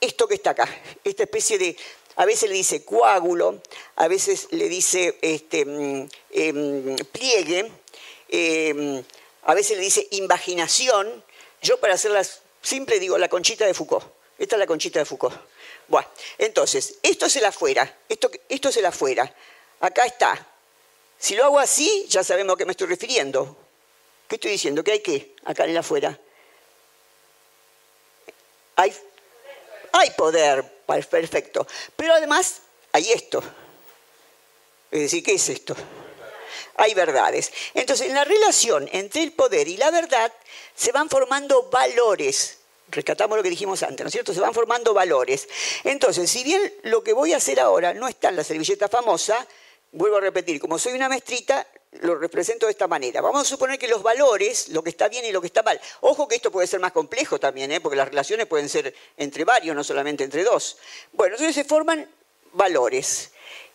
[0.00, 0.68] esto que está acá,
[1.04, 1.76] esta especie de,
[2.16, 3.60] a veces le dice coágulo,
[3.96, 7.70] a veces le dice este, mm, em, pliegue,
[8.28, 9.02] em,
[9.44, 11.24] a veces le dice invaginación.
[11.62, 14.06] Yo para hacerlas simple digo la conchita de Foucault.
[14.38, 15.36] Esta es la conchita de Foucault.
[15.88, 16.08] Bueno,
[16.38, 19.34] entonces, esto es el afuera, esto, esto es el afuera.
[19.80, 20.46] Acá está.
[21.18, 23.56] Si lo hago así, ya sabemos a qué me estoy refiriendo.
[24.28, 24.82] ¿Qué estoy diciendo?
[24.82, 26.18] ¿Qué hay qué acá en el afuera?
[28.76, 31.66] Hay, poder, perfecto.
[31.96, 32.60] Pero además
[32.92, 33.42] hay esto.
[34.90, 35.74] Es decir, ¿qué es esto?
[36.76, 37.52] Hay verdades.
[37.74, 40.32] Entonces, en la relación entre el poder y la verdad
[40.74, 42.58] se van formando valores.
[42.88, 44.32] Rescatamos lo que dijimos antes, ¿no es cierto?
[44.32, 45.48] Se van formando valores.
[45.82, 49.44] Entonces, si bien lo que voy a hacer ahora no está en la servilleta famosa,
[49.90, 51.66] vuelvo a repetir, como soy una maestrita,
[52.02, 53.20] lo represento de esta manera.
[53.20, 55.80] Vamos a suponer que los valores, lo que está bien y lo que está mal.
[56.00, 57.80] Ojo que esto puede ser más complejo también, ¿eh?
[57.80, 60.78] porque las relaciones pueden ser entre varios, no solamente entre dos.
[61.12, 62.08] Bueno, entonces se forman
[62.52, 63.30] valores.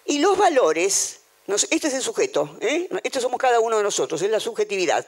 [0.06, 1.20] Y los valores,
[1.70, 2.90] este es el sujeto, ¿eh?
[3.20, 5.08] somos cada uno de nosotros, es la subjetividad.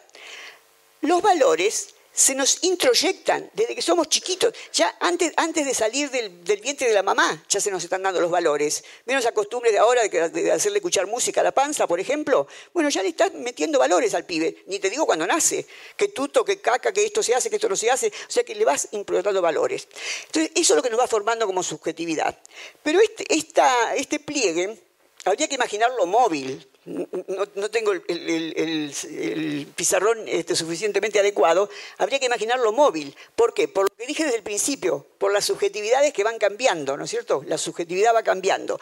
[1.02, 4.53] Los valores se nos introyectan desde que somos chiquitos.
[4.72, 6.30] Ya antes, antes de salir del,
[6.61, 8.84] vientre de la mamá, ya se nos están dando los valores.
[9.06, 12.48] Menos esa costumbre de ahora de, hacerle escuchar música a la panza, por ejemplo.
[12.73, 14.64] Bueno, ya le estás metiendo valores al pibe.
[14.68, 15.65] Ni te digo cuando nace.
[15.98, 18.07] Que tuto, que caca, que esto se hace, que esto no se hace.
[18.07, 19.88] O sea que le vas implantando valores.
[20.27, 22.38] Entonces, eso es lo que nos va formando como subjetividad.
[22.84, 24.77] Pero este, este pliegue,
[25.26, 33.15] habría que imaginarlo móvil no, tengo el, pizarrón este, suficientemente adecuado, habría que imaginarlo móvil.
[33.35, 33.68] ¿Por qué?
[33.68, 37.10] Por lo que dije desde el principio, por las subjetividades que van cambiando, ¿no es
[37.10, 37.43] cierto?
[37.47, 38.80] La subjetividad va cambiando.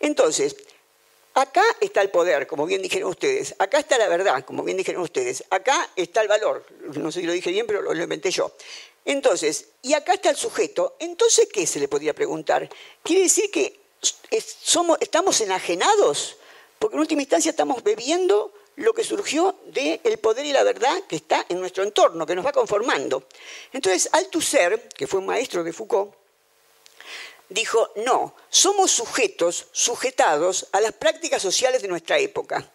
[0.00, 0.56] Entonces,
[1.34, 5.02] acá está el poder, como bien dijeron ustedes, acá está la verdad, como bien dijeron
[5.02, 6.64] ustedes, acá está el valor,
[6.96, 8.52] no sé si lo dije bien, pero lo, inventé yo.
[9.04, 12.68] Entonces, y acá está el sujeto, entonces, ¿qué se le podría preguntar?
[13.04, 13.78] ¿Quiere decir que
[14.30, 16.38] estamos enajenados?
[16.78, 21.16] Porque en última instancia estamos bebiendo lo que surgió del poder y la verdad que
[21.16, 23.24] está en nuestro entorno, que nos va conformando.
[23.72, 26.14] Entonces, Althusser, que fue un maestro de Foucault,
[27.48, 32.70] dijo, no, somos sujetos, sujetados a las prácticas sociales de nuestra época.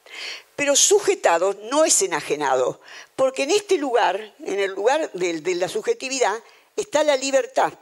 [0.56, 2.82] Pero sujetados no es enajenado,
[3.16, 6.36] porque en este lugar, en el lugar de la subjetividad,
[6.76, 7.74] está la libertad.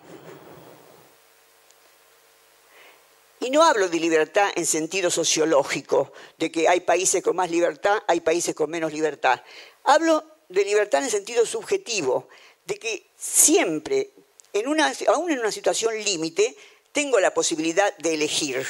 [3.41, 7.99] Y no hablo de libertad en sentido sociológico, de que hay países con más libertad,
[8.07, 9.41] hay países con menos libertad.
[9.85, 12.27] Hablo de libertad en sentido subjetivo,
[12.65, 14.11] de que siempre,
[14.51, 14.65] en
[15.07, 16.55] aún en una situación límite,
[16.91, 18.65] tengo la posibilidad de elegir.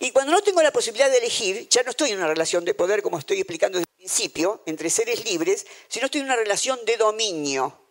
[0.00, 2.74] Y cuando no tengo la posibilidad de elegir, ya no estoy en una relación de
[2.74, 6.78] poder, como estoy explicando desde el principio, entre seres libres, sino estoy en una relación
[6.84, 7.87] de dominio.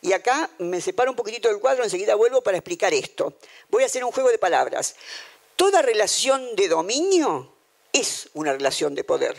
[0.00, 3.34] Y acá me separo un poquitito del cuadro, enseguida vuelvo para explicar esto.
[3.68, 4.94] Voy a hacer un juego de palabras.
[5.56, 7.52] Toda relación de dominio
[7.92, 9.36] es una relación de poder,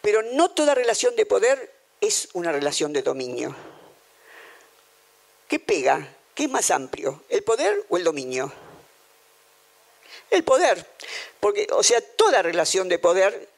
[0.00, 3.54] pero no toda relación de poder es una relación de dominio.
[5.46, 6.16] ¿Qué pega?
[6.34, 7.24] ¿Qué es más amplio?
[7.28, 8.50] ¿El poder o el dominio?
[10.30, 10.86] El poder.
[11.38, 13.48] Porque, o sea, toda relación de poder,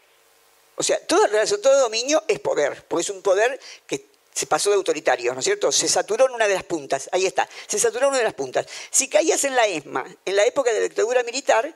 [0.75, 4.71] o sea, toda relación, todo dominio es poder, porque es un poder que se pasó
[4.71, 5.71] de autoritario, ¿no es cierto?
[5.71, 8.35] Se saturó en una de las puntas, ahí está, se saturó en una de las
[8.35, 8.67] puntas.
[8.91, 11.73] Si caías en la ESMA, en la época de la dictadura militar,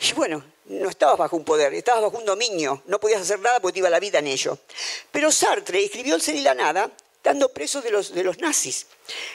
[0.00, 3.60] y bueno, no estabas bajo un poder, estabas bajo un dominio, no podías hacer nada
[3.60, 4.58] porque te iba la vida en ello.
[5.12, 6.90] Pero Sartre escribió El ser y la nada,
[7.22, 8.86] dando presos de los, de los nazis.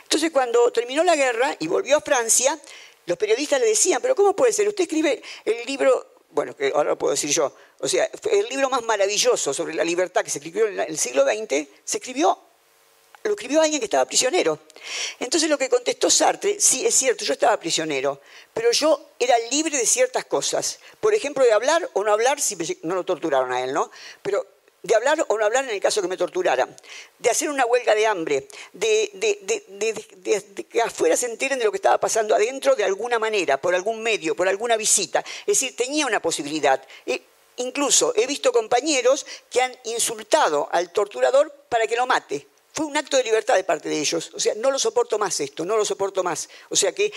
[0.03, 2.59] Entonces, cuando terminó la guerra y volvió a Francia,
[3.05, 4.67] los periodistas le decían, pero ¿cómo puede ser?
[4.67, 8.69] Usted escribe el libro, bueno, que ahora lo puedo decir yo, o sea, el libro
[8.69, 12.37] más maravilloso sobre la libertad que se escribió en el siglo XX, se escribió
[13.29, 14.59] lo escribió alguien que estaba prisionero.
[15.19, 18.21] Entonces lo que contestó Sartre, sí, es cierto, yo estaba prisionero,
[18.53, 20.79] pero yo era libre de ciertas cosas.
[20.99, 23.91] Por ejemplo, de hablar o no hablar, si no lo torturaron a él, ¿no?
[24.21, 24.45] Pero
[24.85, 26.75] de hablar o no hablar en el caso que me torturaran,
[27.17, 29.09] de hacer una huelga de hambre, de,
[30.69, 34.03] que afuera se enteren de lo que estaba pasando adentro de alguna manera, por algún
[34.03, 35.21] medio, por alguna visita.
[35.39, 36.79] Es decir, tenía una posibilidad.
[37.57, 42.47] Incluso he visto compañeros que han insultado al torturador para que lo mate.
[42.75, 44.31] Fue un acto de libertad de parte de ellos.
[44.33, 46.49] O sea, no lo soporto más esto, no lo soporto más.
[46.69, 47.11] O sea que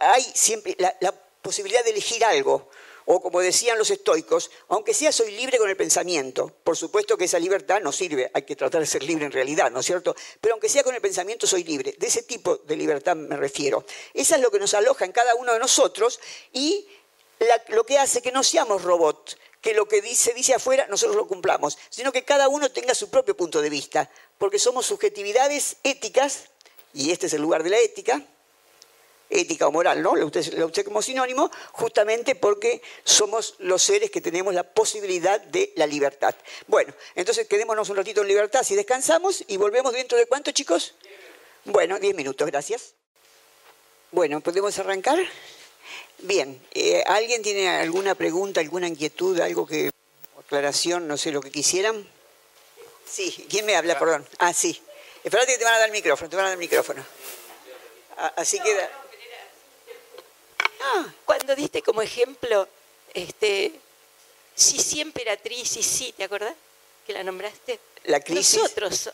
[0.00, 2.70] hay siempre la posibilidad de elegir algo
[3.06, 6.50] o como decían los estoicos, aunque sea soy libre con el pensamiento.
[6.64, 9.70] Por supuesto que esa libertad no sirve, hay que tratar de ser libre en realidad,
[9.70, 10.16] ¿no es cierto?
[10.40, 11.94] Pero aunque sea con el pensamiento soy libre.
[11.98, 13.84] De ese tipo de libertad me refiero.
[14.12, 16.20] Esa es lo que nos aloja en cada uno de nosotros
[16.52, 16.88] y
[17.68, 21.26] lo que hace que no seamos robots, que lo que dice, dice afuera nosotros lo
[21.26, 26.50] cumplamos, sino que cada uno tenga su propio punto de vista, porque somos subjetividades éticas,
[26.92, 28.22] y este es el lugar de la ética,
[29.30, 30.14] ética o moral, ¿no?
[30.16, 35.86] Lo usted, como sinónimo, justamente porque somos los seres que tenemos la posibilidad de la
[35.86, 36.34] libertad.
[36.66, 40.94] Bueno, entonces quedémonos un ratito en libertad si descansamos y volvemos dentro de cuánto, chicos?
[41.64, 42.94] Bueno, diez minutos, gracias.
[44.12, 45.18] Bueno, ¿podemos arrancar?
[46.18, 49.90] Bien, eh, ¿alguien tiene alguna pregunta, alguna inquietud, algo que,
[50.38, 52.06] aclaración, no sé, lo que quisieran?
[53.06, 53.98] Sí, ¿quién me habla?
[53.98, 54.26] Perdón.
[54.38, 54.80] Ah, sí.
[55.22, 57.04] Espérate que te van a dar el micrófono, te van a dar el micrófono.
[58.18, 58.90] Ah, así queda.
[60.80, 62.68] Ah, cuando diste como ejemplo,
[63.14, 63.72] este,
[64.54, 66.54] sí, sí, emperatriz, sí, sí, ¿te acordás?
[67.06, 67.80] Que la nombraste.
[68.04, 68.60] La crisis.
[68.60, 69.10] Nosotros,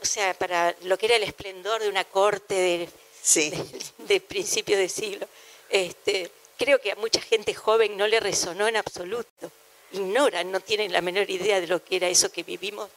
[0.00, 2.88] o sea, para lo que era el esplendor de una corte de,
[3.22, 3.52] sí.
[3.98, 5.28] de, principios de siglo,
[5.68, 9.52] este, creo que a mucha gente joven no le resonó en absoluto.
[9.92, 12.90] Ignoran, no tienen la menor idea de lo que era eso que vivimos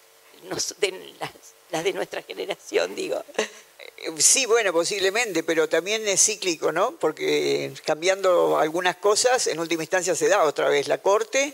[0.80, 1.14] de
[1.72, 3.24] las de nuestra generación, digo.
[4.18, 6.92] Sí, bueno, posiblemente, pero también es cíclico, ¿no?
[6.92, 11.54] Porque cambiando algunas cosas, en última instancia se da otra vez la corte,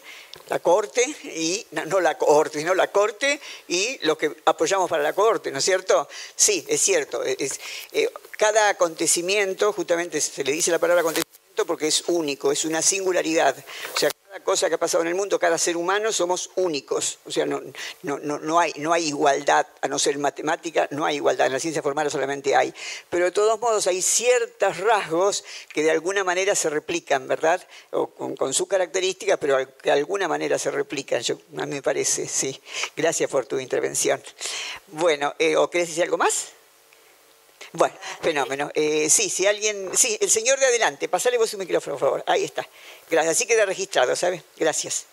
[0.49, 5.13] la corte, y no, la corte, sino la corte y lo que apoyamos para la
[5.13, 6.07] corte, ¿no es cierto?
[6.35, 7.23] Sí, es cierto.
[7.23, 7.59] Es,
[7.91, 12.81] eh, cada acontecimiento, justamente se le dice la palabra acontecimiento porque es único, es una
[12.81, 13.55] singularidad.
[13.95, 14.09] O sea,
[14.41, 17.19] cosa que ha pasado en el mundo, cada ser humano somos únicos.
[17.25, 17.61] O sea, no,
[18.03, 21.47] no, no, hay, no hay igualdad, a no ser matemática, no hay igualdad.
[21.47, 22.73] En la ciencia formal solamente hay.
[23.09, 25.43] Pero de todos modos hay ciertos rasgos
[25.73, 27.65] que de alguna manera se replican, ¿verdad?
[27.91, 31.21] O con, su característica, pero que de alguna manera se replican.
[31.21, 32.59] Yo, a mí me parece, sí.
[32.95, 34.21] Gracias por tu intervención.
[34.87, 36.51] Bueno, eh, ¿o querés decir algo más?
[37.75, 38.71] Bueno, fenómeno.
[38.73, 39.95] Eh, sí, si alguien.
[39.97, 42.23] Sí, el señor de adelante, pasale vos su micrófono, por favor.
[42.25, 42.65] Ahí está.
[43.09, 43.35] Gracias.
[43.35, 44.41] Así queda registrado, ¿sabe?
[44.55, 45.05] Gracias.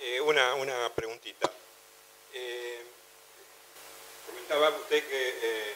[0.00, 1.48] Eh, una, una preguntita.
[2.34, 2.82] Eh,
[4.26, 5.74] comentaba usted que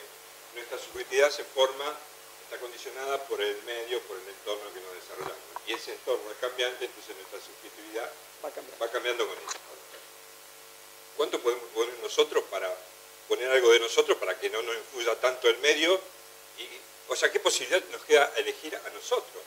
[0.54, 1.96] nuestra subjetividad se forma,
[2.42, 5.38] está condicionada por el medio, por el entorno que nos desarrollamos.
[5.66, 8.10] Y ese entorno es cambiante, entonces nuestra subjetividad
[8.44, 9.58] va, cambiando con eso.
[11.16, 12.68] ¿Cuánto podemos poner nosotros para
[13.30, 15.94] poner algo de nosotros para que no nos influya tanto el medio.
[16.58, 16.66] Y,
[17.08, 19.42] o sea, ¿qué posibilidad nos queda elegir a nosotros?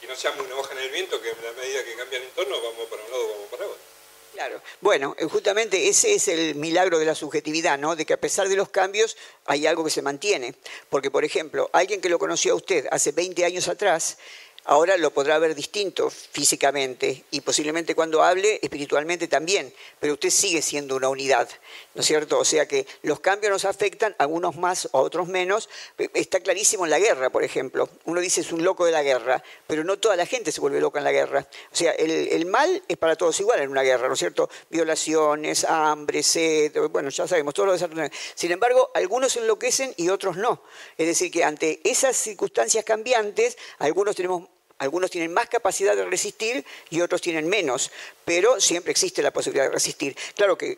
[0.00, 2.24] Que no seamos una hoja en el viento, que a la medida que cambia el
[2.24, 3.92] entorno vamos para un lado, vamos para otro.
[4.32, 4.62] Claro.
[4.80, 7.94] Bueno, eh, justamente ese es el milagro de la subjetividad, ¿no?
[7.94, 10.54] De que a pesar de los cambios hay algo que se mantiene.
[10.88, 14.18] Porque, por ejemplo, alguien que lo conoció a usted hace 20 años atrás,
[14.64, 20.62] ahora lo podrá ver distinto físicamente y posiblemente cuando hable espiritualmente también, pero usted sigue
[20.62, 21.48] siendo una unidad,
[21.94, 22.38] ¿no es cierto?
[22.38, 25.68] O sea que los cambios nos afectan, a unos más, a otros menos.
[26.14, 27.88] Está clarísimo en la guerra, por ejemplo.
[28.04, 30.80] Uno dice es un loco de la guerra, pero no toda la gente se vuelve
[30.80, 31.46] loca en la guerra.
[31.72, 34.48] O sea, el, mal es para todos igual en una guerra, ¿no es cierto?
[34.70, 40.62] Violaciones, hambre, sed, bueno, ya sabemos, todos los Sin embargo, algunos enloquecen y otros no.
[40.96, 44.51] Es decir, que ante esas circunstancias cambiantes, algunos tenemos
[44.82, 47.92] algunos tienen más capacidad de resistir y otros tienen menos,
[48.24, 50.16] pero siempre existe la posibilidad de resistir.
[50.34, 50.76] Claro que,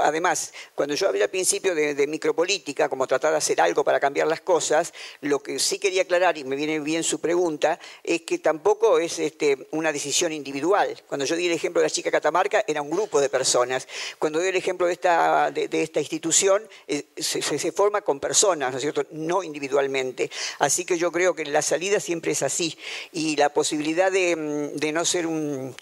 [0.00, 4.28] además, cuando yo hablé al principio de, micropolítica, como tratar de hacer algo para cambiar
[4.28, 8.38] las cosas, lo que sí quería aclarar, y me viene bien su pregunta, es que
[8.38, 11.02] tampoco es este, una decisión individual.
[11.08, 13.88] Cuando yo di el ejemplo de la chica Catamarca, era un grupo de personas.
[14.20, 18.70] Cuando doy el ejemplo de esta, de, esta institución, eh, se, se, forma con personas,
[18.70, 19.04] ¿no es cierto?
[19.10, 20.30] No individualmente.
[20.60, 22.78] Así que yo creo que la salida siempre es así
[23.16, 25.74] y la posibilidad de, mm, no ser un,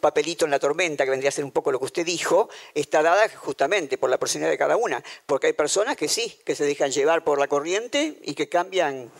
[0.00, 3.02] papelito en la tormenta, que vendría a ser un poco lo que usted dijo, está
[3.02, 6.64] dada justamente por la personalidad de cada una, porque hay personas que sí, que se
[6.66, 9.10] dejan llevar por la corriente y que cambian,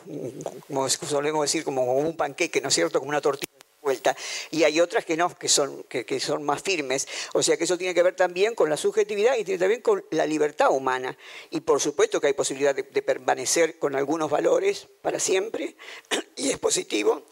[0.67, 3.51] como solemos decir, como un panqueque, ¿no es cierto?, como una tortilla
[3.81, 4.15] vuelta.
[4.51, 7.09] Y hay otras que no, que son, que, son más firmes.
[7.33, 10.05] O sea que eso tiene que ver también con la subjetividad y tiene también con
[10.11, 11.17] la libertad humana.
[11.51, 15.77] Y por supuesto que hay posibilidad de, permanecer con algunos valores para siempre,
[16.37, 17.25] y es positivo.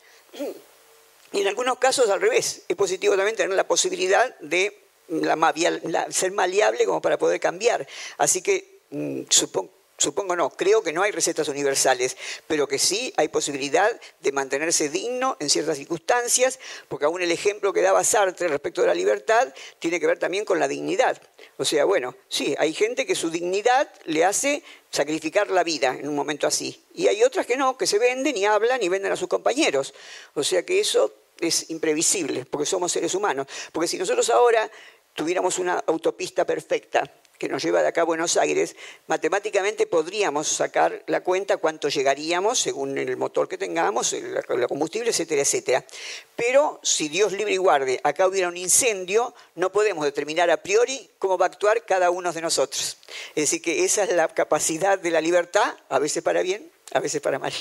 [1.33, 4.79] Y en algunos casos al revés, es positivo también tener la posibilidad de
[6.11, 7.87] ser maleable como para poder cambiar.
[8.19, 12.17] Así que mm, supongo supongo no, creo que no hay recetas universales,
[12.47, 16.59] pero que sí hay posibilidad de mantenerse digno en ciertas circunstancias,
[16.89, 20.45] porque aún el ejemplo que daba Sartre respecto de la libertad tiene que ver también
[20.45, 21.21] con la dignidad.
[21.57, 26.09] O sea, bueno, sí, hay gente que su dignidad le hace sacrificar la vida en
[26.09, 29.13] un momento así, y hay otras que no, que se venden y hablan y venden
[29.13, 29.95] a sus compañeros.
[30.35, 33.47] O sea que eso es imprevisible, porque somos seres humanos.
[33.73, 34.71] Porque si nosotros ahora
[35.15, 37.11] tuviéramos una autopista perfecta,
[37.43, 38.77] que nos lleva de acá a Buenos Aires,
[39.09, 45.43] matemáticamente podríamos sacar la cuenta cuánto llegaríamos según el motor que tengamos, el, combustible, etcétera,
[45.43, 45.85] etcétera.
[46.37, 51.11] Pero si Dios libre y guarde, acá hubiera un incendio, no podemos determinar a priori
[51.19, 52.97] cómo va a actuar cada uno de nosotros.
[53.31, 57.01] Es decir, que esa es la capacidad de la libertad, a veces para bien, a
[57.01, 57.53] veces para mal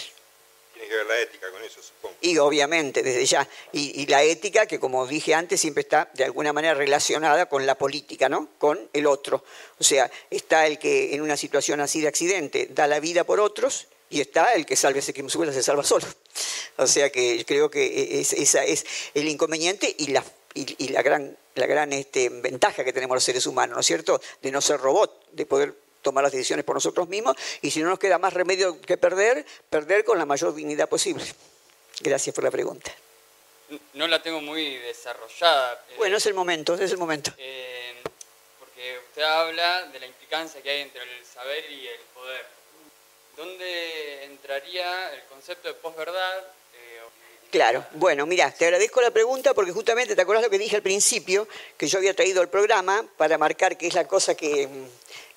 [0.91, 2.15] que ver la ética con eso, supongo.
[2.21, 3.47] Y obviamente, desde ya.
[3.71, 7.75] Y, la ética, que como dije antes, siempre está de alguna manera relacionada con la
[7.75, 8.49] política, ¿no?
[8.57, 9.43] Con el otro.
[9.79, 13.39] O sea, está el que en una situación así de accidente da la vida por
[13.39, 15.13] otros y está el que salve que
[15.53, 16.05] se salva solo.
[16.77, 20.23] O sea que creo que esa es el inconveniente y la,
[20.53, 24.21] y, la gran, la gran este, ventaja que tenemos los seres humanos, ¿no es cierto?
[24.41, 27.89] De no ser robot, de poder tomar las decisiones por nosotros mismos y si no
[27.89, 31.25] nos queda más remedio que perder, perder con la mayor dignidad posible.
[32.01, 32.91] Gracias por la pregunta.
[33.93, 35.85] No la tengo muy desarrollada.
[35.89, 37.31] Eh, bueno, es el momento, es el momento.
[37.37, 37.95] Eh,
[38.59, 42.45] porque usted habla de la implicancia que hay entre el saber y el poder.
[43.37, 46.39] ¿Dónde entraría el concepto de posverdad?
[46.73, 46.99] Eh,
[47.49, 50.81] claro, bueno, mira, te agradezco la pregunta porque justamente te acuerdas lo que dije al
[50.81, 51.47] principio,
[51.77, 54.67] que yo había traído el programa para marcar que es la cosa que,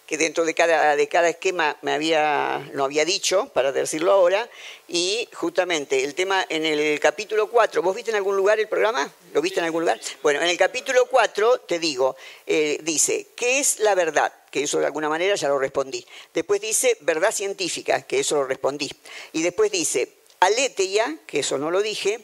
[0.06, 4.48] que dentro de cada, de cada esquema me había, no había dicho, para decirlo ahora,
[4.86, 9.10] y justamente el tema en el capítulo 4, ¿vos viste en algún lugar el programa?
[9.32, 10.00] ¿Lo viste en algún lugar?
[10.22, 12.16] Bueno, en el capítulo 4 te digo,
[12.46, 14.32] eh, dice, ¿qué es la verdad?
[14.50, 16.06] Que eso de alguna manera ya lo respondí.
[16.34, 18.90] Después dice, verdad científica, que eso lo respondí.
[19.32, 22.20] Y después dice, aletheia, que eso no lo dije,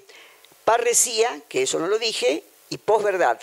[0.64, 3.38] parresía, que eso no lo dije, y posverdad.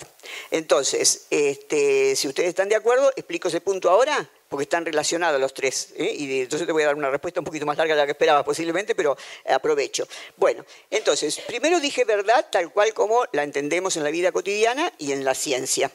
[0.50, 5.54] Entonces, este, si ustedes están de acuerdo, explico ese punto ahora, porque están relacionados los
[5.54, 5.90] tres.
[5.98, 6.16] ¿eh?
[6.18, 8.14] Y entonces te voy a dar una respuesta un poquito más larga de la que
[8.14, 9.18] esperaba posiblemente, pero
[9.50, 10.08] aprovecho.
[10.38, 15.12] Bueno, entonces, primero dije verdad tal cual como la entendemos en la vida cotidiana y
[15.12, 15.92] en la ciencia.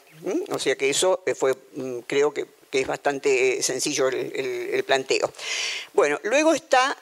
[0.49, 5.31] O sea que eso eh, fue, mm, creo que, es bastante eh, sencillo el, planteo.
[5.93, 6.97] Bueno, luego está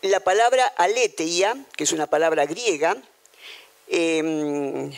[0.00, 2.96] la palabra aletheia, que es una palabra griega,
[3.88, 4.90] Em,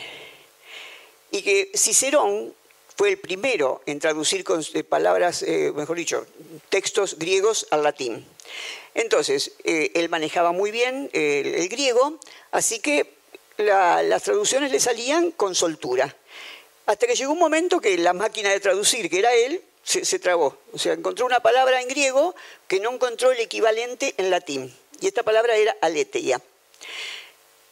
[1.31, 2.53] y que Cicerón
[2.99, 4.43] fue el primero en traducir
[4.73, 6.27] eh, palabras, eh, mejor dicho,
[6.67, 8.25] textos griegos al latín.
[8.93, 12.19] Entonces, eh, él manejaba muy bien el, griego,
[12.51, 13.13] así que
[13.55, 16.13] las traducciones le salían con soltura.
[16.87, 20.19] Hasta que llegó un momento que la máquina de traducir, que era él, se, se
[20.19, 20.57] trabó.
[20.73, 22.35] O sea, encontró una palabra en griego
[22.67, 24.75] que no encontró el equivalente en latín.
[24.99, 26.41] Y esta palabra era aletheia.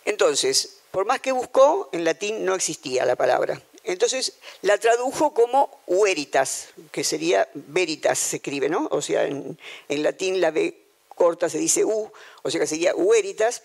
[0.06, 3.62] Entonces, por más que buscó, en latín no existía la palabra.
[3.84, 4.34] Entonces
[4.64, 8.88] la tradujo como hueritas, que sería veritas, se escribe, ¿no?
[8.90, 9.60] O sea, en,
[9.90, 10.76] latín la B
[11.08, 12.12] corta se dice U,
[12.42, 13.62] o sea que sería hueritas,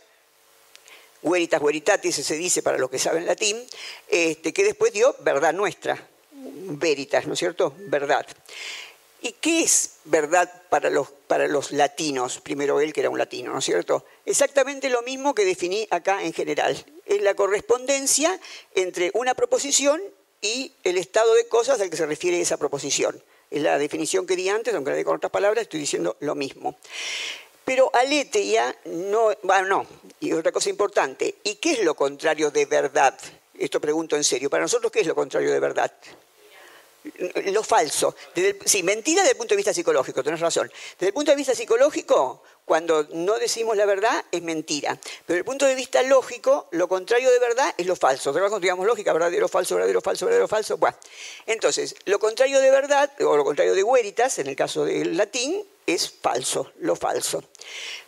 [1.22, 3.66] hueritas, hueritatis, se dice para los que saben latín,
[4.08, 7.74] este, que después dio verdad nuestra, veritas, ¿no es cierto?
[7.78, 8.26] Verdad.
[9.22, 12.42] ¿Y qué es verdad para los, para los latinos?
[12.42, 14.04] Primero él, que era un latino, ¿no es cierto?
[14.26, 16.76] Exactamente lo mismo que definí acá en general.
[17.06, 18.38] Es la correspondencia
[18.74, 20.00] entre una proposición
[20.40, 23.22] y el estado de cosas al que se refiere esa proposición.
[23.50, 26.34] Es la definición que di antes, aunque la di con otras palabras, estoy diciendo lo
[26.34, 26.76] mismo.
[27.64, 29.86] Pero aletheia no, bueno, no,
[30.20, 33.16] y otra cosa importante, ¿y qué es lo contrario de verdad?
[33.56, 34.50] Esto pregunto en serio.
[34.50, 35.92] Para nosotros, ¿qué es lo contrario de verdad?
[37.52, 38.14] lo falso.
[38.64, 40.70] sí, mentira desde el punto de vista psicológico, tenés razón.
[40.92, 42.42] Desde el punto de vista psicológico,
[42.72, 44.98] cuando no decimos la verdad, es mentira.
[45.02, 48.32] Pero desde el punto de vista lógico, lo contrario de verdad es lo falso.
[48.32, 50.78] Cuando digamos lógica, verdadero, falso, verdadero, falso, verdadero, falso.
[50.78, 50.96] Bueno,
[51.44, 55.62] entonces, lo contrario de verdad, o lo contrario de veritas, en el caso del latín,
[55.86, 57.44] es falso, lo falso.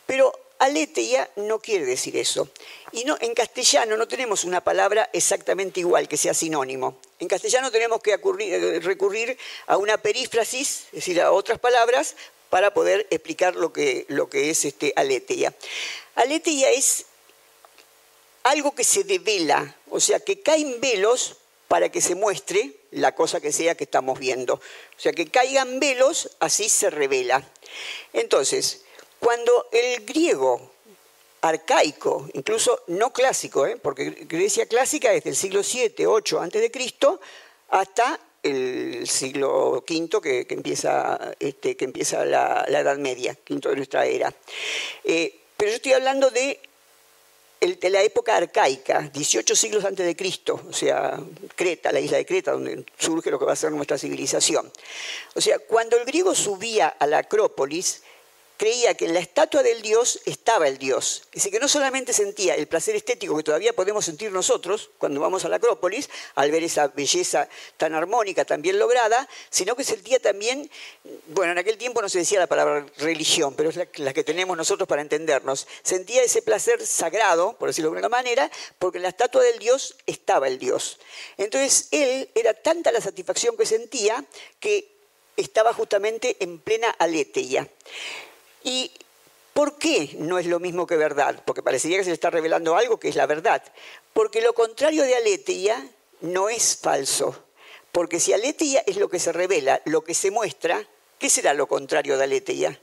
[0.07, 2.49] Pero aletheia no quiere decir eso.
[2.93, 6.97] Y no, en castellano no tenemos una palabra exactamente igual que sea sinónimo.
[7.19, 8.17] En castellano tenemos que
[8.81, 12.17] recurrir a una perífrasis, es decir, a otras palabras,
[12.55, 15.53] para poder explicar lo que, lo que es este aletheia.
[16.15, 17.07] Aletheia es
[18.45, 21.35] algo que se devela, o sea, que caen velos
[21.67, 24.55] para que se muestre la cosa que sea que estamos viendo.
[24.55, 27.43] O sea, que caigan velos, así se revela.
[28.13, 28.83] Entonces,
[29.19, 30.71] cuando el griego
[31.41, 33.79] arcaico, incluso no clásico, ¿eh?
[33.83, 37.21] porque Grecia clásica es del siglo 7, 8 antes de Cristo
[37.71, 44.07] hasta el siglo V que, empieza, este, que empieza la, Edad Media, quinto de nuestra
[44.07, 44.33] era.
[45.03, 46.61] Eh, pero yo estoy hablando de,
[47.61, 51.19] de, la época arcaica, 18 siglos antes de Cristo, o sea,
[51.57, 54.71] Creta, la isla de Creta, donde surge lo que va a ser nuestra civilización.
[55.35, 58.03] O sea, cuando el griego subía a la Acrópolis,
[58.57, 61.25] creía que en la estatua del Dios estaba el Dios.
[61.33, 65.45] Decir, que no solamente sentía el placer estético que todavía podemos sentir nosotros cuando vamos
[65.45, 70.21] a la Acrópolis, al ver esa belleza tan armónica, tan bien lograda, sino que sentía
[70.21, 70.71] también,
[71.29, 74.57] bueno, en aquel tiempo no se decía la palabra religión, pero es la, que tenemos
[74.57, 79.09] nosotros para entendernos, sentía ese placer sagrado, por decirlo de alguna manera, porque en la
[79.09, 80.99] estatua del Dios estaba el Dios.
[81.37, 84.25] Entonces, él era tanta la satisfacción que sentía
[84.61, 84.95] que
[85.37, 87.69] estaba justamente en plena aletheia.
[88.65, 88.91] ¿Y
[89.53, 91.41] por qué no es lo mismo que verdad?
[91.45, 93.63] Porque parecería que se le está revelando algo que es la verdad.
[94.13, 95.89] Porque lo contrario de aletheia
[96.23, 97.45] no es falso.
[97.93, 100.85] Porque si aletheia es lo que se revela, lo que se muestra,
[101.21, 102.81] ¿qué será lo contrario de aletheia?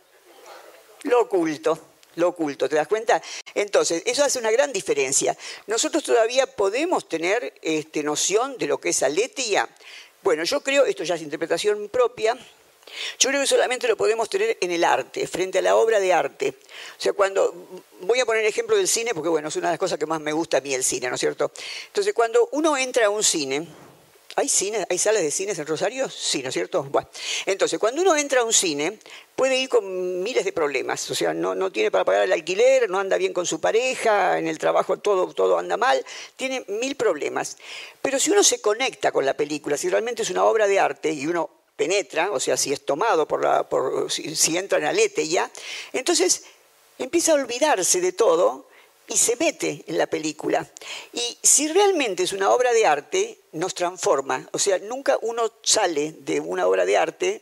[1.03, 1.77] Lo oculto
[2.15, 3.21] lo oculto, ¿te das cuenta?
[3.55, 5.37] Entonces, eso hace una gran diferencia.
[5.67, 9.69] Nosotros todavía podemos tener este, noción de lo que es aletheia.
[10.23, 12.37] Bueno, yo creo, esto ya es interpretación propia,
[13.19, 16.13] yo creo que solamente lo podemos tener en el arte, frente a la obra de
[16.13, 16.55] arte.
[16.97, 19.80] O sea, cuando, voy a poner ejemplo del cine, porque bueno, es una de las
[19.80, 21.51] cosas que más me gusta a mí el cine, ¿no es cierto?
[21.88, 23.68] Entonces, cuando uno entra a un cine,
[24.35, 26.09] ¿hay cine, hay salas de cines en Rosario?
[26.09, 26.84] Sí, ¿no es cierto?
[26.84, 27.07] Bueno,
[27.45, 28.97] entonces, cuando uno entra a un cine,
[29.35, 32.89] puede ir con miles de problemas, o sea, no, no tiene para pagar el alquiler,
[32.89, 36.03] no anda bien con su pareja, en el trabajo todo, todo anda mal,
[36.35, 37.57] tiene mil problemas.
[38.01, 41.11] Pero si uno se conecta con la película, si realmente es una obra de arte
[41.11, 45.27] y uno penetra, o sea, si es tomado por la, por, si, entra en alete
[45.27, 45.49] ya,
[45.93, 46.43] entonces
[46.99, 48.67] empieza a olvidarse de todo
[49.07, 50.69] y se mete en la película.
[51.11, 54.47] Y si realmente es una obra de arte, nos transforma.
[54.51, 57.41] O sea, nunca uno sale de una obra de arte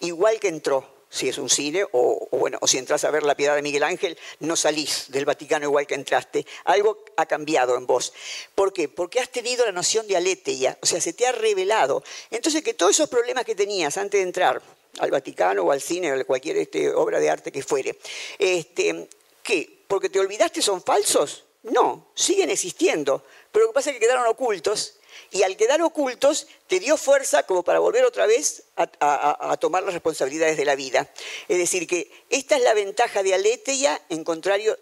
[0.00, 3.34] igual que entró si es un cine, o, bueno, o si entras a ver la
[3.34, 6.46] piedad de Miguel Ángel, no salís del Vaticano igual que entraste.
[6.64, 8.12] Algo ha cambiado en vos.
[8.54, 8.88] ¿Por qué?
[8.88, 12.04] Porque has tenido la noción de aletheia, o sea, se te ha revelado.
[12.30, 14.62] Entonces, que todos esos problemas que tenías antes de entrar
[14.98, 17.98] al Vaticano o al cine o a cualquier este, obra de arte que fuere,
[18.38, 19.08] este,
[19.42, 19.80] ¿qué?
[19.88, 21.44] ¿Porque te olvidaste son falsos?
[21.62, 24.94] No, siguen existiendo, pero lo que pasa es que quedaron ocultos
[25.30, 29.94] y al quedar ocultos te dio fuerza como para volver otra vez a, tomar las
[29.94, 31.08] responsabilidades de la vida.
[31.48, 34.78] Es decir, que esta es la ventaja de Aletheia en contrario,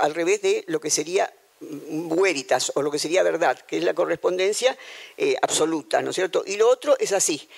[0.00, 3.94] al revés de lo que sería Veritas o lo que sería verdad, que es la
[3.94, 4.76] correspondencia
[5.16, 6.44] eh, absoluta, ¿no es cierto?
[6.46, 7.48] Y lo otro es así.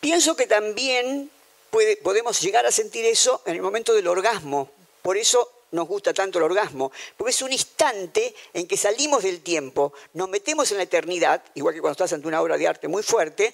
[0.00, 1.30] Pienso que también
[2.02, 4.70] podemos llegar a sentir eso en el momento del orgasmo.
[5.02, 9.40] Por eso nos gusta tanto el orgasmo, porque es un instante en que salimos del
[9.40, 12.88] tiempo, nos metemos en la eternidad, igual que cuando estás ante una obra de arte
[12.88, 13.52] muy fuerte,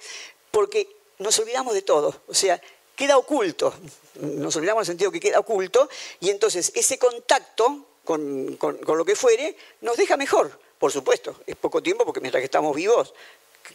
[0.50, 0.88] porque
[1.18, 2.60] nos olvidamos de todo, o sea,
[2.94, 3.74] queda oculto,
[4.20, 5.88] nos olvidamos en el sentido que queda oculto,
[6.20, 11.56] y entonces ese contacto con, con lo que fuere nos deja mejor, por supuesto, es
[11.56, 13.12] poco tiempo porque mientras que estamos vivos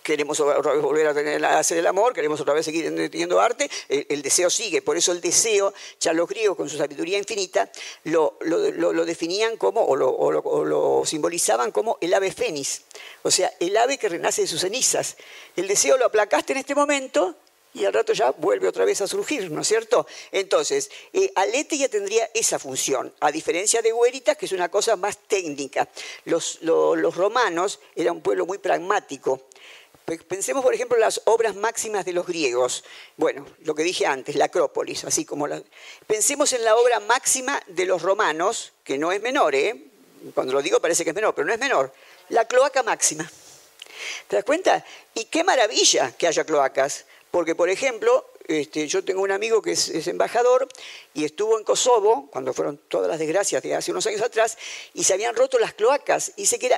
[0.03, 3.69] queremos otra vez volver a, tener, hacer el amor, queremos otra vez seguir teniendo arte,
[3.89, 4.81] el, deseo sigue.
[4.81, 7.69] Por eso el deseo, ya los griegos con su sabiduría infinita
[8.03, 12.81] lo, lo, definían como, o, lo, simbolizaban como el ave fénix,
[13.23, 15.17] o sea, el ave que renace de sus cenizas.
[15.55, 17.35] El deseo lo aplacaste en este momento
[17.75, 20.07] y al rato ya vuelve otra vez a surgir, ¿no es cierto?
[20.31, 24.95] Entonces, eh, Alete ya tendría esa función, a diferencia de Huéritas, que es una cosa
[24.95, 25.87] más técnica.
[26.23, 29.41] Los, los romanos eran un pueblo muy pragmático,
[30.27, 32.83] Pensemos, por ejemplo, las obras máximas de los griegos.
[33.17, 35.63] Bueno, lo que dije antes, la Acrópolis, así como la...
[36.05, 39.83] Pensemos en la obra máxima de los romanos, que no es menor, ¿eh?
[40.35, 41.91] Cuando lo digo parece que es menor, pero no es menor.
[42.29, 43.27] La cloaca máxima.
[44.27, 44.85] ¿Te das cuenta?
[45.15, 47.05] Y qué maravilla que haya cloacas.
[47.35, 50.69] Porque, por ejemplo, este, yo tengo un amigo que es, embajador
[51.13, 54.57] y estuvo en Kosovo, cuando fueron todas las desgracias de hace unos años atrás,
[54.93, 56.31] y se habían roto las cloacas.
[56.37, 56.71] Y se que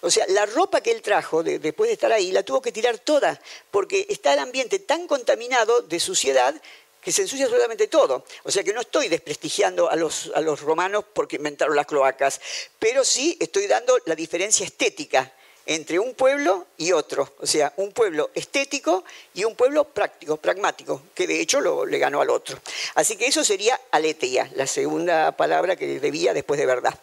[0.00, 3.00] o sea, la ropa que él trajo después de estar ahí, la tuvo que tirar
[3.00, 3.38] toda,
[3.70, 6.54] porque está el ambiente tan contaminado de suciedad
[7.02, 8.24] que se ensucia absolutamente todo.
[8.44, 12.40] O sea que no estoy desprestigiando a los, a los romanos porque inventaron las cloacas,
[12.78, 15.34] pero sí estoy dando la diferencia estética
[15.66, 21.02] entre un pueblo y otro, o sea, un pueblo estético y un pueblo práctico, pragmático,
[21.14, 22.58] que de hecho lo, le ganó al otro.
[22.94, 26.98] Así que eso sería aletheia, la segunda palabra que debía después de verdad.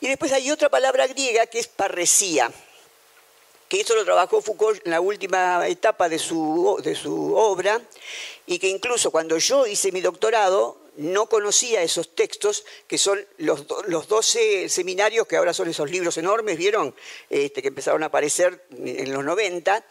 [0.00, 2.50] Y después hay otra palabra griega que es parresía,
[3.68, 7.80] que eso lo trabajó Foucault en la última etapa de su, de su obra,
[8.46, 13.64] y que incluso cuando yo hice mi doctorado no conocía esos textos, que son los,
[13.86, 16.94] los 12 seminarios que ahora son esos libros enormes, ¿vieron?
[17.30, 19.84] Este, que empezaron a aparecer en los 90,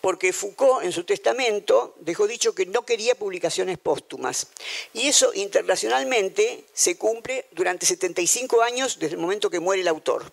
[0.00, 4.48] porque Foucault en su testamento dejó dicho que no quería publicaciones póstumas.
[4.92, 10.30] Y eso internacionalmente se cumple durante 75 años desde el momento que muere el autor.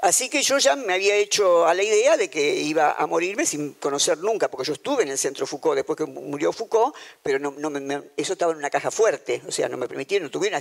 [0.00, 3.44] Así que yo ya me había hecho a la idea de que iba a morirme
[3.44, 7.38] sin conocer nunca, porque yo estuve en el centro Foucault después que murió Foucault, pero
[7.38, 7.52] no,
[8.16, 10.60] eso estaba en una caja fuerte, o sea, no me permitieron, no tuvieron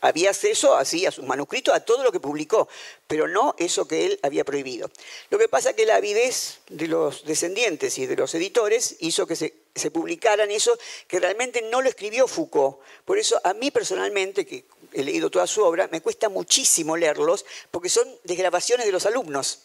[0.00, 2.68] había acceso así a sus manuscritos, a todo lo que publicó,
[3.06, 4.90] pero no eso que él había prohibido.
[5.30, 9.26] Lo que pasa es que la avidez de los descendientes y de los editores hizo
[9.26, 12.78] que se, se publicaran eso que realmente no lo escribió Foucault.
[13.04, 17.44] Por eso a mí personalmente, que he leído toda su obra, me cuesta muchísimo leerlos
[17.70, 19.60] porque son desgrabaciones de los alumnos.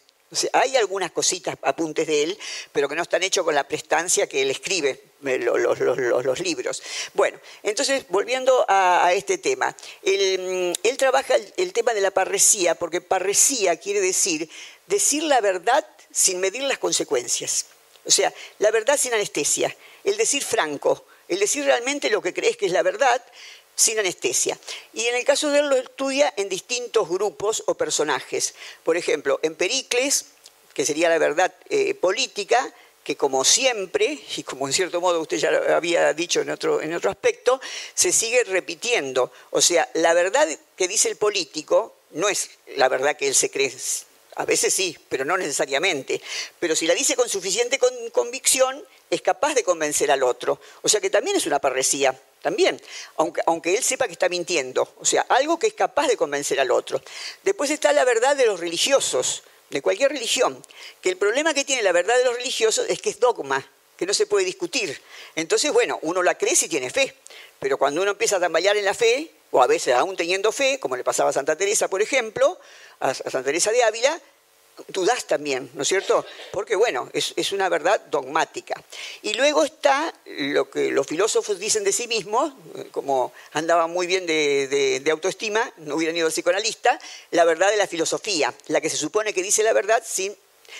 [0.52, 2.38] hay algunas cositas, apuntes de él,
[2.72, 6.82] pero que no están hechos con la prestancia que él escribe eh, los, libros.
[7.12, 9.70] Bueno, entonces, volviendo a, este tema,
[10.02, 14.48] mm, él trabaja el, el, tema de la parresía, porque parresía quiere decir
[14.86, 17.66] decir la verdad sin medir las consecuencias.
[18.04, 19.74] O sea, la verdad sin anestesia,
[20.04, 23.22] el decir franco, el decir realmente lo que crees que es la verdad,
[23.74, 24.58] sin anestesia.
[24.92, 28.54] Y en el caso de él lo estudia en distintos grupos o personajes.
[28.82, 30.26] Por ejemplo, en Pericles,
[30.72, 32.72] que sería la verdad eh, política,
[33.04, 36.80] que como siempre, y como en cierto modo usted ya lo había dicho en otro,
[36.80, 37.60] en otro aspecto,
[37.94, 39.30] se sigue repitiendo.
[39.50, 43.50] O sea, la verdad que dice el político no es la verdad que él se
[43.50, 43.72] cree.
[44.36, 46.20] A veces sí, pero no necesariamente.
[46.58, 47.78] Pero si la dice con suficiente
[48.12, 50.58] convicción, es capaz de convencer al otro.
[50.82, 52.78] O sea que también es una parresía también,
[53.16, 56.70] aunque, él sepa que está mintiendo, o sea, algo que es capaz de convencer al
[56.72, 57.00] otro.
[57.42, 60.62] Después está la verdad de los religiosos, de cualquier religión,
[61.00, 63.66] que el problema que tiene la verdad de los religiosos es que es dogma,
[63.96, 65.00] que no se puede discutir.
[65.34, 67.16] Entonces, bueno, uno la cree si tiene fe,
[67.60, 70.78] pero cuando uno empieza a tambalear en la fe, o a veces aún teniendo fe,
[70.78, 72.60] como le pasaba a Santa Teresa, por ejemplo,
[73.00, 74.20] a Santa Teresa de Ávila,
[74.88, 76.24] dudas también, ¿no es cierto?
[76.52, 78.82] Porque, bueno, es, una verdad dogmática.
[79.22, 82.52] Y luego está lo que los filósofos dicen de sí mismos,
[82.90, 86.98] como andaban muy bien de, autoestima, no hubieran ido al psicoanalista,
[87.30, 90.34] la verdad de la filosofía, la que se supone que dice la verdad sin,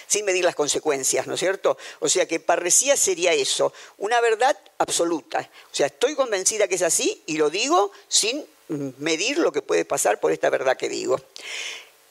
[0.06, 1.78] sin medir las consecuencias, ¿no es cierto?
[2.00, 5.48] O sea que parresía sería eso, una verdad absoluta.
[5.70, 9.84] O sea, estoy convencida que es así y lo digo sin medir lo que puede
[9.84, 11.20] pasar por esta verdad que digo.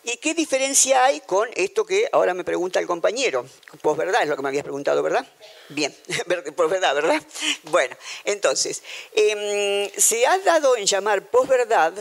[0.05, 3.45] ¿Y qué diferencia hay con esto que ahora me pregunta el compañero?
[3.81, 5.25] Posverdad es lo que me habías preguntado, ¿verdad?
[5.69, 5.95] Bien,
[6.57, 7.23] posverdad, ¿verdad?
[7.63, 11.93] Bueno, entonces, em, se ha dado en llamar posverdad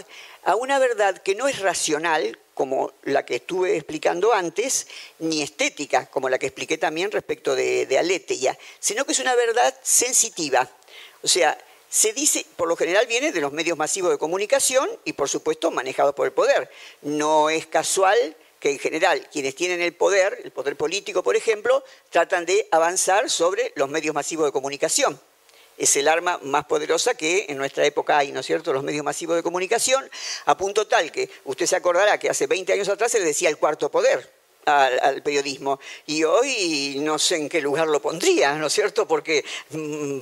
[0.42, 4.88] a una verdad que no es racional, como la que estuve explicando antes,
[5.20, 9.36] ni estética, como la que expliqué también respecto de, de Aletheia, sino que es una
[9.36, 10.68] verdad sensitiva.
[11.22, 11.56] O sea,
[11.92, 15.70] se dice, por lo general viene de los medios masivos de comunicación y por supuesto
[15.70, 16.70] manejados por el poder.
[17.02, 21.84] No es casual que en general quienes tienen el poder, el poder político por ejemplo,
[22.08, 25.20] tratan de avanzar sobre los medios masivos de comunicación.
[25.76, 29.04] Es el arma más poderosa que en nuestra época hay, ¿no es cierto?, los medios
[29.04, 30.10] masivos de comunicación,
[30.46, 33.50] a punto tal que usted se acordará que hace 20 años atrás se le decía
[33.50, 35.80] el cuarto poder al, periodismo.
[36.06, 39.06] Y hoy no sé en qué lugar lo pondría, ¿no es cierto?
[39.06, 40.18] Porque mm,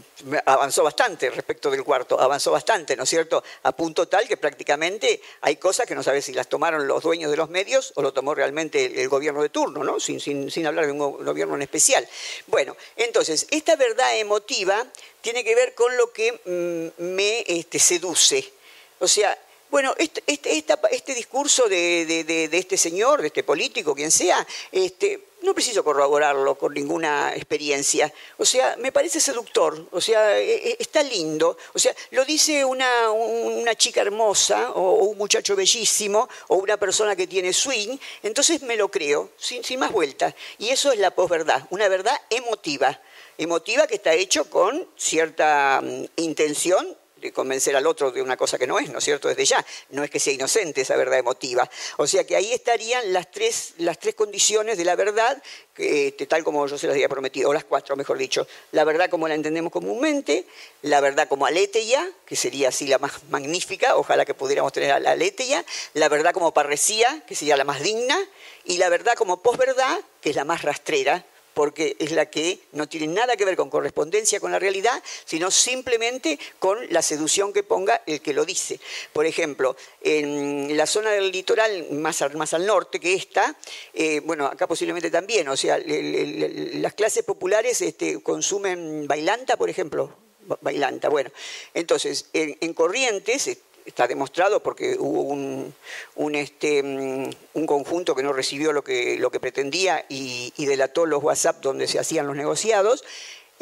[0.47, 3.43] avanzó bastante respecto del cuarto, avanzó bastante, ¿no es cierto?
[3.65, 7.31] A punto tal que prácticamente hay cosas que no sabe si las tomaron los dueños
[7.31, 9.99] de los medios o lo tomó realmente el, gobierno de turno, ¿no?
[9.99, 12.09] Sin, sin, sin hablar de un gobierno en especial.
[12.47, 14.87] Bueno, entonces, esta verdad emotiva
[15.21, 18.53] tiene que ver con lo que mm, me este, seduce.
[18.99, 19.37] O sea,
[19.71, 26.57] bueno, este, discurso de, este señor, de este político, quien sea, este, no preciso corroborarlo
[26.57, 28.13] con ninguna experiencia.
[28.39, 31.57] O sea, me parece seductor, o sea, e, e, está lindo.
[31.73, 37.15] O sea, lo dice una, una chica hermosa, o, un muchacho bellísimo, o una persona
[37.15, 40.35] que tiene swing, entonces me lo creo, sin, sin más vueltas.
[40.59, 43.01] Y eso es la posverdad, una verdad emotiva.
[43.39, 46.97] Emotiva que está hecho con cierta mm, intención
[47.33, 49.29] convencer al otro de una cosa que no es, ¿no es cierto?
[49.29, 51.69] Desde ya, no es que sea inocente esa verdad emotiva.
[51.99, 55.43] O sea que ahí estarían las tres, las tres condiciones de la verdad,
[55.77, 58.47] este, tal como yo se las había prometido, o las cuatro, mejor dicho.
[58.73, 60.47] La verdad como la entendemos comúnmente,
[60.83, 65.01] la verdad como aleteia, que sería así la más magnífica, ojalá que pudiéramos tener a
[65.01, 65.65] la aleteia,
[65.95, 68.19] la verdad como parresía, que sería la más digna,
[68.65, 71.25] y la verdad como posverdad, que es la más rastrera,
[71.55, 75.51] porque es la que no tiene nada que ver con correspondencia con la realidad, sino
[75.51, 78.81] simplemente con la seducción que ponga el que lo dice.
[79.13, 83.57] Por ejemplo, en la zona del litoral más, más al norte que esta,
[83.95, 90.15] eh, bueno, acá posiblemente también, o sea, las clases populares este, consumen bailanta, por ejemplo,
[90.61, 91.09] bailanta.
[91.09, 91.31] Bueno,
[91.75, 95.75] entonces, en, Corrientes está demostrado porque hubo un,
[96.17, 100.67] un, este, mm, un, conjunto que no recibió lo que, lo que pretendía y, y,
[100.67, 103.05] delató los WhatsApp donde se hacían los negociados,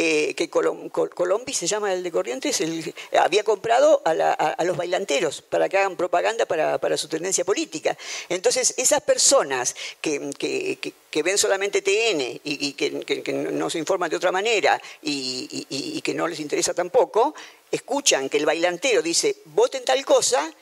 [0.00, 2.62] eh, que Colombi se llama el de Corrientes,
[3.18, 7.98] había comprado a, los bailanteros para que hagan propaganda para, su tendencia política.
[8.28, 10.20] Entonces, esas personas que,
[11.24, 16.38] ven solamente TN y, que, no se informan de otra manera y que no les
[16.38, 17.34] interesa tampoco,
[17.70, 20.52] escuchan que el bailantero dice, voten tal cosa,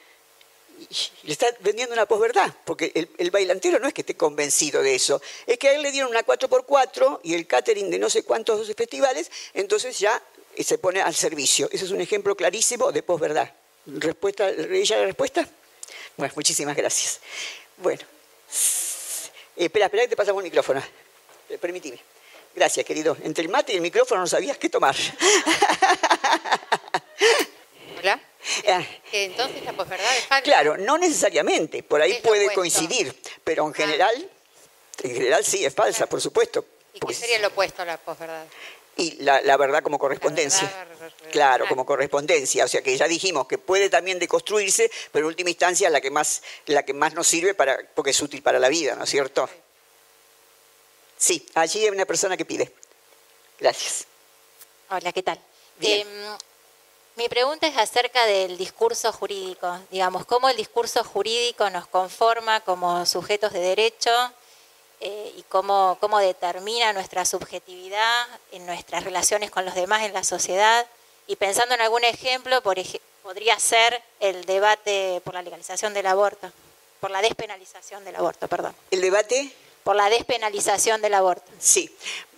[1.23, 5.21] le está vendiendo una posverdad, porque el, bailantero no es que esté convencido de eso,
[5.47, 8.75] es que a él le dieron una 4x4 y el catering de no sé cuántos
[8.75, 10.23] festivales, entonces ya
[10.59, 11.69] se pone al servicio.
[11.73, 13.53] Ese es un ejemplo clarísimo de posverdad.
[13.87, 15.49] ¿Respuesta, ¿Ella la respuesta?
[16.17, 17.21] Bueno, muchísimas gracias.
[17.77, 18.03] Bueno,
[19.57, 20.83] espera, espera que te pasamos el micrófono.
[21.49, 21.99] Eh, permíteme.
[22.55, 23.17] Gracias, querido.
[23.23, 24.97] Entre el mate y el micrófono no sabías qué tomar.
[27.99, 28.21] Hola.
[28.69, 28.83] Ah.
[29.13, 30.43] Entonces la posverdad es falsa.
[30.43, 33.75] Claro, no necesariamente, por ahí puede coincidir, pero en ah.
[33.75, 34.31] general,
[35.03, 36.65] en general sí es falsa, por supuesto.
[36.95, 38.47] ¿Y qué sería lo opuesto a la posverdad?
[38.99, 40.73] Y la, verdad como correspondencia.
[41.31, 42.65] claro, como correspondencia.
[42.65, 46.11] O sea que ya dijimos que puede también deconstruirse, pero en última instancia la que
[46.11, 49.11] más, la que más nos sirve para, porque es útil para la vida, ¿no es
[49.11, 49.51] cierto?
[51.19, 52.73] Sí, allí hay una persona que pide.
[53.61, 54.07] Gracias.
[54.89, 55.41] Hola, ¿qué tal?
[55.79, 56.07] Bien.
[56.09, 56.39] Em,
[57.17, 63.07] mi pregunta es acerca del discurso jurídico, digamos, cómo el discurso jurídico nos conforma como
[63.07, 64.11] sujetos de derecho
[65.01, 70.25] eh, y cómo, cómo determina nuestra subjetividad en nuestras relaciones con los demás en la
[70.25, 70.87] sociedad.
[71.27, 72.77] Y pensando en algún ejemplo, por
[73.23, 76.53] podría ser el debate por la legalización del aborto,
[77.01, 78.77] por la despenalización del aborto, perdón.
[78.91, 79.51] ¿El debate?
[79.83, 81.51] Por la despenalización del aborto.
[81.59, 81.91] Sí,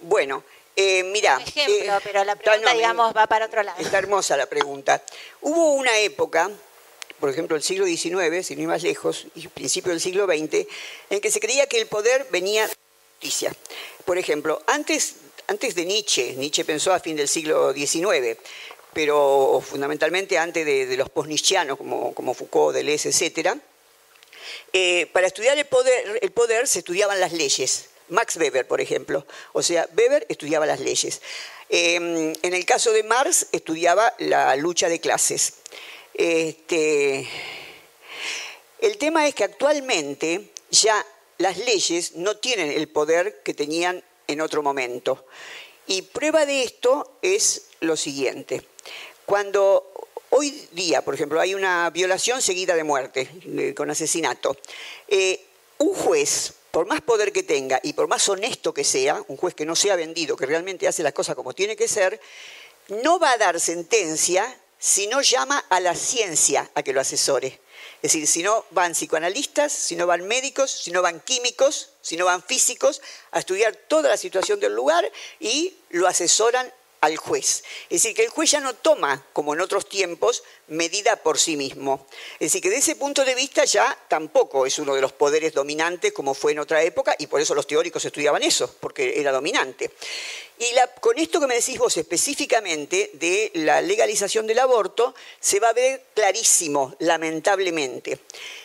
[0.02, 0.44] bueno.
[0.80, 3.82] Eh, mira, ejemplo, eh, pero la pregunta, digamos, va para otro lado.
[3.82, 5.02] Está hermosa la pregunta.
[5.40, 6.48] Hubo una época,
[7.18, 10.68] por ejemplo, el siglo XIX, sin ir más lejos, y principio del siglo XX,
[11.10, 12.76] en que se creía que el poder venía de
[13.16, 13.52] justicia.
[14.04, 15.16] Por ejemplo, antes,
[15.48, 18.38] antes de Nietzsche, Nietzsche pensó a fin del siglo XIX,
[18.92, 23.58] pero fundamentalmente antes de, los post-nietzscheanos, como, como Foucault, Deleuze, etc.,
[24.72, 27.88] eh, para estudiar el poder, el poder se estudiaban las leyes.
[28.10, 29.26] Max Weber, por ejemplo.
[29.52, 31.20] O sea, Weber estudiaba las leyes.
[31.68, 35.54] Em, en el caso de Marx, estudiaba la lucha de clases.
[36.14, 37.28] Este,
[38.80, 41.04] el tema es que actualmente ya
[41.38, 45.26] las leyes no tienen el poder que tenían en otro momento.
[45.86, 48.62] Y prueba de esto es lo siguiente.
[49.24, 49.92] Cuando
[50.30, 54.56] hoy día, por ejemplo, hay una violación seguida de muerte, con asesinato,
[55.08, 55.44] eh,
[55.78, 59.54] un juez por más poder que tenga y por más honesto que sea, un juez
[59.54, 62.20] que no sea vendido, que realmente hace las cosas como tiene que ser,
[62.88, 67.60] no va a dar sentencia si no llama a la ciencia a que lo asesore.
[68.00, 72.16] Es decir, si no van psicoanalistas, si no van médicos, si no van químicos, si
[72.16, 77.64] no van físicos a estudiar toda la situación del lugar y lo asesoran al juez.
[77.90, 81.56] Es decir, que el juez ya no toma, como en otros tiempos, medida por sí
[81.56, 82.06] mismo.
[82.34, 85.52] Es decir, que de ese punto de vista ya tampoco es uno de los poderes
[85.52, 89.32] dominantes como fue en otra época, y por eso los teóricos estudiaban eso, porque era
[89.32, 89.90] dominante.
[90.58, 90.66] Y
[91.00, 95.72] con esto que me decís vos específicamente de la legalización del aborto, se va a
[95.72, 98.18] ver clarísimo, lamentablemente.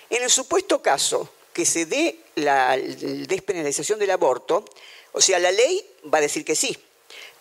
[0.09, 4.65] En el supuesto caso que se dé la despenalización del aborto,
[5.11, 6.75] o sea, la ley va a decir que sí,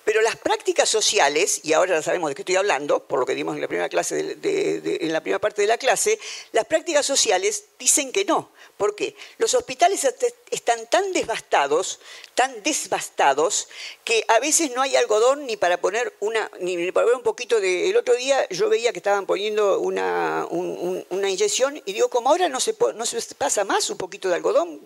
[0.04, 3.34] pero las prácticas sociales, y ahora ya sabemos de qué estoy hablando, por lo que
[3.34, 6.18] vimos en la primera, clase en la primera parte de la clase,
[6.52, 8.50] las prácticas sociales dicen que no.
[8.82, 9.14] ¿Por qué?
[9.38, 10.04] Los hospitales
[10.50, 12.00] están tan devastados,
[12.34, 13.68] tan desbastados,
[14.02, 17.60] que a veces no hay algodón ni para poner una, ni para poner un poquito
[17.60, 17.90] de.
[17.90, 22.48] El otro día yo veía que estaban poniendo una, una inyección y digo, como ahora
[22.48, 24.80] no se, no se pasa más un poquito de algodón.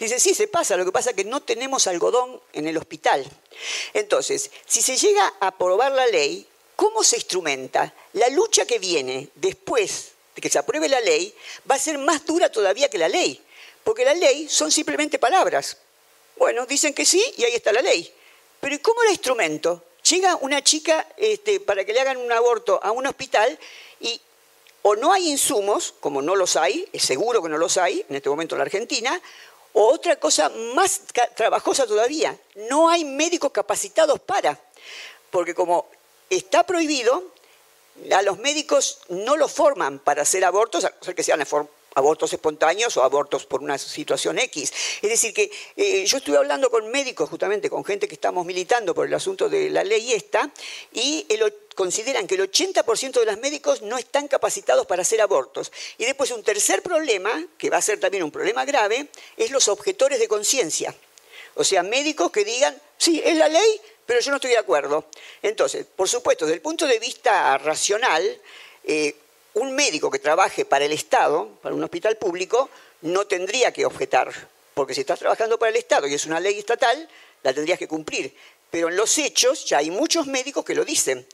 [0.00, 3.24] Dice, sí, se pasa, lo que pasa es que no tenemos algodón en el hospital.
[3.94, 6.44] Entonces, si se llega a aprobar la ley,
[6.74, 7.94] ¿cómo se instrumenta?
[8.14, 11.34] La lucha que viene después que se apruebe la ley
[11.70, 13.40] va a ser más dura todavía que la ley,
[13.84, 15.76] porque la ley son simplemente palabras.
[16.36, 18.12] Bueno, dicen que sí y ahí está la ley.
[18.60, 19.84] Pero ¿y cómo la instrumento?
[20.08, 23.58] Llega una chica este, para que le hagan un aborto a un hospital
[24.00, 24.20] y
[24.82, 28.16] o no hay insumos, como no los hay, es seguro que no los hay en
[28.16, 29.20] este momento en la Argentina,
[29.74, 31.02] O otra cosa más
[31.36, 32.36] trabajosa todavía,
[32.70, 34.58] no hay médicos capacitados para,
[35.30, 35.86] porque como
[36.30, 37.32] está prohibido,
[38.12, 41.40] a los médicos no los forman para hacer abortos, a no ser que sean
[41.94, 44.72] abortos espontáneos o abortos por una situación X.
[45.02, 48.94] Es decir, que eh, yo estuve hablando con médicos, justamente con gente que estamos militando
[48.94, 50.50] por el asunto de la ley esta,
[50.92, 51.26] y
[51.74, 55.72] consideran que el 80% de los médicos no están capacitados para hacer abortos.
[55.98, 59.68] Y después un tercer problema, que va a ser también un problema grave, es los
[59.68, 60.94] objetores de conciencia.
[61.54, 65.04] O sea, médicos que digan, sí, es la ley, pero yo no estoy de acuerdo.
[65.42, 68.40] Entonces, por supuesto, desde el punto de vista racional,
[68.84, 69.14] eh,
[69.52, 72.70] un médico que trabaje para el Estado, para un hospital público,
[73.02, 74.32] no tendría que objetar,
[74.72, 77.06] porque si estás trabajando para el Estado y es una ley estatal,
[77.42, 78.34] la tendrías que cumplir.
[78.70, 81.26] Pero en los hechos ya hay muchos médicos que lo dicen,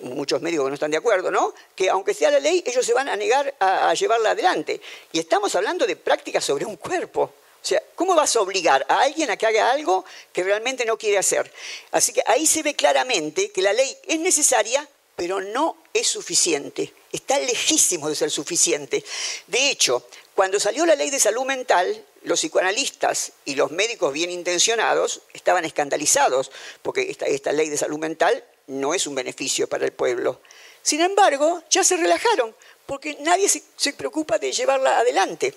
[0.00, 1.52] muchos médicos que no están de acuerdo, ¿no?
[1.74, 4.80] Que aunque sea la ley, ellos se van a negar a, a llevarla adelante.
[5.12, 7.30] Y estamos hablando de prácticas sobre un cuerpo.
[7.62, 10.96] O sea, ¿cómo vas a obligar a alguien a que haga algo que realmente no
[10.96, 11.50] quiere hacer?
[11.90, 16.92] Así que ahí se ve claramente que la ley es necesaria, pero no es suficiente.
[17.10, 19.04] Está lejísimo de ser suficiente.
[19.46, 24.30] De hecho, cuando salió la ley de salud mental, los psicoanalistas y los médicos bien
[24.30, 26.50] intencionados estaban escandalizados,
[26.82, 30.40] porque esta, esta ley de salud mental no es un beneficio para el pueblo.
[30.82, 32.54] Sin embargo, ya se relajaron,
[32.86, 35.54] porque nadie se, preocupa de llevarla adelante.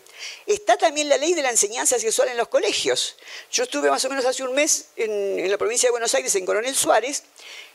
[0.47, 3.15] Está también la ley de la enseñanza sexual en los colegios.
[3.51, 6.45] Yo estuve más o menos hace un mes en, la provincia de Buenos Aires, en
[6.45, 7.23] Coronel Suárez,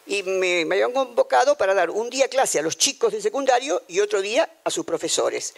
[0.07, 4.01] y me, habían convocado para dar un día clase a los chicos del secundario y
[4.01, 5.55] otro día a sus profesores.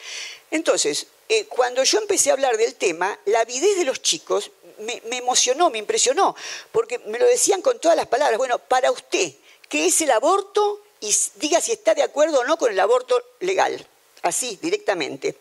[0.50, 5.02] Entonces, eh, cuando yo empecé a hablar del tema, la avidez de los chicos me,
[5.06, 6.36] me emocionó, me impresionó,
[6.70, 8.36] porque me lo decían con todas las palabras.
[8.36, 9.32] Bueno, para usted,
[9.70, 10.82] ¿qué es el aborto?
[11.00, 13.86] Y diga si está de acuerdo o no con el aborto legal,
[14.22, 15.36] así, directamente.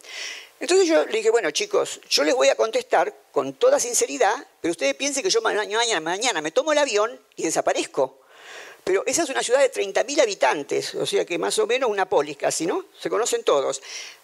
[0.60, 4.72] Entonces yo le dije, bueno chicos, yo les voy a contestar con toda sinceridad, pero
[4.72, 8.20] ustedes piensen que yo mañana, mañana me tomo el avión y desaparezco.
[8.84, 12.08] Pero esa es una ciudad de 30.000 habitantes, o sea que más o menos una
[12.08, 12.86] polis casi, ¿no?
[13.00, 13.82] Se conocen todos.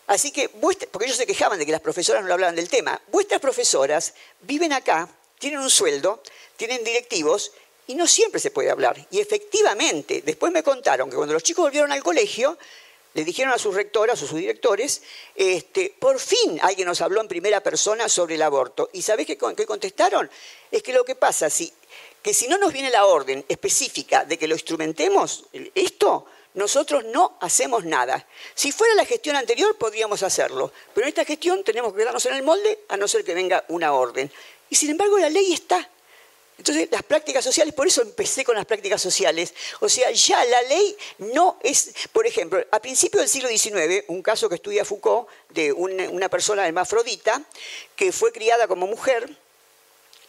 [0.08, 3.41] Así que, porque ellos se quejaban de que las profesoras no hablaban del tema, vuestras
[3.41, 5.10] profesoras viven acá,
[5.40, 6.22] tienen un sueldo,
[6.58, 7.53] tienen directivos
[7.91, 9.05] y no siempre se puede hablar.
[9.11, 12.57] Y efectivamente, después me contaron que cuando los chicos volvieron al colegio,
[13.13, 15.01] le dijeron a sus rectoras o sus directores,
[15.35, 18.89] este, por fin alguien nos habló en primera persona sobre el aborto.
[18.93, 20.31] ¿Y sabés qué, contestaron?
[20.72, 21.73] Es que lo que pasa, si,
[22.22, 25.43] que si no nos viene la orden específica de que lo instrumentemos,
[25.76, 28.26] esto, nosotros no hacemos nada.
[28.55, 30.72] Si fuera la gestión anterior, podríamos hacerlo.
[30.93, 33.65] Pero en esta gestión tenemos que quedarnos en el molde a no ser que venga
[33.68, 34.31] una orden.
[34.69, 35.89] Y sin embargo, la ley está.
[36.62, 39.52] Entonces, las prácticas sociales, por eso empecé con las prácticas sociales.
[39.80, 44.22] O sea, ya la ley no es, por ejemplo, a principios del siglo XIX, un
[44.22, 47.42] caso que estudia Foucault de una, persona hermafrodita
[47.96, 49.28] que fue criada como mujer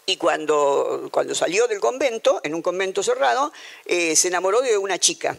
[0.06, 3.52] y cuando, cuando salió del convento, en un convento cerrado,
[3.84, 5.38] eh, se enamoró de una chica.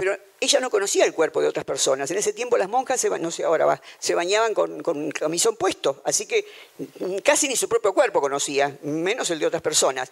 [0.00, 2.10] Pero ella no conocía el cuerpo de otras personas.
[2.10, 6.24] En ese tiempo las monjas, se, no sé, ahora se bañaban con, camisón puesto, así
[6.24, 6.46] que
[7.22, 10.10] casi ni su propio cuerpo conocía, menos el de otras personas.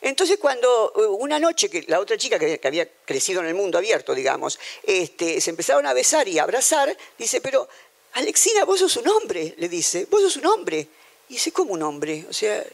[0.00, 4.14] Entonces cuando eh, una noche, la otra chica que, había crecido en el mundo abierto,
[4.14, 7.68] digamos, este, se empezaron a besar y a abrazar, dice, pero
[8.14, 10.88] Alexina, vos sos un hombre, le dice, vos sos un hombre.
[11.28, 12.24] Y dice, ¿cómo un hombre?
[12.30, 12.64] O sea,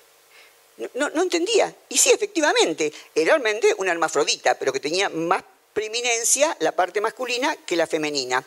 [0.94, 1.74] no, no, entendía.
[1.88, 5.42] Y sí, efectivamente, era realmente una hermafrodita, pero que tenía más
[5.72, 8.44] preeminencia la parte masculina que la femenina.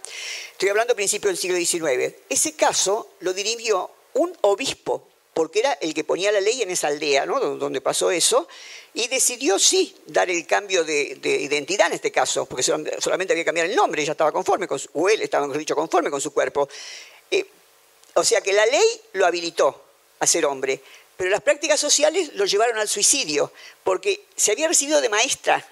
[0.51, 2.15] Estoy hablando a principios del siglo XIX.
[2.29, 6.87] Ese caso lo dirigió un obispo, porque era el que ponía la ley en esa
[6.87, 7.39] aldea, ¿no?
[7.39, 8.47] donde pasó eso,
[8.93, 13.45] y decidió sí dar el cambio de, identidad en este caso, porque solamente había que
[13.45, 16.33] cambiar el nombre, ella estaba conforme, con su, o él estaba, dicho, conforme con su
[16.33, 16.69] cuerpo.
[17.29, 17.45] Eh,
[18.13, 19.83] o sea que la ley lo habilitó
[20.19, 20.81] a ser hombre,
[21.17, 23.51] pero las prácticas sociales lo llevaron al suicidio,
[23.83, 25.65] porque se había recibido de maestra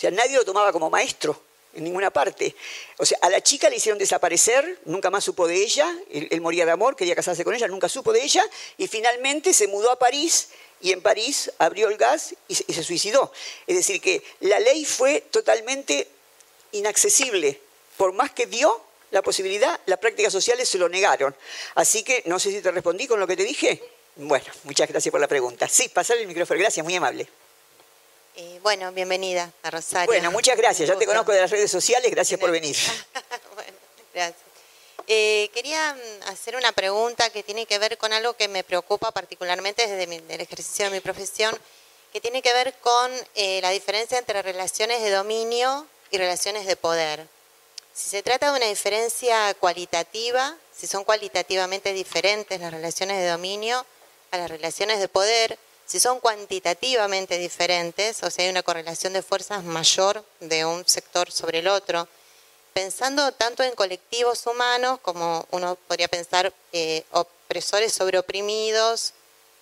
[0.00, 1.40] sea, nadie lo tomaba como maestro
[1.74, 2.54] en ninguna parte.
[2.96, 6.64] O sea, a la chica le hicieron desaparecer, nunca más supo de ella, él, moría
[6.64, 8.44] de amor, quería casarse con ella, nunca supo de ella,
[8.78, 10.48] y finalmente se mudó a París
[10.80, 13.32] y en París abrió el gas y se, y se suicidó.
[13.66, 16.08] Es decir, que la ley fue totalmente
[16.72, 17.60] inaccesible.
[17.96, 21.34] Por más que dio la posibilidad, las prácticas sociales se lo negaron.
[21.74, 23.82] Así que no sé si te respondí con lo que te dije.
[24.16, 25.68] Bueno, muchas gracias por la pregunta.
[25.68, 26.60] Sí, pasar el micrófono.
[26.60, 27.28] Gracias, muy amable.
[28.36, 30.06] Eh, bueno, bienvenida a Rosario.
[30.06, 30.88] Bueno, muchas gracias.
[30.88, 32.10] Ya te conozco de las redes sociales.
[32.10, 32.76] Gracias por venir.
[33.54, 33.72] bueno,
[34.14, 34.50] gracias.
[35.06, 39.10] Eh, quería mm, hacer una pregunta que tiene que ver con algo que me preocupa
[39.10, 41.58] particularmente desde el ejercicio de mi profesión,
[42.12, 46.76] que tiene que ver con eh, la diferencia entre relaciones de dominio y relaciones de
[46.76, 47.26] poder.
[47.92, 53.84] Si se trata de una diferencia cualitativa, si son cualitativamente diferentes las relaciones de dominio,
[54.30, 55.58] a las relaciones de poder,
[55.90, 61.32] si son cuantitativamente diferentes, o sea, hay una correlación de fuerzas mayor de un sector
[61.32, 62.06] sobre el otro,
[62.72, 69.14] pensando tanto en colectivos humanos como uno podría pensar eh, opresores sobre oprimidos,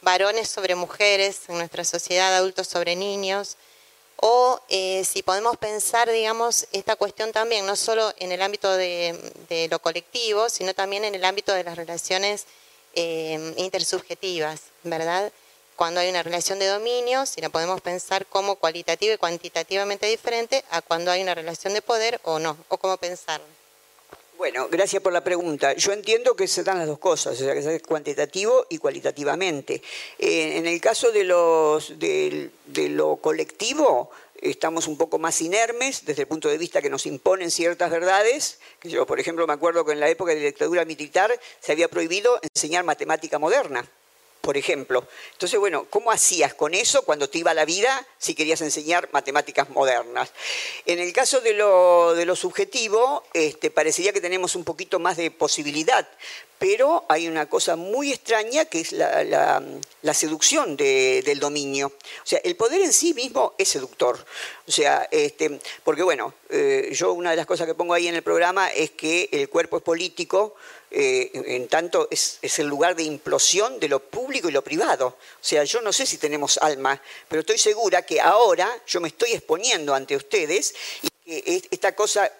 [0.03, 3.57] varones sobre mujeres en nuestra sociedad, adultos sobre niños,
[4.17, 9.67] o eh, si podemos pensar, digamos, esta cuestión también, no solo en el ámbito de,
[9.71, 12.45] lo colectivo, sino también en el ámbito de las relaciones
[12.93, 15.33] eh, intersubjetivas, ¿verdad?
[15.79, 20.65] Cuando hay una relación de dominio, si la podemos pensar como cualitativa y cuantitativamente diferente
[20.73, 23.47] a cuando hay una relación de poder o no, o cómo pensarlo.
[24.37, 25.75] Bueno, gracias por la pregunta.
[25.75, 29.81] Yo entiendo que se dan las dos cosas, o sea, que es cuantitativo y cualitativamente.
[30.19, 34.11] En el caso de, los, de, lo colectivo,
[34.43, 38.59] estamos un poco más inermes desde el punto de vista que nos imponen ciertas verdades.
[38.83, 41.87] Yo, por ejemplo, me acuerdo que en la época de la dictadura militar se había
[41.87, 43.89] prohibido enseñar matemática moderna
[44.49, 45.07] por ejemplo.
[45.33, 49.69] Entonces, bueno, ¿cómo hacías con eso cuando te iba la vida si querías enseñar matemáticas
[49.69, 50.33] modernas?
[50.87, 55.19] En el caso de lo, de lo subjetivo, este, parecería que tenemos un poquito más
[55.19, 56.09] de posibilidad,
[56.59, 59.63] pero hay una cosa muy extraña que es la,
[60.15, 61.89] seducción del dominio.
[61.89, 64.19] O sea, el poder en sí mismo es seductor.
[64.67, 68.15] O sea, este, porque bueno, eh, yo una de las cosas que pongo ahí en
[68.15, 70.55] el programa es que el cuerpo es político,
[70.91, 75.09] eh, en tanto es, el lugar de implosión de lo público y lo privado.
[75.09, 79.09] O sea, yo no sé si tenemos alma, pero estoy segura que ahora yo me
[79.09, 82.33] estoy exponiendo ante ustedes y que esta cosa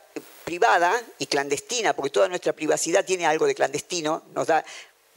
[0.45, 4.65] privada y clandestina, porque toda nuestra privacidad tiene algo de clandestino, nos da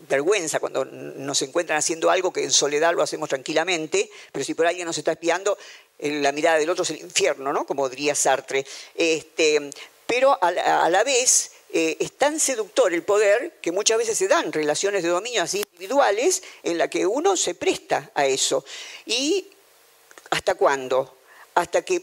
[0.09, 4.65] vergüenza cuando nos encuentran haciendo algo que en soledad lo hacemos tranquilamente, pero si por
[4.65, 5.57] alguien nos está espiando,
[5.99, 7.65] la mirada del otro es el infierno, ¿no?
[7.65, 8.65] Como diría Sartre.
[8.95, 9.69] Este,
[10.05, 14.51] pero a la vez eh, es tan seductor el poder que muchas veces se dan
[14.51, 18.65] relaciones de dominio así individuales en la que uno se presta a eso.
[19.05, 19.47] ¿Y
[20.31, 21.15] hasta cuándo?
[21.55, 22.01] Hasta que,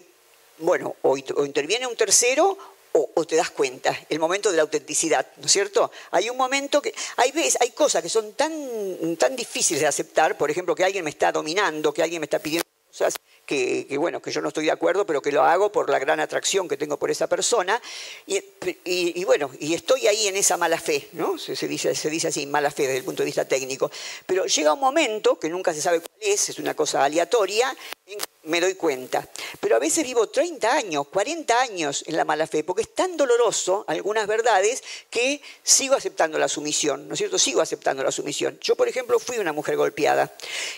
[0.59, 2.57] bueno, o, interviene un tercero
[2.93, 5.93] o, te das cuenta, el momento de la autenticidad, ¿no es cierto?
[6.11, 10.37] Hay un momento que, hay veces, hay cosas que son tan, tan difíciles de aceptar,
[10.37, 13.15] por ejemplo, que alguien me está dominando, que alguien me está pidiendo cosas
[13.49, 16.21] que, bueno, que yo no estoy de acuerdo, pero que lo hago por la gran
[16.21, 17.81] atracción que tengo por esa persona.
[18.27, 21.39] Y, bueno, y estoy ahí en esa mala fe, ¿no?
[21.39, 23.91] Se, dice, se dice así, mala fe desde el punto de vista técnico.
[24.27, 28.19] Pero llega un momento, que nunca se sabe cuál es, es una cosa aleatoria, en
[28.19, 29.29] que me doy cuenta.
[29.61, 33.17] Pero a veces vivo 30 años, 40 años en la mala fe, porque es tan
[33.17, 37.39] doloroso algunas verdades que sigo aceptando la sumisión, ¿no es cierto?
[37.39, 38.59] Sigo aceptando la sumisión.
[38.61, 40.33] Yo, por ejemplo, fui una mujer golpeada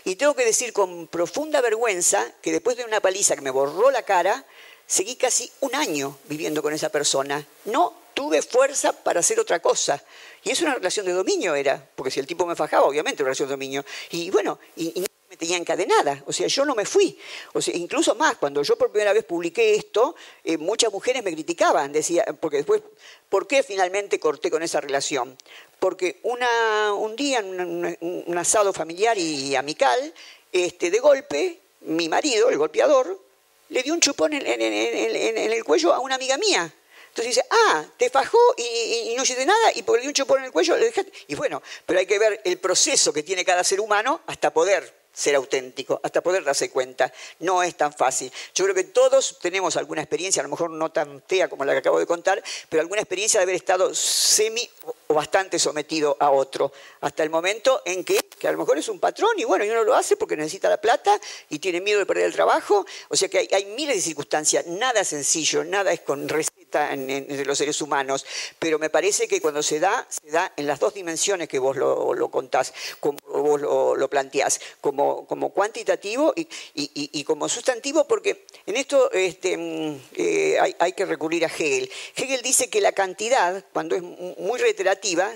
[0.04, 3.90] y tengo que decir con profunda vergüenza que después de una paliza que me borró
[3.90, 4.44] la cara,
[4.86, 7.46] seguí casi un año viviendo con esa persona.
[7.66, 10.02] No tuve fuerza para hacer otra cosa.
[10.42, 13.28] Y es una relación de dominio era, porque si el tipo me fajaba, obviamente una
[13.28, 13.84] relación de dominio.
[14.10, 15.09] Y bueno, y, y
[15.40, 17.18] tenía encadenada, o sea, yo no me fui.
[17.54, 20.14] O sea, incluso más, cuando yo por primera vez publiqué esto,
[20.44, 22.82] eh, muchas mujeres me criticaban, decía, porque después,
[23.30, 25.36] ¿por qué finalmente corté con esa relación?
[25.78, 30.12] Porque una, un día, en un, asado familiar y amical,
[30.52, 33.18] este, de golpe mi marido, el golpeador,
[33.70, 36.70] le dio un chupón en, el cuello a una amiga mía.
[37.08, 40.44] Entonces dice, ah, te fajó y, no hiciste nada y le dio un chupón en
[40.44, 41.10] el cuello le dejaste.
[41.28, 44.99] Y bueno, pero hay que ver el proceso que tiene cada ser humano hasta poder
[45.20, 47.12] ser auténtico, hasta poder darse cuenta.
[47.40, 48.32] No es tan fácil.
[48.54, 51.72] Yo creo que todos tenemos alguna experiencia, a lo mejor no tan fea como la
[51.72, 54.68] que acabo de contar, pero alguna experiencia de haber estado semi
[55.10, 58.88] o bastante sometido a otro, hasta el momento en que, que a lo mejor es
[58.88, 61.98] un patrón y bueno, y uno lo hace porque necesita la plata y tiene miedo
[61.98, 62.86] de perder el trabajo.
[63.08, 67.58] O sea que hay, miles de circunstancias, nada sencillo, nada es con receta entre los
[67.58, 68.24] seres humanos,
[68.60, 71.76] pero me parece que cuando se da, se da en las dos dimensiones que vos
[71.76, 79.10] lo, contás, como vos lo, planteás, como como, cuantitativo y, como sustantivo, porque en esto
[79.10, 81.90] este, mm, eh, hay, que recurrir a Hegel.
[82.14, 84.60] Hegel dice que la cantidad, cuando es muy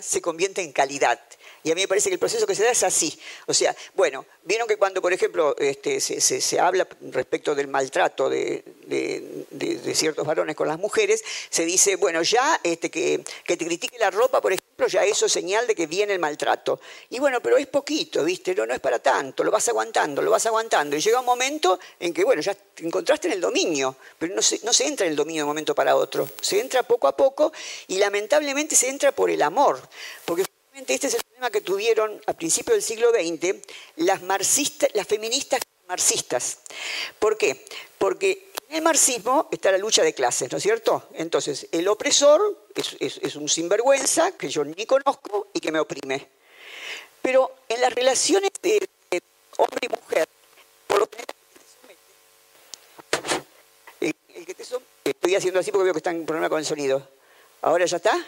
[0.02, 1.20] se convierte en calidad.
[1.64, 3.18] Y a mí me parece que el proceso que se da es así.
[3.46, 8.62] O sea, bueno, vieron que cuando, por ejemplo, este, se, habla respecto del maltrato de,
[9.94, 14.10] ciertos varones con las mujeres, se dice, bueno, ya este, que, que, te critique la
[14.10, 16.80] ropa, por ejemplo, ya eso es señal de que viene el maltrato.
[17.08, 18.54] Y bueno, pero es poquito, ¿viste?
[18.54, 20.96] No, no es para tanto, lo vas aguantando, lo vas aguantando.
[20.96, 24.42] Y llega un momento en que, bueno, ya te encontraste en el dominio, pero no
[24.42, 26.28] se, no se entra en el dominio de un momento para otro.
[26.42, 27.54] Se entra poco a poco
[27.88, 29.80] y lamentablemente se entra por el amor.
[30.26, 33.62] Porque este es el problema que tuvieron a principios del siglo XX
[33.96, 34.20] las,
[35.06, 36.58] feministas marxistas.
[37.18, 37.64] ¿Por qué?
[37.96, 41.08] Porque en el marxismo está la lucha de clases, ¿no es cierto?
[41.14, 46.28] Entonces, el opresor es, un sinvergüenza que yo ni conozco y que me oprime.
[47.22, 48.88] Pero en las relaciones de,
[49.56, 50.28] hombre y mujer,
[50.88, 51.34] por lo general,
[54.00, 56.66] el, que te somete, estoy haciendo así porque veo que está en problema con el
[56.66, 57.08] sonido.
[57.62, 58.26] ¿Ahora ya está?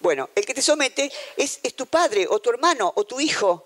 [0.00, 3.64] Bueno, el que te somete es, tu padre o tu hermano o tu hijo.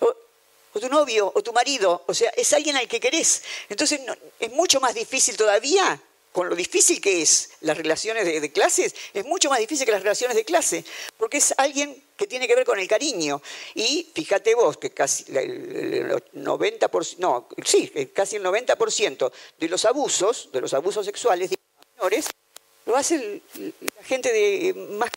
[0.00, 3.42] O, tu novio, o tu marido, o sea, es alguien al que querés.
[3.68, 4.00] Entonces
[4.38, 6.00] es mucho más difícil todavía,
[6.38, 10.02] con lo difícil que es las relaciones de, clases, es mucho más difícil que las
[10.02, 10.84] relaciones de clase,
[11.16, 13.42] porque es alguien que tiene que ver con el cariño.
[13.74, 20.50] Y fíjate vos que casi el 90%, no, sí, casi el 90% de los abusos,
[20.52, 21.58] de los abusos sexuales de
[21.96, 22.26] menores,
[22.86, 23.42] lo hace
[23.80, 25.10] la gente de más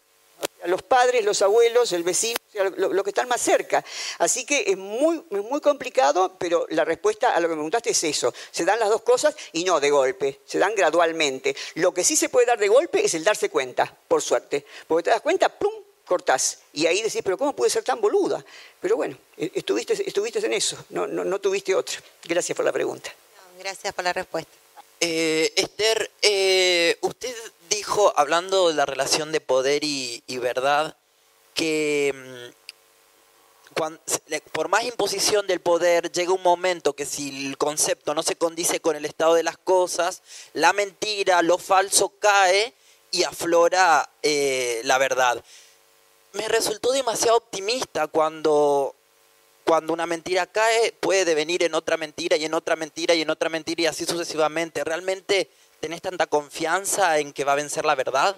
[0.65, 2.37] los padres, los abuelos, el vecino,
[2.77, 3.83] lo, que están más cerca.
[4.19, 8.03] Así que es muy, muy complicado, pero la respuesta a lo que me preguntaste es
[8.03, 8.33] eso.
[8.51, 11.55] Se dan las dos cosas y no de golpe, se dan gradualmente.
[11.75, 14.65] Lo que sí se puede dar de golpe es el darse cuenta, por suerte.
[14.87, 15.71] Porque te das cuenta, ¡pum!
[16.11, 16.59] cortás.
[16.73, 18.43] Y ahí decís, pero ¿cómo puede ser tan boluda?
[18.81, 21.95] Pero bueno, e, estuviste, estuviste en eso, no, no, tuviste otra.
[22.25, 23.09] Gracias por la pregunta.
[23.57, 24.51] gracias por la respuesta.
[24.99, 27.33] Eh, Esther, eh, usted
[27.71, 30.97] dijo, hablando de la relación de poder y, verdad,
[31.55, 33.81] que mm,
[34.51, 38.81] por más imposición del poder llega un momento que si el concepto no se condice
[38.81, 40.21] con el estado de las cosas,
[40.53, 42.73] la mentira, lo falso cae
[43.09, 45.43] y aflora eh, la verdad.
[46.33, 48.95] Me resultó demasiado optimista cuando
[49.63, 53.29] cuando una mentira cae, puede devenir en otra mentira y en otra mentira y en
[53.29, 54.83] otra mentira y así sucesivamente.
[54.83, 55.49] ¿Realmente
[55.81, 58.37] tenés tanta confianza en que va a vencer la verdad?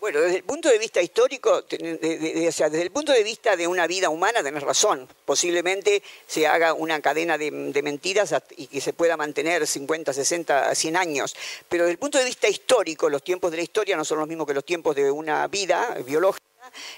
[0.00, 3.66] Bueno, desde el punto de vista histórico, o sea, desde el punto de vista de
[3.66, 5.08] una vida humana, tenés razón.
[5.24, 10.96] Posiblemente se haga una cadena de, mentiras y que se pueda mantener 50, 60, 100
[10.96, 11.34] años.
[11.68, 14.28] Pero desde el punto de vista histórico, los tiempos de la historia no son los
[14.28, 16.44] mismos que los tiempos de una vida biológica.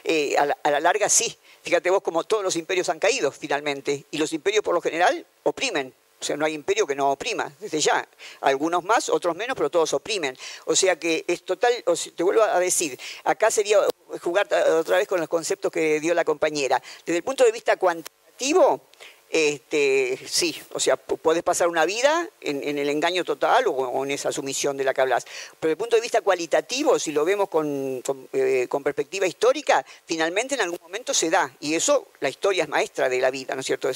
[0.05, 1.36] Eh, a, la, larga sí.
[1.62, 4.05] Fíjate vos como todos los imperios han caído finalmente.
[4.10, 5.94] Y los imperios por lo general oprimen.
[6.20, 8.07] O sea, no hay imperio que no oprima, desde ya.
[8.40, 10.36] Algunos más, otros menos, pero todos oprimen.
[10.66, 11.73] O sea que es total,
[12.16, 13.78] te vuelvo a decir, acá sería
[14.20, 16.82] jugar otra vez con los conceptos que dio la compañera.
[17.07, 18.89] Desde el punto de vista cuantitativo,
[19.31, 24.33] este, sí, o sea, puedes pasar una vida en, el engaño total o, en esa
[24.33, 25.25] sumisión de la que hablas.
[25.61, 28.03] Pero desde el punto de vista cualitativo, si lo vemos con,
[28.33, 31.55] eh, con, perspectiva histórica, finalmente en algún momento se da.
[31.61, 33.91] Y eso, la historia es maestra de la vida, ¿no es cierto?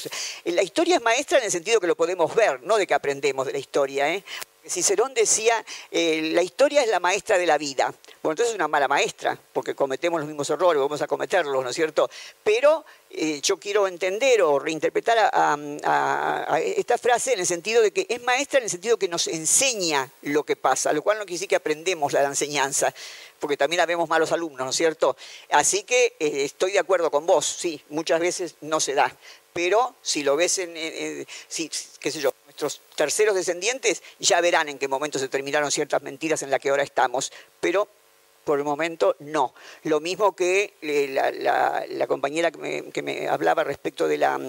[0.45, 3.47] La historia es maestra en el sentido que lo podemos ver, no de que aprendemos
[3.47, 4.13] de la historia.
[4.13, 4.23] ¿eh?
[4.65, 7.93] Cicerón decía, eh, la historia es la maestra de la vida.
[8.21, 11.69] Bueno, entonces es una mala maestra, porque cometemos los mismos errores, vamos a cometerlos, ¿no
[11.69, 12.09] es cierto?
[12.43, 18.05] Pero eh, yo quiero entender o reinterpretar a, esta frase en el sentido de que
[18.07, 21.35] es maestra en el sentido que nos enseña lo que pasa, lo cual no quiere
[21.35, 22.93] decir que aprendemos la enseñanza,
[23.39, 25.17] porque también habemos malos alumnos, ¿no es cierto?
[25.49, 29.13] Así que eh, estoy de acuerdo con vos, sí, muchas veces no se da,
[29.51, 32.33] pero si lo ves en, qué sé yo,
[32.63, 36.69] nuestros terceros descendientes ya verán en qué momento se terminaron ciertas mentiras en las que
[36.69, 37.87] ahora estamos, pero
[38.43, 39.53] por el momento no.
[39.83, 44.39] Lo mismo que eh, la, compañera que me, hablaba respecto de la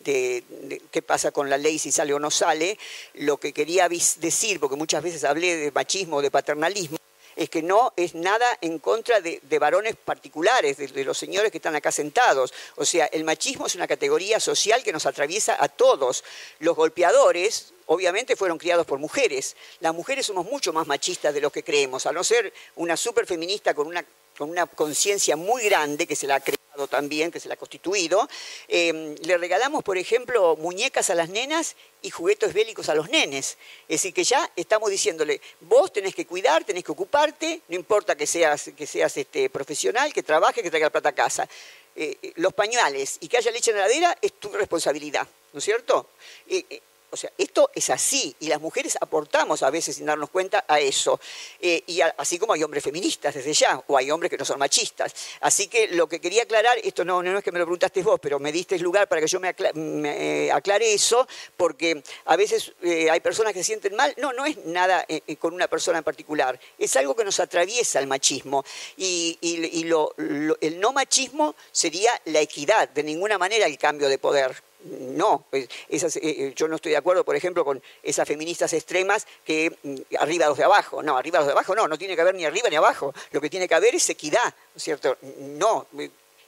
[0.00, 2.78] de, qué pasa con la ley si sale o no sale,
[3.14, 6.98] lo que quería decir, porque muchas veces hablé de machismo, de paternalismo,
[7.36, 11.76] es que no es nada en contra de, varones particulares, de, los señores que están
[11.76, 12.52] acá sentados.
[12.76, 16.24] O sea, el machismo es una categoría social que nos atraviesa a todos.
[16.58, 19.56] Los golpeadores, obviamente, fueron criados por mujeres.
[19.80, 23.74] Las mujeres somos mucho más machistas de lo que creemos, a no ser una superfeminista
[23.74, 24.04] con una
[24.42, 27.56] con una conciencia muy grande que se la ha creado también, que se la ha
[27.56, 28.28] constituido,
[28.66, 33.56] em, le regalamos, por ejemplo, muñecas a las nenas y juguetes bélicos a los nenes.
[33.88, 38.16] Es decir, que ya estamos diciéndole, vos tenés que cuidar, tenés que ocuparte, no importa
[38.16, 41.48] que seas, que seas este, profesional, que trabajes, que traiga plata a casa.
[41.94, 45.58] Eh, eh, los pañales y que haya leche en la heladera es tu responsabilidad, ¿no
[45.60, 46.08] es cierto?
[46.48, 46.82] Eh,
[47.12, 50.80] o sea, esto es así y las mujeres aportamos a veces sin darnos cuenta a
[50.80, 51.20] eso.
[51.60, 54.58] Eh, y así como hay hombres feministas desde ya, o hay hombres que no son
[54.58, 55.14] machistas.
[55.42, 58.18] Así que lo que quería aclarar, esto no, no es que me lo preguntaste vos,
[58.18, 63.10] pero me diste lugar para que yo me, eh, aclare eso, porque a veces eh,
[63.10, 64.14] hay personas que se sienten mal.
[64.16, 65.06] No, no es nada
[65.38, 68.64] con una persona en particular, es algo que nos atraviesa el machismo.
[68.96, 75.44] Y, el no machismo sería la equidad, de ninguna manera el cambio de poder no,
[75.50, 79.26] pues, esas, eh, eh, yo no estoy de acuerdo, por ejemplo, con esas feministas extremas
[79.44, 81.02] que mm, arriba los de abajo.
[81.02, 83.14] No, arriba los de abajo no, no tiene que haber ni arriba ni abajo.
[83.30, 85.16] Lo que tiene que haber es equidad, ¿no es cierto?
[85.38, 85.86] No,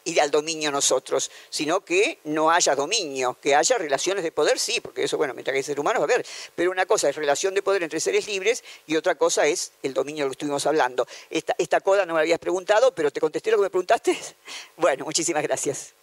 [0.05, 4.81] ir al dominio nosotros, sino que no haya dominio, que haya relaciones de poder, sí,
[4.81, 6.24] porque eso, bueno, mientras que hay seres humanos, a ver,
[6.55, 9.94] pero una cosa es relación de poder entre seres libres y otra cosa es el
[9.94, 11.06] dominio de lo que estuvimos hablando.
[11.31, 14.19] Esta, esta coda no me habías preguntado, pero te contesté lo que me preguntaste.
[14.77, 15.94] Bueno, muchísimas gracias.